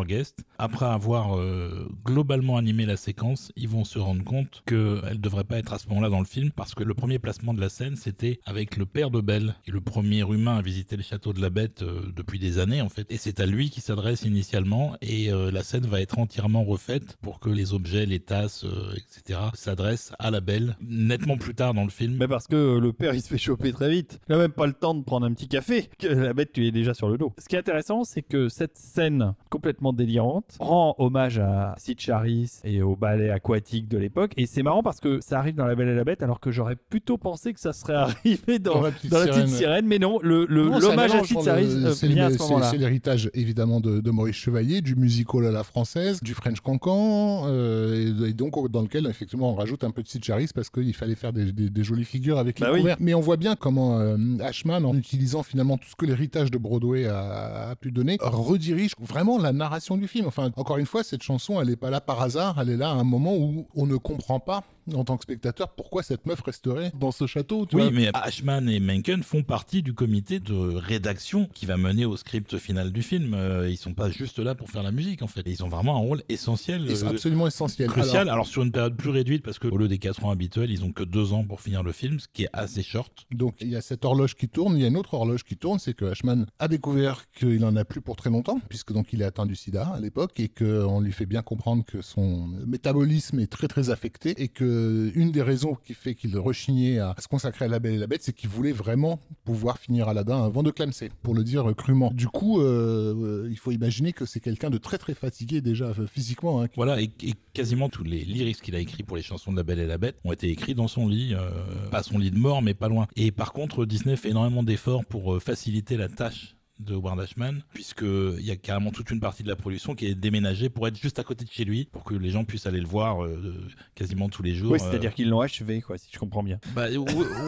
[0.00, 4.22] pour Be Our Guest, après avoir euh, globalement animé la séquence, ils vont se rendre
[4.24, 6.92] compte qu'elle ne devrait pas être à ce moment-là dans le film parce que le
[6.92, 10.20] premier placement de la scène, c'était avec le père de Belle, qui est le premier
[10.20, 13.06] humain à visiter le château de la Bête euh, depuis des années en fait.
[13.10, 17.16] Et c'est à lui qui s'adresse initialement et euh, la scène va être entièrement refaite
[17.22, 19.40] pour que les objets, les tasses, euh, etc.
[19.54, 22.16] s'adressent à la Belle nettement plus tard dans le film.
[22.18, 24.20] Mais parce que le père il se fait choper très vite.
[24.28, 25.88] Il a même pas le temps de prendre un petit café.
[25.98, 27.32] Que la bête tu es déjà sur le dos.
[27.38, 32.50] Ce qui est intéressant c'est que cette scène complètement délirante rend hommage à Sid Charis
[32.64, 34.32] et au ballet aquatique de l'époque.
[34.36, 36.50] Et c'est marrant parce que ça arrive dans La Belle et la Bête alors que
[36.50, 39.86] j'aurais plutôt pensé que ça serait arrivé dans, Dans La Petite dans la petite Sirène.
[39.86, 42.38] Mais non, le- le- l'hommage à Sid Charis le- euh, c'est vient à le- ce
[42.38, 42.70] c'est- moment-là.
[42.70, 47.44] C'est l'héritage évidemment de, de Maurice Chevalier, du musical à la française, du French Cancan,
[47.46, 50.70] euh, et, et donc dans lequel effectivement on rajoute un peu de Sid Charis parce
[50.70, 52.80] qu'il fallait faire des, des- des jolies figures avec les Bah oui.
[52.80, 52.96] couverts.
[53.00, 56.58] Mais on voit bien comment euh, Ashman, en utilisant finalement tout ce que l'héritage de
[56.58, 60.26] Broadway a, a pu donner, redirige vraiment la narration du film.
[60.26, 62.90] Enfin, encore une fois, cette chanson, elle n'est pas là par hasard, elle est là
[62.90, 64.62] à un moment où on ne comprend pas
[64.94, 67.66] en tant que spectateur pourquoi cette meuf resterait dans ce château.
[67.66, 67.90] tu Oui, vois?
[67.92, 72.56] mais Ashman et Menken font partie du comité de rédaction qui va mener au script
[72.58, 73.34] final du film.
[73.34, 75.42] Euh, ils sont pas juste là pour faire la musique, en fait.
[75.46, 77.88] Ils ont vraiment un rôle essentiel, euh, absolument essentiel.
[77.88, 78.22] crucial.
[78.22, 80.70] Alors, Alors, sur une période plus réduite, parce que au lieu des 4 ans habituels,
[80.70, 83.26] ils ont que 2 ans pour finir le film, ce qui est assez short.
[83.30, 85.56] Donc il y a cette horloge qui tourne, il y a une autre horloge qui
[85.56, 89.12] tourne, c'est que Ashman a découvert qu'il en a plus pour très longtemps, puisque donc
[89.12, 92.46] il est atteint du sida à l'époque, et qu'on lui fait bien comprendre que son
[92.66, 96.98] métabolisme est très très affecté, et que euh, une des raisons qui fait qu'il rechignait
[96.98, 100.08] à se consacrer à La Belle et la Bête, c'est qu'il voulait vraiment pouvoir finir
[100.08, 102.10] Aladdin avant de clamser, pour le dire crûment.
[102.14, 105.86] Du coup, euh, euh, il faut imaginer que c'est quelqu'un de très très fatigué déjà
[105.98, 106.62] euh, physiquement.
[106.62, 106.68] hein.
[106.76, 109.62] Voilà, et, et quasiment tous les lyrics qu'il a écrits pour les chansons de La
[109.62, 111.50] Belle et la Bête ont été écrits dans son lit, euh,
[111.90, 113.06] pas son lit de mort, mais pas loin.
[113.16, 117.62] Et par contre, Disney fait énormément d'efforts pour euh, faciliter la tâche de Howard Ashman,
[117.72, 120.96] puisqu'il y a carrément toute une partie de la production qui est déménagée pour être
[120.96, 123.54] juste à côté de chez lui, pour que les gens puissent aller le voir euh,
[123.94, 124.72] quasiment tous les jours.
[124.72, 126.58] Oui, euh, c'est-à-dire qu'ils l'ont achevé, quoi, si je comprends bien.
[126.74, 126.86] bah,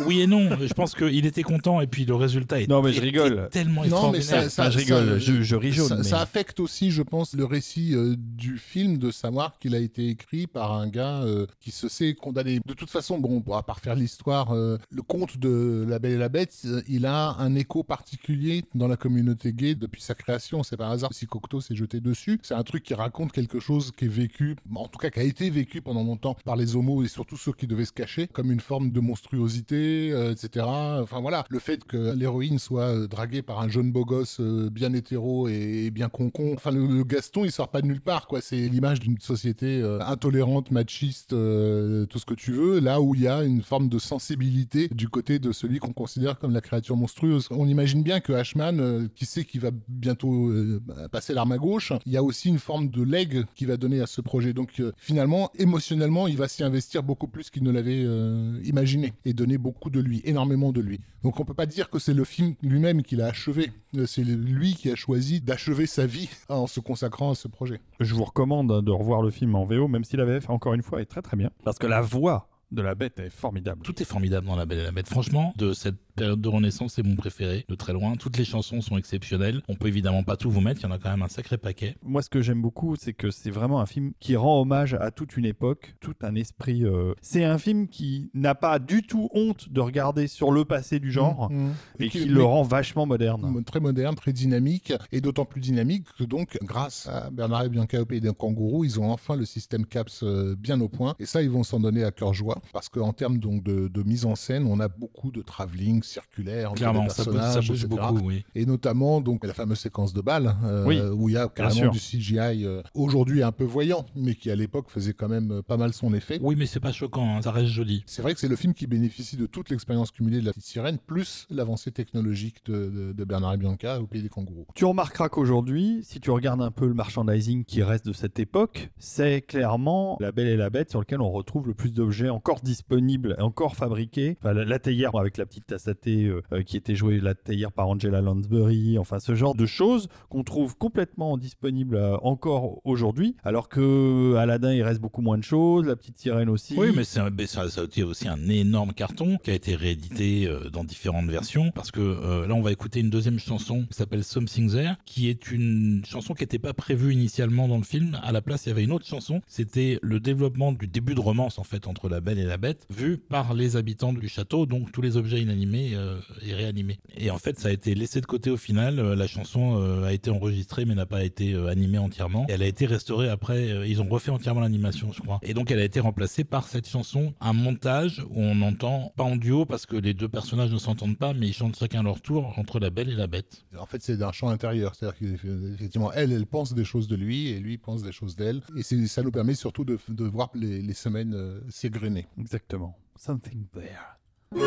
[0.07, 2.93] oui, et non, je pense qu'il était content et puis le résultat est, Non, mais
[2.93, 3.49] je rigole.
[3.51, 6.61] tellement Non, mais ça, Enfin, je rigole, je- je ris jaune, Ça, mais- ça affecte
[6.61, 10.73] aussi, je pense, le récit euh, du film de savoir qu'il a été écrit par
[10.75, 12.61] un gars euh, qui se sait condamné.
[12.67, 16.19] De toute façon, bon, à part faire l'histoire, euh, le conte de La Belle et
[16.19, 20.63] la Bête, euh, il a un écho particulier dans la communauté gay depuis sa création.
[20.63, 22.39] C'est par hasard si Cocteau s'est jeté dessus.
[22.43, 25.25] C'est un truc qui raconte quelque chose qui est vécu, en tout cas qui a
[25.25, 28.51] été vécu pendant longtemps par les homos et surtout ceux qui devaient se cacher, comme
[28.53, 30.67] une forme de monstruosité, euh, etc.
[30.67, 34.71] Enfin voilà, le fait que l'héroïne soit euh, draguée par un jeune beau gosse euh,
[34.71, 36.53] bien hétéro et bien concon.
[36.55, 38.41] Enfin, le, le Gaston, il sort pas de nulle part, quoi.
[38.41, 43.15] C'est l'image d'une société euh, intolérante, machiste, euh, tout ce que tu veux, là où
[43.15, 46.61] il y a une forme de sensibilité du côté de celui qu'on considère comme la
[46.61, 47.49] créature monstrueuse.
[47.51, 50.81] On imagine bien que Ashman, euh, qui sait qu'il va bientôt euh,
[51.11, 54.01] passer l'arme à gauche, il y a aussi une forme de leg qu'il va donner
[54.01, 54.53] à ce projet.
[54.53, 59.13] Donc euh, finalement, émotionnellement, il va s'y investir beaucoup plus qu'il ne l'avait euh, imaginé
[59.25, 61.01] et donner beaucoup de lui, énormément de lui.
[61.23, 63.73] Donc on peut pas dire que c'est le film lui-même qui l'a achevé.
[64.07, 67.81] C'est lui qui a choisi d'achever sa vie en se consacrant à ce projet.
[68.01, 70.83] Je vous recommande de revoir le film en VO, même si la VF, encore une
[70.83, 71.51] fois, est très très bien.
[71.65, 73.83] Parce que la voix de la bête est formidable.
[73.83, 75.09] Tout est formidable dans La Belle et la Bête.
[75.09, 78.17] Franchement, de cette période de Renaissance, c'est mon préféré, de très loin.
[78.17, 79.63] Toutes les chansons sont exceptionnelles.
[79.69, 81.59] On peut évidemment pas tout vous mettre, il y en a quand même un sacré
[81.59, 81.97] paquet.
[82.03, 85.11] Moi, ce que j'aime beaucoup, c'est que c'est vraiment un film qui rend hommage à
[85.11, 86.85] toute une époque, tout un esprit.
[86.85, 90.99] euh, C'est un film qui n'a pas du tout honte de regarder sur le passé
[91.01, 91.71] du genre Mmh.
[92.01, 93.63] et qui- le rend vachement moderne.
[93.65, 98.01] très moderne, très dynamique, et d'autant plus dynamique que donc, grâce à Bernard et Bianca
[98.01, 101.27] au pays des kangourous, ils ont enfin le système CAPS euh, bien au point, et
[101.27, 104.25] ça, ils vont s'en donner à cœur joie, parce qu'en termes donc de, de mise
[104.27, 107.69] en scène, on a beaucoup de travelling circulaire, entre Clairement, les ça bouge, ça personnages,
[107.69, 108.01] bouge etc.
[108.13, 108.45] beaucoup, oui.
[108.55, 111.91] Et notamment donc la fameuse séquence de balle, euh, Oui, où il y a carrément
[111.91, 115.63] du CGI euh, aujourd'hui un peu voyant, mais qui à l'époque faisait quand même euh,
[115.63, 116.39] pas mal son effet.
[116.43, 118.03] Oui, mais c'est pas choquant, hein, ça reste joli.
[118.07, 120.67] C'est vrai que c'est le film qui bénéficie de toute l'expérience cumulée de la petite
[120.67, 124.67] sirène, plus l'avancée technologique de, de- de Bernard et Bianca au pays des kangourous.
[124.75, 128.91] Tu remarqueras qu'aujourd'hui, si tu regardes un peu le merchandising qui reste de cette époque,
[128.99, 132.61] c'est clairement La Belle et la Bête sur lequel on retrouve le plus d'objets encore
[132.61, 134.37] disponibles, et encore fabriqués.
[134.41, 137.89] Enfin, la, la théière avec la petite tasse euh, qui était jouée la théière par
[137.89, 143.69] Angela Lansbury, enfin ce genre de choses qu'on trouve complètement disponibles euh, encore aujourd'hui, alors
[143.69, 146.75] que Aladdin il reste beaucoup moins de choses, la petite sirène aussi.
[146.77, 150.85] Oui, mais ça, a été aussi un énorme carton qui a été réédité euh, dans
[150.85, 151.71] différentes versions.
[151.75, 155.51] Parce que là, on va écouter une deuxième chanson qui s'appelle Something There, qui est
[155.51, 158.19] une chanson qui n'était pas prévue initialement dans le film.
[158.23, 159.41] À la place, il y avait une autre chanson.
[159.47, 162.87] C'était le développement du début de romance en fait entre la Belle et la Bête,
[162.91, 166.99] vu par les habitants du château, donc tous les objets inanimés euh, et réanimés.
[167.17, 168.99] Et en fait, ça a été laissé de côté au final.
[168.99, 172.47] Euh, La chanson euh, a été enregistrée mais n'a pas été euh, animée entièrement.
[172.49, 173.71] Et elle a été restaurée après.
[173.71, 175.39] euh, ils ont refait entièrement l'animation, je crois.
[175.43, 179.25] Et donc, elle a été remplacée par cette chanson, un montage où on entend pas
[179.25, 182.21] en duo parce que les deux personnages ne s'entendent pas, mais ils chantent chacun leur
[182.21, 183.65] tour entre la Belle et la Bête.
[183.79, 184.95] En fait, c'est d'un champ intérieur.
[184.95, 188.61] C'est-à-dire qu'effectivement, elle, elle pense des choses de lui et lui pense des choses d'elle.
[188.77, 192.27] Et ça nous permet surtout de, de voir les, les semaines euh, s'égrener.
[192.39, 192.97] Exactement.
[193.17, 194.17] Something there.
[194.55, 194.67] There's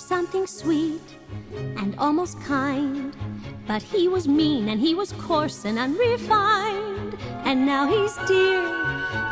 [0.00, 1.00] something sweet
[1.76, 3.16] and almost kind.
[3.66, 7.16] But he was mean and he was coarse and unrefined.
[7.44, 8.62] And now he's dear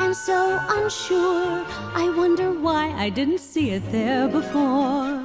[0.00, 1.64] and so unsure.
[1.94, 5.23] I wonder why I didn't see it there before.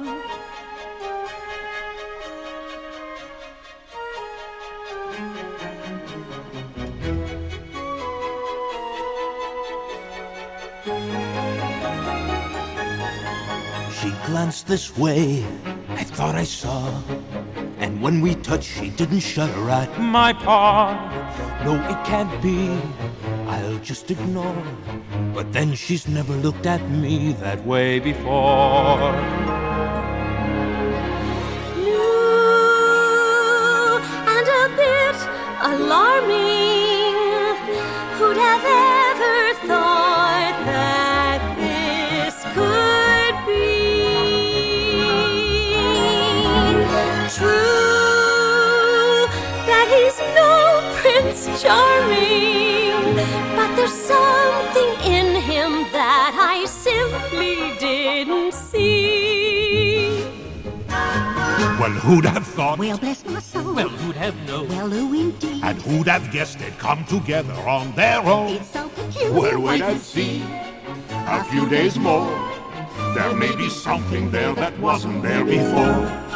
[14.30, 15.44] Glanced this way,
[15.88, 17.02] I thought I saw.
[17.78, 20.94] And when we touched, she didn't shudder at my paw.
[21.64, 22.70] No, it can't be,
[23.48, 24.62] I'll just ignore.
[25.34, 29.10] But then she's never looked at me that way before.
[31.86, 32.10] New
[34.36, 35.18] and a bit
[35.72, 37.16] alarming.
[38.16, 38.62] Who'd have
[47.40, 49.24] true
[49.64, 50.52] that he's no
[51.00, 53.16] Prince Charming,
[53.56, 60.22] but there's something in him that I simply didn't see.
[61.80, 62.78] Well, who'd have thought?
[62.78, 63.72] Well, bless my soul.
[63.74, 64.68] Well, who'd have known?
[64.68, 65.64] Well, who indeed?
[65.64, 68.56] And who'd have guessed it come together on their own?
[68.56, 69.32] It's so peculiar.
[69.32, 70.44] Well, wait and see.
[71.10, 72.28] A few days more.
[73.14, 76.29] There may be something there that wasn't there before.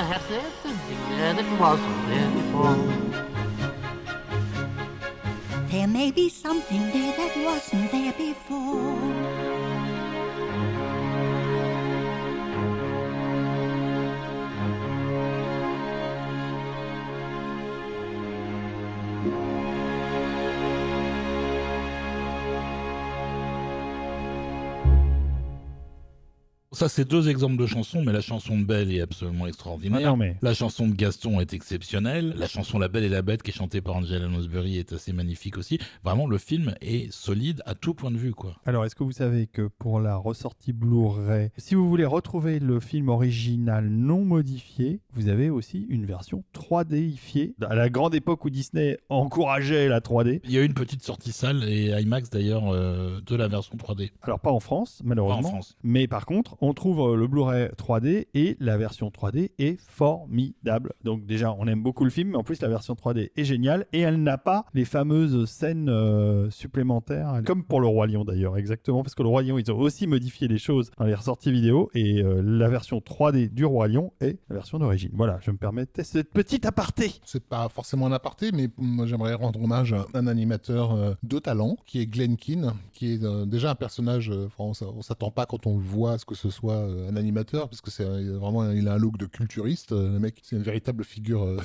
[0.00, 2.74] Perhaps there's something there that wasn't there before.
[5.68, 9.39] There may be something there that wasn't there before.
[26.80, 30.00] Ça, c'est deux exemples de chansons, mais la chanson de Belle est absolument extraordinaire.
[30.02, 32.32] Ah non, mais- La chanson de Gaston est exceptionnelle.
[32.38, 35.12] La chanson La Belle et la Bête, qui est chantée par Angela Lansbury, est assez
[35.12, 35.78] magnifique aussi.
[36.04, 38.56] Vraiment, le film est solide à tout point de vue, quoi.
[38.64, 42.80] Alors, est-ce que vous savez que pour la ressortie Blu-ray, si vous voulez retrouver le
[42.80, 47.56] film original non modifié, vous avez aussi une version 3Difiée.
[47.60, 50.40] À la grande époque où Disney encourageait la 3D.
[50.44, 53.76] Il y a eu une petite sortie salle et IMAX d'ailleurs euh, de la version
[53.76, 54.12] 3D.
[54.22, 55.42] Alors, pas en France, malheureusement.
[55.42, 55.76] Pas en France.
[55.82, 60.92] Mais par contre, on trouve euh, le Blu-ray 3D et la version 3D est formidable.
[61.04, 63.86] Donc, déjà, on aime beaucoup le film, mais en plus, la version 3D est géniale
[63.92, 68.56] et elle n'a pas les fameuses scènes euh, supplémentaires, comme pour le Roi Lion d'ailleurs,
[68.56, 71.52] exactement, parce que le Roi Lion, ils ont aussi modifié les choses dans les ressorties
[71.52, 75.10] vidéo et euh, la version 3D du Roi Lion est la version d'origine.
[75.14, 77.12] Voilà, je me permettais cette petite aparté.
[77.24, 81.76] C'est pas forcément un aparté, mais moi j'aimerais rendre hommage à un animateur de talent
[81.86, 84.32] qui est Glenn Keane, qui est déjà un personnage.
[84.58, 87.16] on on s'attend pas quand on le voit à ce que ce soit euh, un
[87.16, 89.92] animateur, parce que c'est euh, vraiment il a un look de culturiste.
[89.92, 91.56] euh, le mec, c'est une véritable figure.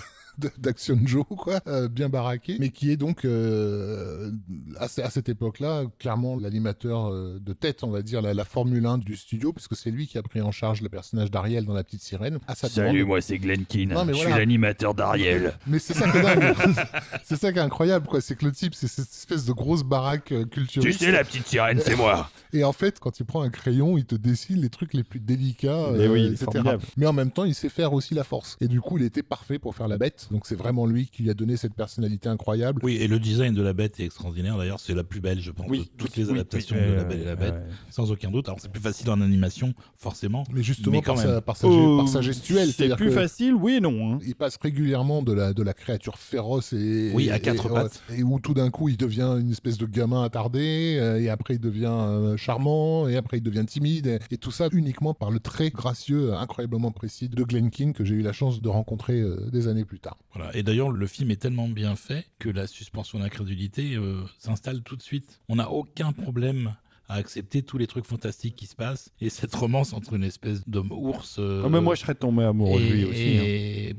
[0.57, 4.31] d'Action Joe, quoi, euh, bien baraqué, mais qui est donc euh,
[4.79, 8.45] à, ce- à cette époque-là clairement l'animateur euh, de tête, on va dire, la, la
[8.45, 11.65] Formule 1 du studio, puisque c'est lui qui a pris en charge le personnage d'Ariel
[11.65, 12.39] dans La Petite Sirène.
[12.47, 13.07] À sa demande.
[13.07, 13.65] moi c'est Glenn
[14.05, 14.31] mais je voilà.
[14.31, 15.57] suis l'animateur d'Ariel.
[15.67, 16.05] Mais c'est ça
[17.23, 18.21] c'est ça qui est incroyable, quoi.
[18.21, 20.99] C'est que le type, c'est cette espèce de grosse baraque euh, culturiste.
[21.23, 22.29] petite sirène, c'est moi.
[22.53, 25.19] Et en fait, quand il prend un crayon, il te dessine les trucs les plus
[25.19, 26.45] délicats, Mais oui, etc.
[26.45, 26.83] formidable.
[26.97, 28.57] Mais en même temps, il sait faire aussi la force.
[28.61, 30.24] Et du coup, il était parfait pour faire la bête.
[30.31, 32.81] Donc c'est vraiment lui qui lui a donné cette personnalité incroyable.
[32.83, 34.57] Oui, et le design de la bête est extraordinaire.
[34.57, 36.95] D'ailleurs, c'est la plus belle, je pense, Oui, de toutes les oui, adaptations oui, de
[36.95, 37.55] La Belle et la Bête,
[37.89, 38.47] sans aucun doute.
[38.47, 40.43] Alors, c'est plus facile en animation, forcément.
[40.53, 41.33] Mais justement, Mais quand par, même.
[41.35, 42.69] sa, par, sa, ge- par sa Euh, gestuelle.
[42.71, 44.13] C'est plus facile, oui et non.
[44.15, 44.19] hein.
[44.25, 47.11] Il passe régulièrement de la, de la créature féroce et.
[47.13, 48.01] Oui, à quatre et- pattes.
[48.17, 51.55] Et où tout d'un coup, il devient une espèce de gamin attardé, euh, et après,
[51.55, 55.31] il devient euh, charmant, et après, il devient timide, et, et tout ça uniquement par
[55.31, 59.19] le trait gracieux, incroyablement précis de Glenn Keane que j'ai eu la chance de rencontrer
[59.21, 60.14] euh, des années plus tard.
[60.33, 60.55] Voilà.
[60.55, 64.95] Et d'ailleurs, le film est tellement bien fait que la suspension d'incrédulité euh, s'installe tout
[64.97, 65.39] de suite.
[65.47, 66.75] On n'a aucun problème
[67.07, 70.67] à accepter tous les trucs fantastiques qui se passent et cette romance entre une espèce
[70.67, 71.37] d'homme ours.
[71.39, 73.37] euh, Ah, mais moi, je serais tombé amoureux de lui aussi.
[73.37, 73.43] hein.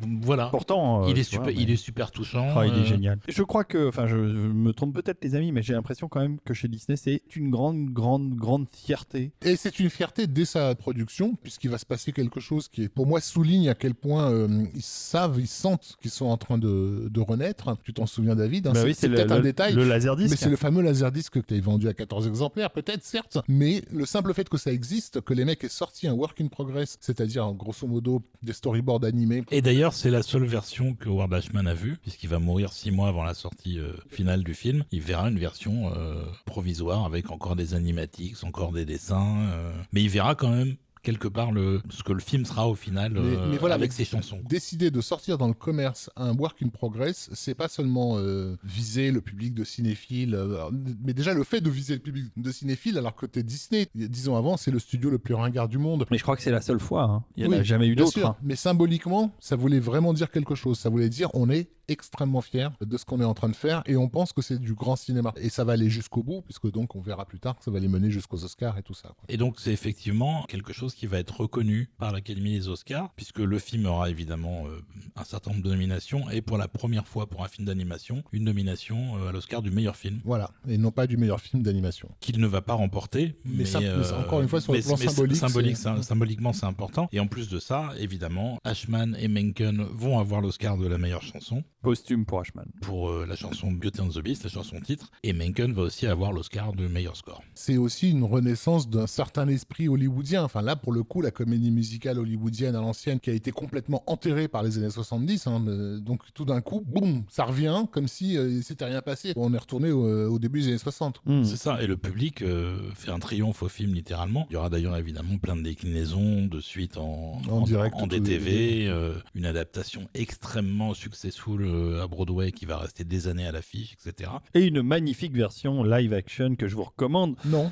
[0.03, 0.47] Et voilà.
[0.49, 2.63] Pourtant, euh, il, est vois, super, mais- il est super touchant.
[2.63, 3.19] Il euh, est génial.
[3.29, 6.21] Je crois que, enfin, je, je me trompe peut-être, les amis, mais j'ai l'impression quand
[6.21, 9.33] même que chez Disney, c'est une grande, grande, grande fierté.
[9.45, 13.07] Et c'est une fierté dès sa production, puisqu'il va se passer quelque chose qui, pour
[13.07, 17.09] moi, souligne à quel point euh, ils savent, ils sentent qu'ils sont en train de,
[17.11, 17.77] de renaître.
[17.83, 19.75] Tu t'en souviens, David hein, Bah C'est oui, c'est c'est le- peut-être un détail.
[19.75, 20.31] le laserdisc.
[20.31, 23.39] Mais c'est le fameux laserdisc que tu as vendu à 14 exemplaires, peut-être, certes.
[23.49, 26.49] Mais le simple fait que ça existe, que les mecs aient sorti un work in
[26.49, 29.45] progress, c'est-à-dire, grosso modo, des storyboards animés.
[29.51, 32.91] Et d'ailleurs, c'est la seule version que Howard Ashman a vue, puisqu'il va mourir six
[32.91, 34.85] mois avant la sortie euh, finale du film.
[34.91, 40.03] Il verra une version euh, provisoire avec encore des animatics, encore des dessins, euh, mais
[40.03, 40.77] il verra quand même
[41.07, 43.91] quelque part le, ce que le film sera au final Mais- euh, mais voilà, avec
[43.93, 44.41] mais ses chansons.
[44.49, 49.13] Décider de sortir dans le commerce un work in progress, c'est pas seulement euh, viser
[49.13, 50.69] le public de cinéphiles, euh,
[51.05, 54.29] mais déjà le fait de viser le public de cinéphiles alors que t'es Disney, dix
[54.29, 56.05] ans avant, c'est le studio le plus ringard du monde.
[56.11, 57.05] Mais je crois que c'est la seule fois.
[57.05, 57.25] hein.
[57.37, 58.25] Il n'y en Oui, a jamais eu d'autres.
[58.25, 58.37] hein.
[58.43, 60.77] Mais symboliquement, ça voulait vraiment dire quelque chose.
[60.79, 63.83] Ça voulait dire on est extrêmement fiers de ce qu'on est en train de faire
[63.87, 65.33] et on pense que c'est du grand cinéma.
[65.37, 67.79] Et ça va aller jusqu'au bout, puisque donc on verra plus tard que ça va
[67.81, 69.09] les mener jusqu'aux Oscars et tout ça.
[69.09, 69.25] quoi.
[69.29, 73.39] Et donc c'est effectivement quelque chose qui va être reconnu par l'Académie des Oscars, puisque
[73.39, 74.81] le film aura évidemment euh,
[75.17, 78.45] un certain nombre de nominations, et pour la première fois pour un film d'animation, une
[78.45, 80.51] nomination euh, à l'Oscar du meilleur film, Voilà.
[80.69, 82.09] Et non pas du meilleur film d'animation.
[82.21, 83.37] qu'il ne va pas remporter.
[83.45, 86.53] Mais ça- mais ça, encore une fois, sur le plan symbolique, symbolique, c'est- c'est- symboliquement
[86.53, 87.09] c'est important.
[87.13, 91.23] Et en plus de ça, évidemment, Ashman et Menken vont avoir l'Oscar de la meilleure
[91.23, 91.63] chanson.
[91.87, 92.67] Posthume pour Ashman.
[92.81, 95.11] pour euh, la chanson Beauty and the Beast, la chanson titre.
[95.23, 97.43] Et Menken va aussi avoir l'Oscar du meilleur score.
[97.55, 100.43] C'est aussi une renaissance d'un certain esprit hollywoodien.
[100.43, 104.03] Enfin là, pour le coup, la comédie musicale hollywoodienne à l'ancienne qui a été complètement
[104.07, 105.47] enterrée par les années 70.
[105.47, 109.01] hein, mais- donc tout d'un coup, boum, ça revient comme si euh, il s'était rien
[109.03, 109.33] passé.
[109.37, 111.23] On est retourné au, au début des années 60.
[111.25, 111.45] Hmm.
[111.45, 114.47] C'est ça, et le public euh, fait un triomphe au film littéralement.
[114.51, 118.89] Il y aura d'ailleurs évidemment plein de déclinaisons, de suites en, En direct, en DTV,
[118.89, 123.95] euh, une adaptation extrêmement successful euh, à Broadway qui va rester des années à l'affiche,
[123.95, 124.31] etc.
[124.55, 127.37] Et une magnifique version live action que je vous recommande.
[127.45, 127.71] Non.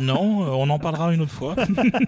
[0.00, 1.56] non, euh, on en parlera une autre fois.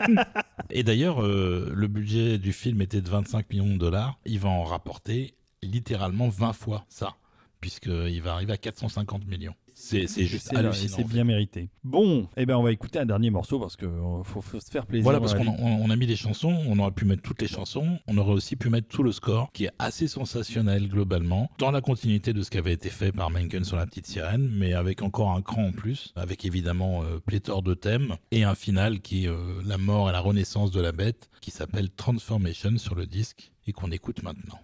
[0.71, 4.19] et d'ailleurs, euh, le budget du film était de 25 millions de dollars.
[4.27, 7.15] Il va en rapporter littéralement 20 fois ça,
[7.61, 9.55] puisqu'il va arriver à 450 millions.
[9.73, 11.71] C'est juste C'est bien mérité.
[11.85, 13.89] Bon, eh ben on va écouter un dernier morceau parce qu'il
[14.25, 15.05] faut, faut se faire plaisir.
[15.05, 17.41] Voilà, parce qu'on a, on- on a mis des chansons, on aurait pu mettre toutes
[17.41, 21.51] les chansons, on aurait aussi pu mettre tout le score, qui est assez sensationnel globalement,
[21.59, 24.51] dans la continuité de ce qui avait été fait par Menken sur La Petite Sirène,
[24.53, 28.55] mais avec encore un cran en plus, avec évidemment euh, pléthore de thèmes, et un
[28.55, 32.77] final qui est euh, la mort et la renaissance de la bête, qui s'appelle Transformation
[32.77, 34.59] sur le disque, et qu'on écoute maintenant.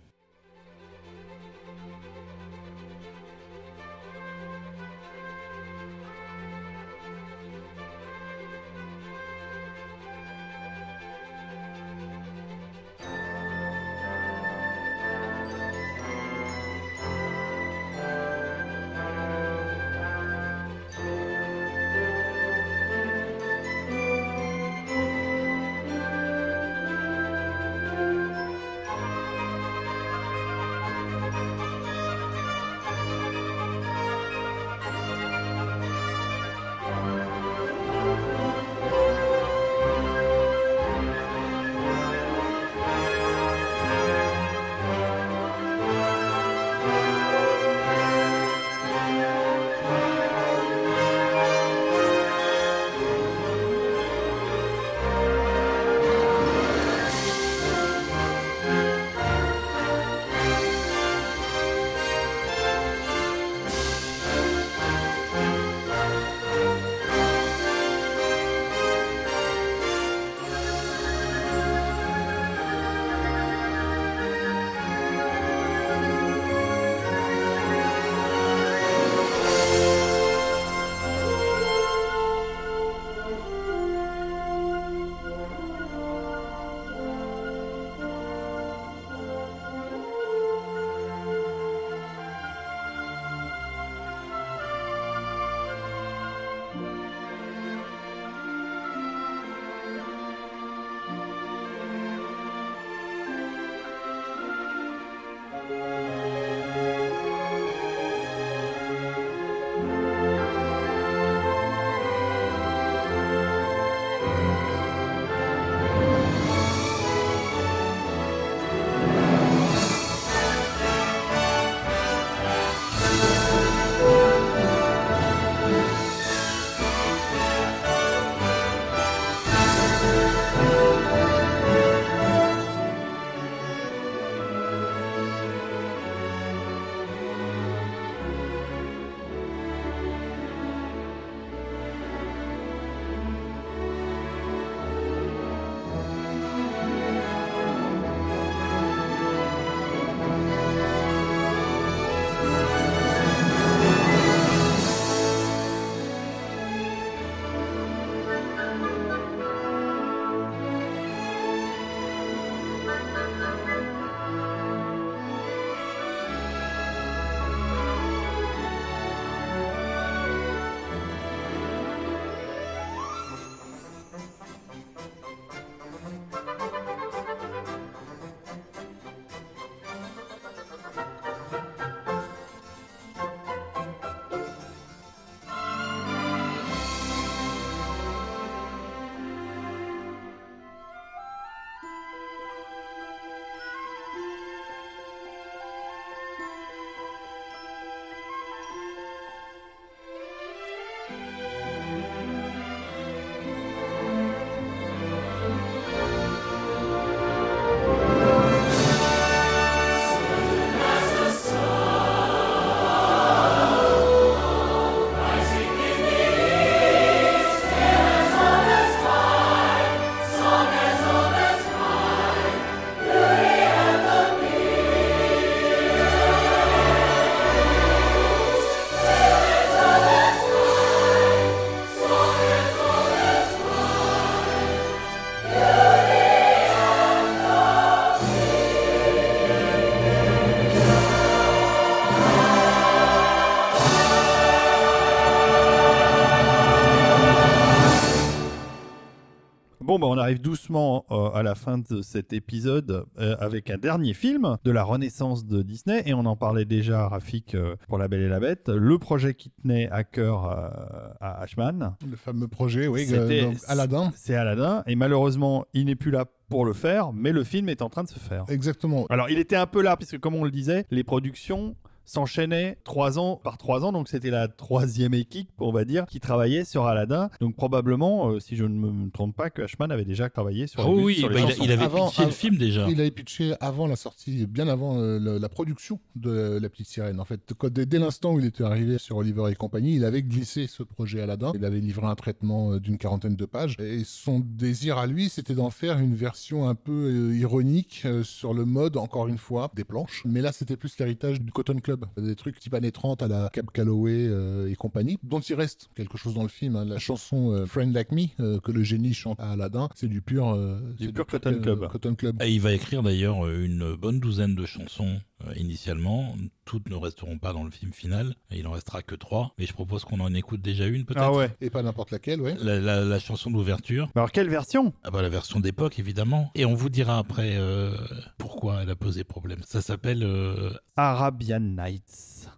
[249.96, 253.78] Bon, bah, on arrive doucement euh, à la fin de cet épisode euh, avec un
[253.78, 256.02] dernier film de la renaissance de Disney.
[256.04, 258.68] Et on en parlait déjà, Rafik, euh, pour La Belle et la Bête.
[258.68, 261.96] Le projet qui tenait à cœur à Ashman.
[262.06, 264.12] Le fameux projet, oui, C'était- donc, Aladdin.
[264.16, 264.82] C'est Aladdin.
[264.86, 268.04] Et malheureusement, il n'est plus là pour le faire, mais le film est en train
[268.04, 268.44] de se faire.
[268.50, 269.06] Exactement.
[269.08, 271.74] Alors, il était un peu là, puisque comme on le disait, les productions
[272.06, 276.20] s'enchaînaient trois ans par trois ans, donc c'était la troisième équipe, on va dire, qui
[276.20, 277.28] travaillait sur Aladdin.
[277.40, 280.82] Donc probablement, euh, si je ne me trompe pas, que Ashman avait déjà travaillé sur,
[280.88, 281.64] les, oui, sur bah, les il a- chansons.
[281.64, 282.86] il avait Avant- pitché le film déjà.
[282.88, 286.86] Il avait pitché avant la sortie, bien avant euh, le- la production de La Petite
[286.88, 287.20] Sirène.
[287.20, 290.04] En fait, quand- dès, dès l'instant où il était arrivé sur Oliver et compagnie, il
[290.04, 291.52] avait glissé ce projet Aladdin.
[291.54, 293.76] Il avait livré un traitement euh, d'une quarantaine de pages.
[293.80, 298.22] Et son désir à lui, c'était d'en faire une version un peu euh, ironique euh,
[298.22, 300.22] sur le mode, encore une fois, des planches.
[300.24, 301.95] Mais là, c'était plus l'héritage du Cotton Club.
[302.16, 305.88] Des trucs type années 30 à la Cap Calloway euh, et compagnie, dont il reste
[305.94, 306.76] quelque chose dans le film.
[306.76, 306.84] hein.
[306.84, 310.20] La chanson euh, Friend Like Me, euh, que le génie chante à Aladdin, c'est du
[310.22, 311.88] pur, euh, Du pur Cotton Club.
[311.88, 312.42] Cotton Club.
[312.42, 316.34] Et il va écrire d'ailleurs une bonne douzaine de chansons euh, initialement.
[316.64, 318.34] Toutes ne resteront pas dans le film final.
[318.50, 319.52] Il en restera que trois.
[319.58, 321.22] Mais je propose qu'on en écoute déjà une peut-être.
[321.22, 321.50] Ah ouais.
[321.60, 322.56] Et pas n'importe laquelle, ouais.
[322.60, 324.08] La, la- la chanson d'ouverture.
[324.14, 326.50] Alors quelle version Ah bah, la version d'époque évidemment.
[326.54, 327.96] Et on vous dira après euh,
[328.38, 329.60] pourquoi elle a posé problème.
[329.66, 332.48] Ça s'appelle euh, Arabian Nights.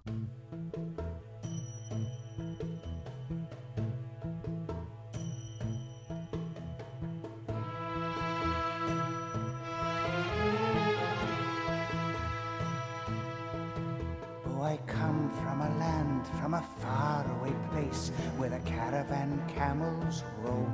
[16.41, 20.71] From a faraway place where the caravan camels roam.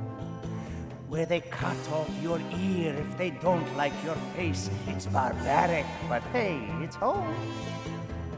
[1.07, 4.69] Where they cut off your ear if they don't like your face.
[4.87, 7.35] It's barbaric, but hey, it's home.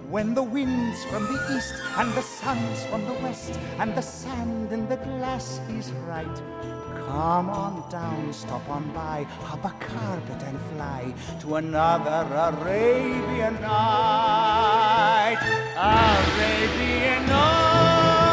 [0.10, 4.72] When the wind's from the east and the sun's from the west and the sand
[4.72, 6.77] in the glass is right.
[7.08, 15.38] Come on down, stop on by, hop a carpet and fly to another Arabian night.
[15.78, 18.28] Arabian nights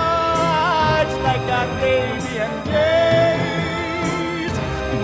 [1.22, 4.54] like Arabian days.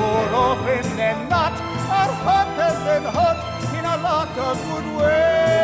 [0.00, 1.54] More often than not,
[2.00, 3.38] are hotter than hot
[3.78, 5.59] in a lot of good ways.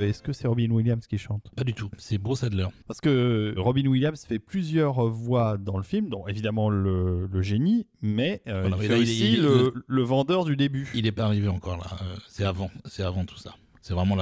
[0.00, 1.50] Est-ce que c'est Robin Williams qui chante?
[1.56, 1.90] Pas du tout.
[1.96, 2.66] C'est Bruce Adler.
[2.86, 7.86] Parce que Robin Williams fait plusieurs voix dans le film, dont évidemment le, le génie,
[8.02, 10.88] mais euh, Voilà, il fait là, il- aussi il- le, le vendeur du début.
[10.94, 11.86] Il n'est pas arrivé encore là.
[12.02, 12.70] Euh, c'est avant.
[12.84, 13.54] C'est avant tout ça.
[13.86, 14.16] C'est vraiment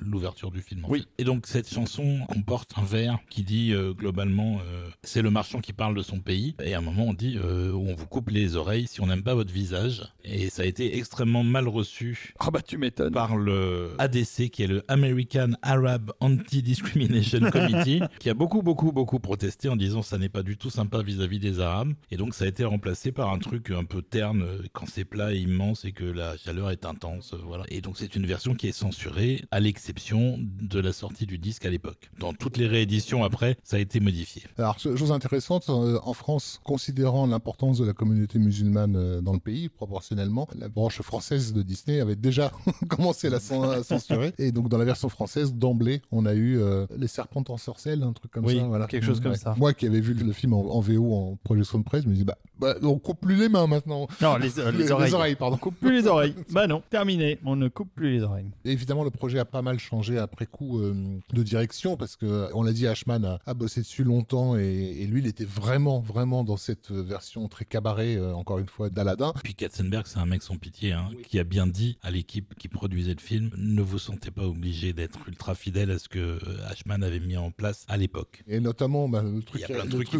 [0.00, 0.84] l'ouverture du film.
[0.84, 1.00] en Oui.
[1.00, 1.06] fait.
[1.18, 5.58] Et donc cette chanson comporte un vers qui dit euh, globalement, euh, c'est le marchand
[5.60, 6.54] qui parle de son pays.
[6.62, 9.24] Et à un moment on dit, euh, on vous coupe les oreilles si on n'aime
[9.24, 10.04] pas votre visage.
[10.22, 13.12] Et ça a été extrêmement mal reçu Ah bah tu m'étonnes.
[13.12, 19.18] par le ADC, qui est le American Arab Anti-Discrimination Committee, qui a beaucoup, beaucoup, beaucoup
[19.18, 21.92] protesté en disant ça n'est pas du tout sympa vis-à-vis des Arabes.
[22.12, 25.32] Et donc ça a été remplacé par un truc un peu terne quand c'est plat
[25.34, 27.34] et immense et que la chaleur est intense.
[27.44, 27.64] Voilà.
[27.68, 29.07] Et donc c'est une version qui est censurée,
[29.50, 32.10] à l'exception de la sortie du disque à l'époque.
[32.18, 34.42] Dans toutes les rééditions après, ça a été modifié.
[34.58, 39.32] Alors, cho- chose intéressante, euh, en France, considérant l'importance de la communauté musulmane euh, dans
[39.32, 42.52] le pays, proportionnellement, la branche française de Disney avait déjà
[42.88, 43.40] commencé à la
[43.82, 44.32] censurer.
[44.38, 48.02] Et donc, dans la version française, d'emblée, on a eu euh, Les Serpentes en sorcelle,
[48.02, 48.64] un truc comme Oui, ça.
[48.64, 48.86] Voilà.
[48.86, 49.54] quelque chose comme ça.
[49.56, 52.14] Moi qui avais vu le film en, en VO, en projection de presse, je me
[52.14, 54.06] dis, bah, bah, on coupe plus les mains maintenant.
[54.20, 55.34] Non, les, euh, les oreilles.
[55.36, 55.56] pardon.
[55.56, 56.34] On coupe plus les oreilles.
[56.50, 57.38] Bah non, terminé.
[57.44, 58.50] On ne coupe plus les oreilles.
[58.64, 62.48] Et Évidemment, le projet a pas mal changé après coup euh, de direction parce que
[62.54, 64.62] on l'a dit, Ashman a, a bossé dessus longtemps et,
[65.00, 68.90] et lui, il était vraiment, vraiment dans cette version très cabaret, euh, encore une fois,
[68.90, 69.32] d'Aladin.
[69.42, 72.68] Puis Katzenberg, c'est un mec sans pitié, hein, qui a bien dit à l'équipe qui
[72.68, 76.38] produisait le film, ne vous sentez pas obligé d'être ultra fidèle à ce que euh,
[76.70, 78.42] Ashman avait mis en place à l'époque.
[78.48, 80.18] Et notamment, bah, le truc, qui- le truc- le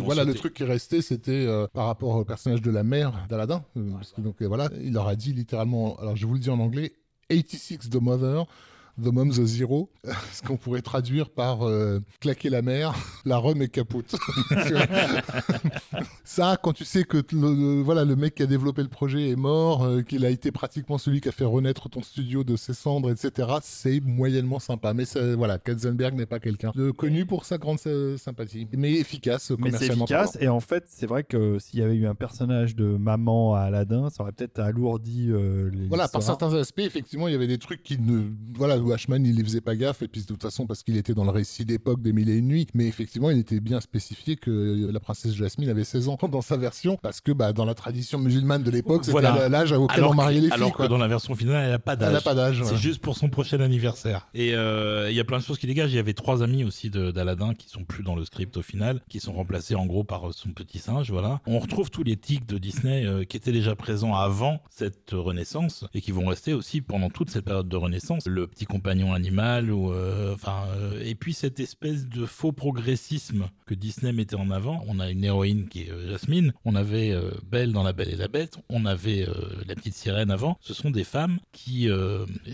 [0.48, 0.58] qui
[1.02, 3.64] c'était euh, par rapport au personnage de la mère d'Aladin.
[4.18, 6.92] Donc voilà, il leur a dit littéralement, alors je vous le dis en anglais,
[7.30, 8.46] 86 the mother.
[9.02, 9.90] The Mom the Zero,
[10.32, 12.94] ce qu'on pourrait traduire par euh, claquer la mer,
[13.24, 14.14] la rhum est capote.
[16.24, 19.36] Ça, quand tu sais que le, voilà, le mec qui a développé le projet est
[19.36, 22.74] mort, euh, qu'il a été pratiquement celui qui a fait renaître ton studio de ses
[22.74, 24.94] cendres, etc., c'est moyennement sympa.
[24.94, 28.92] Mais ça, voilà, Katzenberg n'est pas quelqu'un de connu pour sa grande euh, sympathie, mais
[28.92, 30.04] efficace Mais commercialement.
[30.04, 30.32] efficace.
[30.32, 30.46] parlant.
[30.46, 33.60] Et en fait, c'est vrai que s'il y avait eu un personnage de maman à
[33.60, 37.46] Aladdin, ça aurait peut-être alourdi euh, les Voilà, par certains aspects, effectivement, il y avait
[37.46, 38.22] des trucs qui ne,
[38.54, 40.96] voilà, où Ashman il y faisait pas gaffe et puis de toute façon parce qu'il
[40.96, 42.66] était dans le récit d'époque des Mille et une nuits.
[42.74, 46.56] Mais effectivement, il était bien spécifié que la princesse Jasmine avait 16 ans dans sa
[46.56, 49.48] version parce que bah, dans la tradition musulmane de l'époque, c'était Voilà.
[49.48, 50.52] l'âge auquel Alors on que- mariait les filles.
[50.54, 50.86] Alors quoi.
[50.86, 52.10] que dans la version finale, elle a pas d'âge.
[52.10, 52.76] Elle a pas d'âge, C'est ouais.
[52.78, 54.28] juste pour son prochain anniversaire.
[54.34, 55.92] Et euh, il y a plein de choses qui dégagent.
[55.92, 59.00] Il y avait trois amis aussi d'Aladin qui sont plus dans le script au final,
[59.08, 61.10] qui sont remplacés en gros par son petit singe.
[61.10, 61.40] Voilà.
[61.46, 65.84] On retrouve tous les tics de Disney euh, qui étaient déjà présents avant cette renaissance
[65.94, 68.26] et qui vont rester aussi pendant toute cette période de renaissance.
[68.26, 73.48] Le petit compagnon animal ou euh, enfin euh, et puis cette espèce de faux progressisme
[73.66, 74.84] que Disney mettait en avant.
[74.86, 76.52] On a une héroïne qui est euh, Jasmine.
[76.64, 77.12] On avait
[77.50, 78.58] Belle dans La Belle et la Bête.
[78.68, 79.26] On avait
[79.66, 80.56] la petite sirène avant.
[80.60, 81.88] Ce sont des femmes qui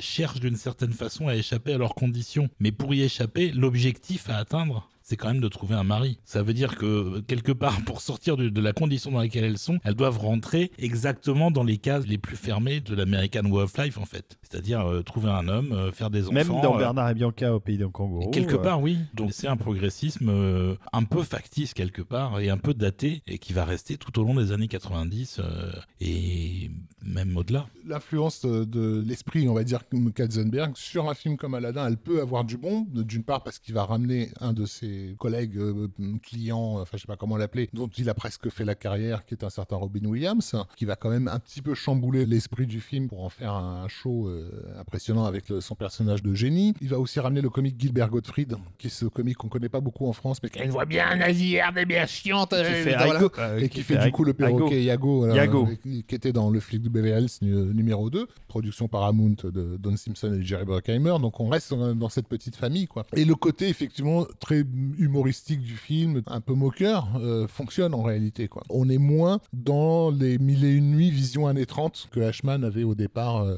[0.01, 2.49] cherchent d'une certaine façon à échapper à leurs conditions.
[2.59, 6.19] Mais pour y échapper, l'objectif à atteindre, c'est quand même de trouver un mari.
[6.25, 9.59] Ça veut dire que quelque part, pour sortir de, de la condition dans laquelle elles
[9.59, 13.79] sont, elles doivent rentrer exactement dans les cases les plus fermées de l'American Way of
[13.79, 14.39] Life en fait.
[14.43, 16.35] C'est-à-dire euh, trouver un homme, euh, faire des enfants.
[16.35, 18.31] Même dans euh, Bernard et Bianca au pays des kangourous.
[18.31, 18.99] Quelque euh, part, oui.
[19.15, 23.39] Donc c'est un progressisme euh, un peu factice quelque part et un peu daté et
[23.39, 25.71] qui va rester tout au long des années 90 euh,
[26.01, 26.71] et
[27.05, 27.67] même au-delà.
[27.87, 32.21] L'influence de, l'esprit, on va dire, comme Katzenberg sur un film comme Aladdin, elle peut
[32.21, 32.87] avoir du bon.
[32.91, 35.89] D'une part parce qu'il va ramener un de ses collègues euh,
[36.23, 39.35] clients, enfin je sais pas comment l'appeler, dont il a presque fait la carrière, qui
[39.35, 42.81] est un certain Robin Williams, qui va quand même un petit peu chambouler l'esprit du
[42.81, 46.75] film pour en faire un show euh, impressionnant avec le- son personnage de génie.
[46.81, 49.81] Il va aussi ramener le comique Gilbert Gottfried, qui est ce comique qu'on connaît pas
[49.81, 52.65] beaucoup en France, mais qui a une voix bien nasillarde et bien chiante, Qui euh,
[52.85, 53.19] fait voilà.
[53.21, 55.27] Aigo, euh, et qui, fait, du coup le perroquet Yago.
[55.27, 59.77] euh, qui- était dans le flic de Beverly Hills nu- numéro 2, production Paramount de
[59.79, 61.17] Don Simpson et Jerry Bruckheimer.
[61.21, 63.05] Donc on reste dans cette petite famille, quoi.
[63.17, 64.63] Et le côté effectivement très
[64.99, 68.63] humoristique du film, un peu moqueur, euh, fonctionne en réalité, quoi.
[68.71, 72.85] On est moins dans les mille et une nuits vision années 30 que Ashman avait
[72.85, 73.57] au départ euh,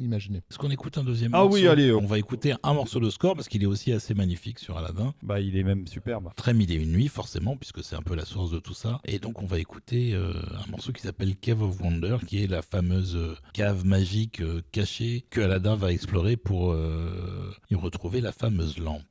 [0.00, 0.38] imaginé.
[0.50, 2.00] Est-ce qu'on écoute un deuxième Ah morceau oui, allez, oh.
[2.02, 5.14] On va écter un morceau de score parce qu'il est aussi assez magnifique sur Aladdin.
[5.22, 6.30] Bah, il est même superbe.
[6.36, 9.00] Très mille et une nuits, forcément, puisque c'est un peu la source de tout ça.
[9.04, 10.32] Et donc, on va écouter euh,
[10.66, 14.62] un morceau qui s'appelle Cave of Wonder, qui est la fameuse euh, cave magique euh,
[14.72, 19.02] cachée que Aladdin va explorer pour euh, y retrouver la fameuse lampe.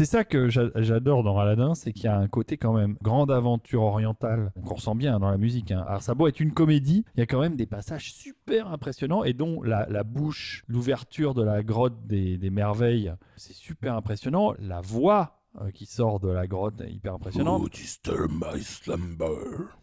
[0.00, 2.96] C'est ça que j'a- j'adore dans Aladdin, c'est qu'il y a un côté quand même
[3.02, 5.72] grande aventure orientale qu'on ressent bien dans la musique.
[5.72, 5.84] hein.
[5.86, 9.34] Alors ça beau une comédie, il y a quand même des passages super impressionnants et
[9.34, 12.06] dont la, bouche, l'ouverture de la grotte
[12.38, 14.54] des merveilles, c'est super impressionnant.
[14.58, 17.62] La voix euh, qui sort de la grotte hyper impressionnante.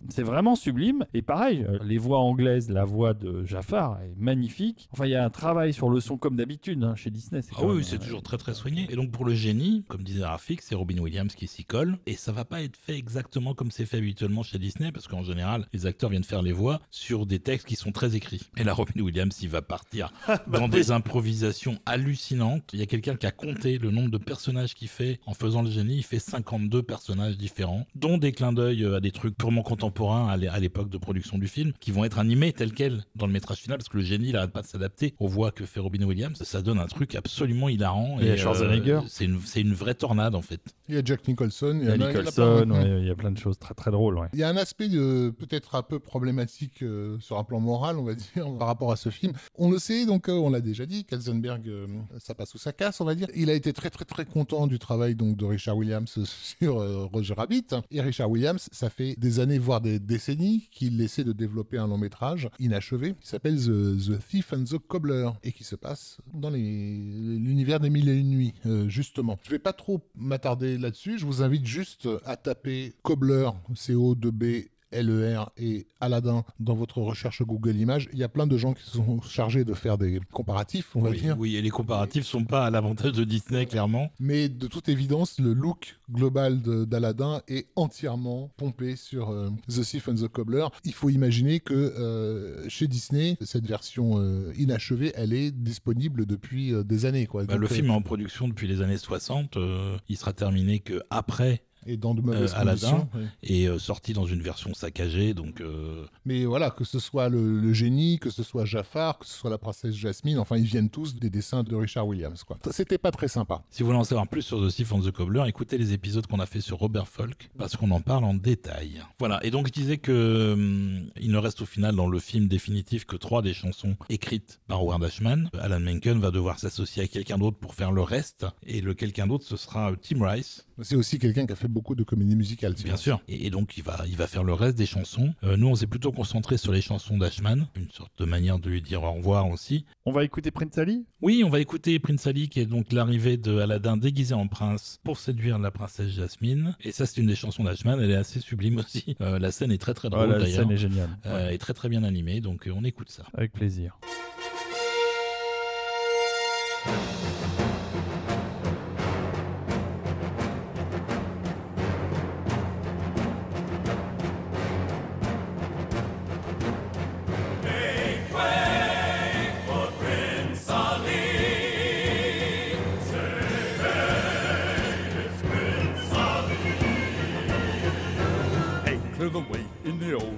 [0.09, 1.05] C'est vraiment sublime.
[1.13, 4.87] Et pareil, euh, les voix anglaises, la voix de Jafar est magnifique.
[4.93, 7.41] Enfin, il y a un travail sur le son comme d'habitude hein, chez Disney.
[7.41, 8.87] c'est Ah oui, c'est euh, toujours très très soigné.
[8.89, 11.97] Et donc pour le génie, comme disait Rafik, c'est Robin Williams qui s'y colle.
[12.05, 15.23] Et ça va pas être fait exactement comme c'est fait habituellement chez Disney, parce qu'en
[15.23, 18.49] général, les acteurs viennent faire les voix sur des textes qui sont très écrits.
[18.55, 20.13] Et là, Robin Williams, il va partir
[20.47, 22.69] dans des improvisations hallucinantes.
[22.71, 25.56] Il y a quelqu'un qui a compté le nombre de personnages qu'il fait en faisant
[25.63, 25.95] le génie.
[25.97, 30.27] Il fait 52 personnages différents, dont des clins d'œil euh, à des trucs purement contemporains
[30.27, 33.27] à l'é- à l'époque de production du film, qui vont être animés tels quels dans
[33.27, 35.65] le métrage final, parce que le génie, il n'arrête pas de s'adapter aux voix que
[35.65, 36.41] fait Robin Williams.
[36.43, 38.17] Ça donne un truc absolument hilarant.
[38.19, 39.01] Et il a euh, Schwarzenegger.
[39.07, 39.25] c'est
[39.61, 40.61] une, vraie tornade, en fait.
[40.89, 41.77] Il y a Jack Nicholson.
[41.81, 42.71] Il y a il Nicholson, plein.
[42.71, 44.17] ouais, il y a plein de choses très très drôles.
[44.17, 44.27] ouais.
[44.33, 47.97] Il y a un aspect de- peut-être un peu problématique euh, sur un plan moral,
[47.97, 48.25] on va dire,
[48.59, 49.33] par rapport à ce film.
[49.55, 51.87] On le sait, donc euh, on l'a déjà dit, Katzenberg, euh,
[52.19, 53.27] ça passe ou ça casse, on va dire.
[53.35, 56.19] Il a été très très très content du travail donc de Richard Williams
[56.59, 57.67] sur euh, Roger Rabbit.
[57.91, 61.87] Et Richard Williams, ça fait des années, voire des décennies, qu'il essaie de développer un
[61.87, 66.49] long métrage inachevé qui s'appelle The, Thief and the Cobbler et qui se passe dans
[66.49, 69.39] l'univers des mille et une nuits, euh, justement.
[69.43, 71.17] Je vais pas trop m'attarder là-dessus.
[71.17, 74.67] Je vous invite juste à taper Cobbler, C-O-2-B.
[74.91, 78.09] LER et Aladdin dans votre recherche Google Images.
[78.13, 81.09] Il y a plein de gens qui sont chargés de faire des comparatifs, on va
[81.09, 81.35] oui, dire.
[81.39, 84.11] oui, et les comparatifs sont pas à l'avantage de Disney, clairement.
[84.19, 90.07] Mais de toute évidence, le look global d'Aladin est entièrement pompé sur euh, The Thief
[90.07, 90.67] and the Cobbler.
[90.85, 96.73] Il faut imaginer que euh, chez Disney, cette version euh, inachevée, elle est disponible depuis
[96.85, 97.25] des années.
[97.27, 97.43] Quoi.
[97.45, 99.57] Bah, Donc, le film est en production depuis les années 60.
[99.57, 103.09] euh, il sera terminé que après et dans de mauvaises euh, Aladdin conditions.
[103.15, 103.25] ouais.
[103.43, 105.33] et euh, sorti dans une version saccagée.
[105.33, 109.25] Donc euh, Mais voilà, que ce soit le, le génie, que ce soit Jafar, que
[109.25, 112.43] ce soit la princesse Jasmine, enfin, ils viennent tous des dessins de Richard Williams.
[112.43, 112.57] Quoi.
[112.71, 113.63] C'était pas très sympa.
[113.69, 116.27] Si vous voulez en savoir plus sur The Thief and the Cobbler, écoutez les épisodes
[116.27, 119.01] qu'on a fait sur Robert Folk, parce qu'on en parle en détail.
[119.19, 122.47] Voilà, et donc je disais que hum, il ne reste au final dans le film
[122.47, 125.49] définitif que trois des chansons écrites par Howard Ashman.
[125.59, 129.27] Alan Menken va devoir s'associer à quelqu'un d'autre pour faire le reste, et le quelqu'un
[129.27, 130.65] d'autre, ce sera Tim Rice.
[130.81, 132.73] C'est aussi quelqu'un qui a fait beaucoup de comédies musicales.
[132.73, 132.97] Bien vois.
[132.97, 133.21] sûr.
[133.27, 135.33] Et, et donc il va, il va faire le reste des chansons.
[135.43, 138.67] Euh, nous, on s'est plutôt concentré sur les chansons d'Ashman, une sorte de manière de
[138.69, 139.85] lui dire au revoir aussi.
[140.05, 141.05] On va écouter Prince Ali?
[141.21, 144.99] Oui, on va écouter Prince Ali, qui est donc l'arrivée de Aladdin déguisé en prince
[145.03, 146.75] pour séduire la princesse Jasmine.
[146.81, 147.99] Et ça, c'est une des chansons d'Ashman.
[148.01, 149.15] Elle est assez sublime aussi.
[149.21, 150.61] Euh, la scène est très très drôle Oh, la d'ailleurs.
[150.61, 151.09] scène est géniale.
[151.27, 152.41] Euh, et très très bien animée.
[152.41, 153.23] Donc euh, on écoute ça.
[153.35, 153.99] Avec plaisir.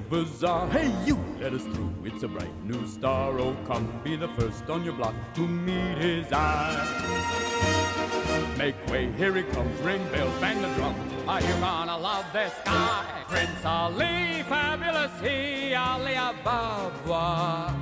[0.09, 0.67] Bazaar.
[0.69, 1.93] Hey, you, let us through.
[2.03, 3.39] It's a bright new star.
[3.39, 6.75] Oh, come, be the first on your block to meet his eye.
[8.57, 9.79] Make way, here he comes.
[9.81, 10.95] Ring bells, bang the drum.
[11.27, 13.05] Are you gonna love this guy?
[13.27, 17.73] Prince Ali, fabulous he, Ali Ababa.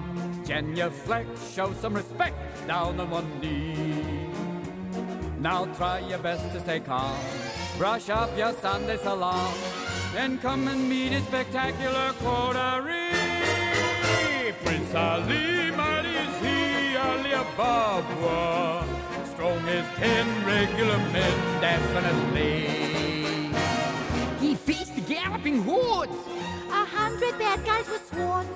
[0.46, 4.30] Genuflect, show some respect, down on one knee.
[5.40, 7.18] Now try your best to stay calm.
[7.78, 9.54] Brush up your Sunday salon.
[10.18, 13.14] Then come and meet his spectacular coterie.
[14.66, 18.84] Prince Ali, mighty is he, Ali Ababa.
[19.34, 22.66] Strong as ten regular men, definitely.
[24.40, 26.18] He faced the galloping hordes.
[26.72, 28.50] A hundred bad guys with swords.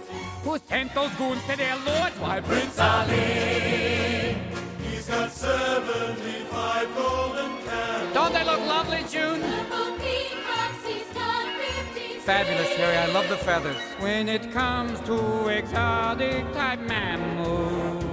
[0.44, 2.18] Who sent those goons to their lords?
[2.20, 4.36] Why, Prince Ali.
[4.82, 8.14] He's got 75 golden candles.
[8.16, 10.01] Don't they look lovely, June?
[12.26, 12.98] Fabulous, Harry.
[12.98, 13.82] I love the feathers.
[14.00, 18.04] When it comes to exotic type mammals.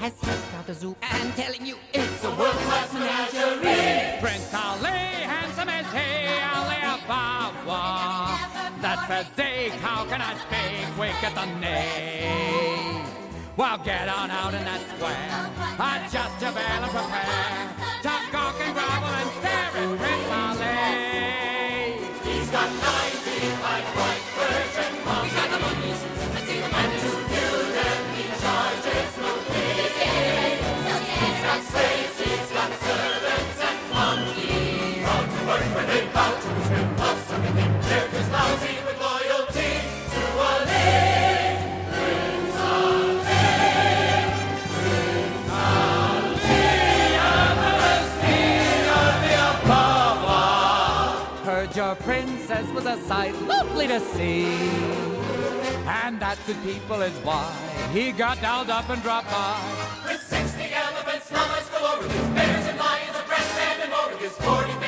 [0.00, 0.94] Has he got a zoo?
[1.00, 4.20] I'm telling you, it's a world-class menagerie.
[4.20, 8.36] Prince Ali, handsome as he, Ali Ababa.
[8.82, 10.98] That physique, how can I speak?
[10.98, 13.06] Wake at the name.
[13.56, 15.50] Well, get on out in that square.
[15.80, 17.81] Adjust your bell and prepare
[52.62, 54.44] princess was a sight lovely to see.
[55.86, 57.50] And that good people is why
[57.92, 59.58] he got dolled up and dropped by.
[60.06, 64.20] With 60 elephants, llamas galore, with bears and lions, a brass band and more, with
[64.20, 64.81] his 40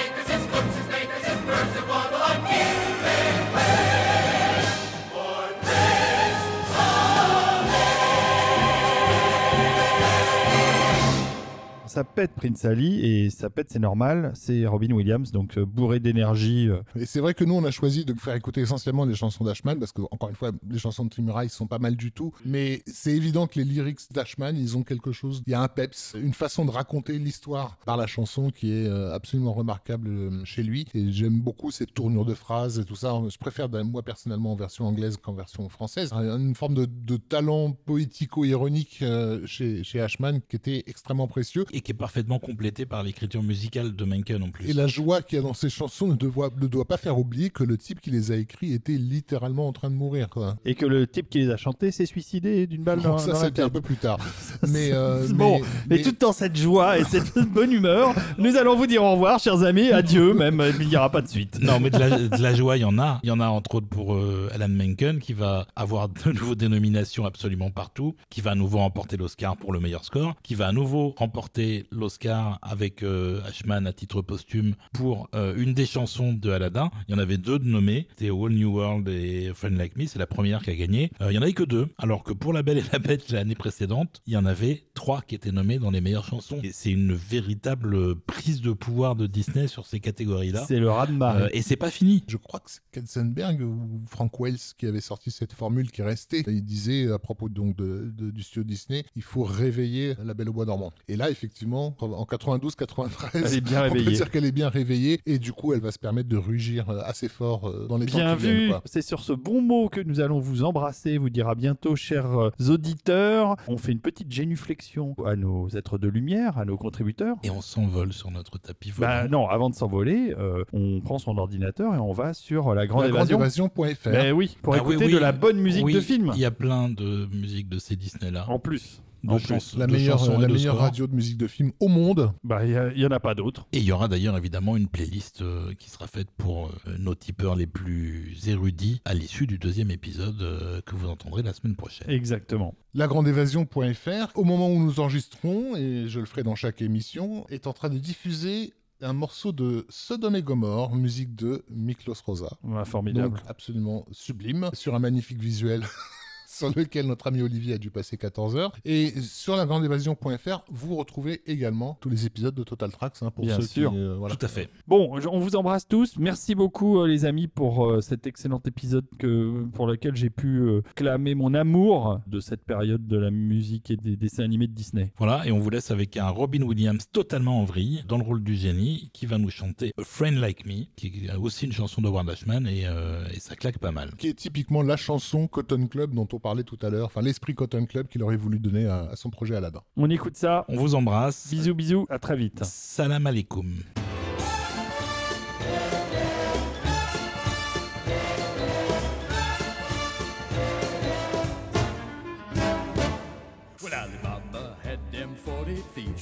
[11.95, 14.33] Ça pète Prince Ali et ça pète, c'est normal.
[14.35, 16.69] C'est Robin Williams, donc euh, bourré d'énergie.
[16.69, 19.45] euh, Et c'est vrai que nous, on a choisi de faire écouter essentiellement les chansons
[19.45, 22.11] d'Ashman, parce que, encore une fois, les chansons de Tim Murray sont pas mal du
[22.11, 22.33] tout.
[22.45, 25.45] Mais c'est évident que les lyrics d'Ashman, ils ont quelque chose.
[25.47, 28.89] Il y a un peps, une façon de raconter l'histoire par la chanson qui est
[28.89, 30.89] euh, absolument remarquable chez lui.
[30.95, 33.15] Et j'aime beaucoup cette tournure de phrases et tout ça.
[33.31, 36.13] Je préfère, ben, moi, personnellement, en version anglaise qu'en version française.
[36.13, 39.05] Une forme de, talent poético-ironique
[39.47, 41.65] chez, chez Ashman qui était extrêmement précieux.
[41.85, 44.69] Qui est parfaitement complété par l'écriture musicale de Menken en plus.
[44.69, 47.19] Et la joie qu'il y a dans ces chansons ne, doit- ne doit pas faire
[47.19, 50.29] oublier que le type qui les a écrits était littéralement en train de mourir.
[50.29, 50.57] Quoi.
[50.65, 53.39] Et que le type qui les a chantés s'est suicidé d'une balle dans, ça, dans
[53.39, 54.19] la c'était un peu plus tard.
[54.69, 58.57] mais, euh, bon, mais- mais, mais- tout dans cette joie et cette bonne humeur, nous
[58.57, 61.59] allons vous dire au revoir, chers amis, adieu même, il n'y aura pas de suite.
[61.61, 63.21] Non, mais de la, de la joie, il y en a.
[63.23, 66.55] Il y en a entre autres pour euh, Alan Menken, qui va avoir de nouveau
[66.55, 70.55] des nominations absolument partout, qui va à nouveau remporter l'Oscar pour le meilleur score, qui
[70.55, 75.87] va à nouveau remporter l'Oscar avec euh, Ashman à titre posthume pour euh, une des
[75.87, 76.91] chansons de Aladdin.
[77.09, 80.07] Il y en avait deux de nommées, c'était Whole New World et Friend Like Me,
[80.07, 81.11] c'est la première qui a gagné.
[81.21, 83.31] Euh, il y en avait que deux, alors que pour La Belle et la Bête
[83.31, 86.61] l'année précédente, il y en avait trois qui étaient nommés dans les meilleures chansons.
[86.63, 90.65] Et c'est une véritable prise de pouvoir de Disney sur ces catégories-là.
[90.67, 91.43] C'est le raz-de-marée.
[91.45, 92.23] Euh, et c'est pas fini.
[92.29, 96.05] Je crois que c'est Katzenberg ou Frank Wells qui avait sorti cette formule qui est
[96.05, 96.45] restée.
[96.47, 100.49] Il disait à propos donc de, de- du studio Disney, il faut réveiller la Belle
[100.49, 100.93] au bois dormant.
[101.09, 104.17] Et là, effectivement, en 92-93, Elle est bien on peut réveillée.
[104.17, 107.01] dire qu'elle est bien réveillée et du coup, elle va se permettre de rugir euh,
[107.05, 108.83] assez fort euh, dans les Bien temps qui viennent, vu, quoi.
[108.85, 112.39] c'est sur ce bon mot que nous allons vous embrasser, vous dire à bientôt, chers
[112.39, 113.57] euh, auditeurs.
[113.69, 117.37] On fait une petite génuflexion à nos êtres de lumière, à nos contributeurs.
[117.43, 119.09] Et on s'envole sur notre tapis volant.
[119.09, 122.87] Bah non, avant de s'envoler, euh, on prend son ordinateur et on va sur la
[122.87, 123.67] grande La grande évasion.
[123.69, 124.11] évasion.fr.
[124.11, 125.13] Ben oui, pour Ah écouter oui, oui.
[125.13, 126.31] de la bonne musique Oui, de film.
[126.35, 128.47] Il y a plein de musiques de ces Disney-là.
[128.49, 129.01] En plus.
[129.25, 129.47] De En plus.
[129.49, 132.33] chansons- La meilleure, la de meilleure radio de musique de film au monde.
[132.45, 133.67] Bah, il n'y en a pas d'autres.
[133.73, 137.15] Et il y aura d'ailleurs évidemment une playlist euh, qui sera faite pour euh, nos
[137.15, 141.75] tipeurs les plus érudits à l'issue du deuxième épisode euh, que vous entendrez la semaine
[141.77, 142.09] prochaine.
[142.11, 142.75] Exactement.
[142.95, 147.73] lagrandeévasion.fr, au moment où nous enregistrons, et je le ferai dans chaque émission, est en
[147.73, 152.49] train de diffuser un morceau de Sodome et Gomorre, musique de Miklos Rosa.
[152.63, 153.37] Ouais, formidable.
[153.39, 155.83] Donc absolument sublime, sur un magnifique visuel.
[156.55, 158.73] sur lequel notre ami Olivier a dû passer 14 heures.
[158.85, 163.57] Et sur lagrandeévasion.fr, vous retrouvez également tous les épisodes de Total Tracks hein, pour Bien
[163.61, 163.91] ceux sûr.
[163.93, 163.99] qui...
[163.99, 164.35] euh, voilà.
[164.37, 164.69] Tout à fait.
[164.87, 166.17] Bon, on vous embrasse tous.
[166.19, 170.59] Merci beaucoup, euh, les amis, pour euh, cet excellent épisode que, pour lequel j'ai pu
[170.61, 174.73] euh, clamer mon amour de cette période de la musique et des dessins animés de
[174.73, 175.13] Disney.
[175.19, 178.43] Voilà, et on vous laisse avec un Robin Williams totalement en vrille, dans le rôle
[178.43, 182.01] du génie, qui va nous chanter A Friend Like Me, qui est aussi une chanson
[182.01, 184.13] de Ashman, et, euh, et ça claque pas mal.
[184.17, 187.55] Qui est typiquement la chanson Cotton Club dont on parlait tout à l'heure, enfin l'esprit
[187.55, 189.81] Cotton Club qu'il aurait voulu donner à, à son projet Aladdin.
[189.97, 190.67] On écoute ça.
[190.69, 191.49] On vous embrasse.
[191.51, 192.07] Bisous, bisous.
[192.11, 192.63] À très vite.
[192.65, 193.73] Salam alaikum.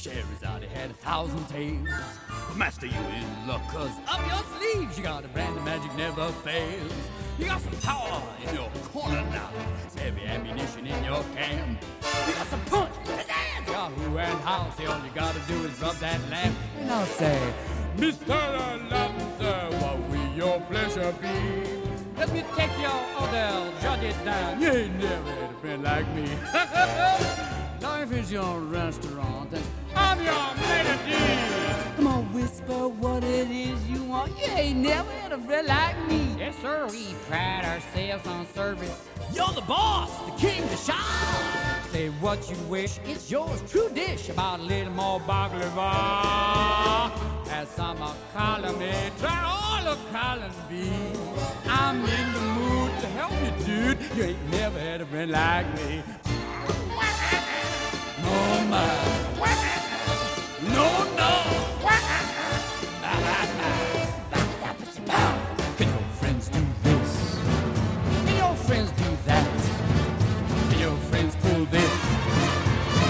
[0.02, 0.40] 40 thieves.
[0.40, 1.88] Scheherazade had a thousand tales.
[2.48, 5.94] But master, you in luck, cause up your sleeves you got a brand of magic
[5.96, 6.92] never fails.
[7.38, 9.50] You got some power in your corner now.
[9.84, 11.82] It's heavy ammunition in your camp.
[12.26, 14.70] You got some punch, pizzazz, Yahoo and how.
[14.76, 16.56] Say all you gotta do is rub that lamp.
[16.78, 17.54] And I'll say,
[17.96, 18.26] Mr.
[19.38, 21.82] Sir, what will your pleasure be?
[22.16, 24.60] Let me take your order, jot it down.
[24.60, 26.28] You ain't never had a friend like me.
[27.82, 29.52] Life is your restaurant,
[29.94, 31.96] I'm your melody.
[31.96, 34.32] Come on, whisper what it is you want.
[34.38, 36.34] You ain't never had a friend like me.
[36.38, 36.86] Yes, sir.
[36.90, 39.08] We pride ourselves on service.
[39.32, 41.82] You're the boss, the king, the Shah.
[41.90, 43.62] Say what you wish, it's yours.
[43.70, 44.28] True dish.
[44.30, 47.10] About a little more baklava.
[47.50, 50.90] As some are calling me, try all of calling me.
[51.66, 53.98] I'm in the mood to help you, dude.
[54.16, 56.02] You ain't never had a friend like me.
[58.24, 59.71] Oh my.
[60.62, 61.32] No, no.
[65.76, 67.38] Can your friends do this?
[68.26, 69.48] Can your friends do that?
[70.70, 71.92] Can your friends pull this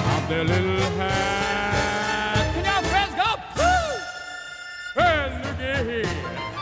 [0.06, 2.54] off their little hat?
[2.54, 5.00] Can your friends go pooh?
[5.00, 6.02] Hey,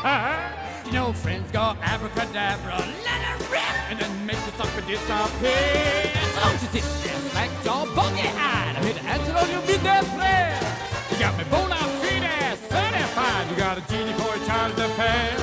[0.02, 0.59] look
[0.96, 1.40] at here.
[1.40, 6.10] Can your abracadabra, let it rip, and then make the sucker disappear.
[6.34, 8.76] Don't you sit there, smack your buggy eyed.
[8.76, 10.62] I'm here to answer all your midnight prayers.
[11.10, 13.50] You got me bona fide certified.
[13.50, 15.36] You got a genie for a to affair.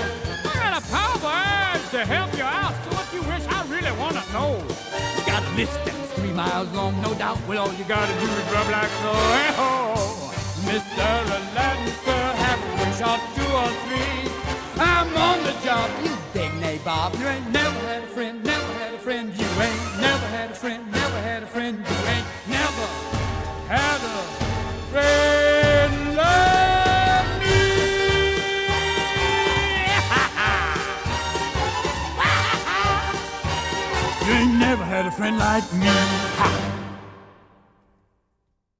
[0.44, 2.76] I got a power to help you out.
[2.84, 4.60] So what you wish, I really wanna know.
[5.18, 7.40] You got a list that's three miles long, no doubt.
[7.48, 9.12] Well, all you gotta do is rub like so.
[9.36, 10.32] Hey ho,
[10.68, 11.08] Mr.
[11.38, 14.47] Aladdin, sir, have a wish or two or three.
[14.80, 17.20] I'm on the job, you big nabob.
[17.20, 19.34] You ain't never had a friend, never had a friend.
[19.36, 21.78] You ain't never had a friend, never had a friend.
[21.78, 22.88] You ain't never
[23.68, 24.16] had a
[24.92, 27.58] friend like me.
[34.28, 36.67] You ain't never had a friend like me.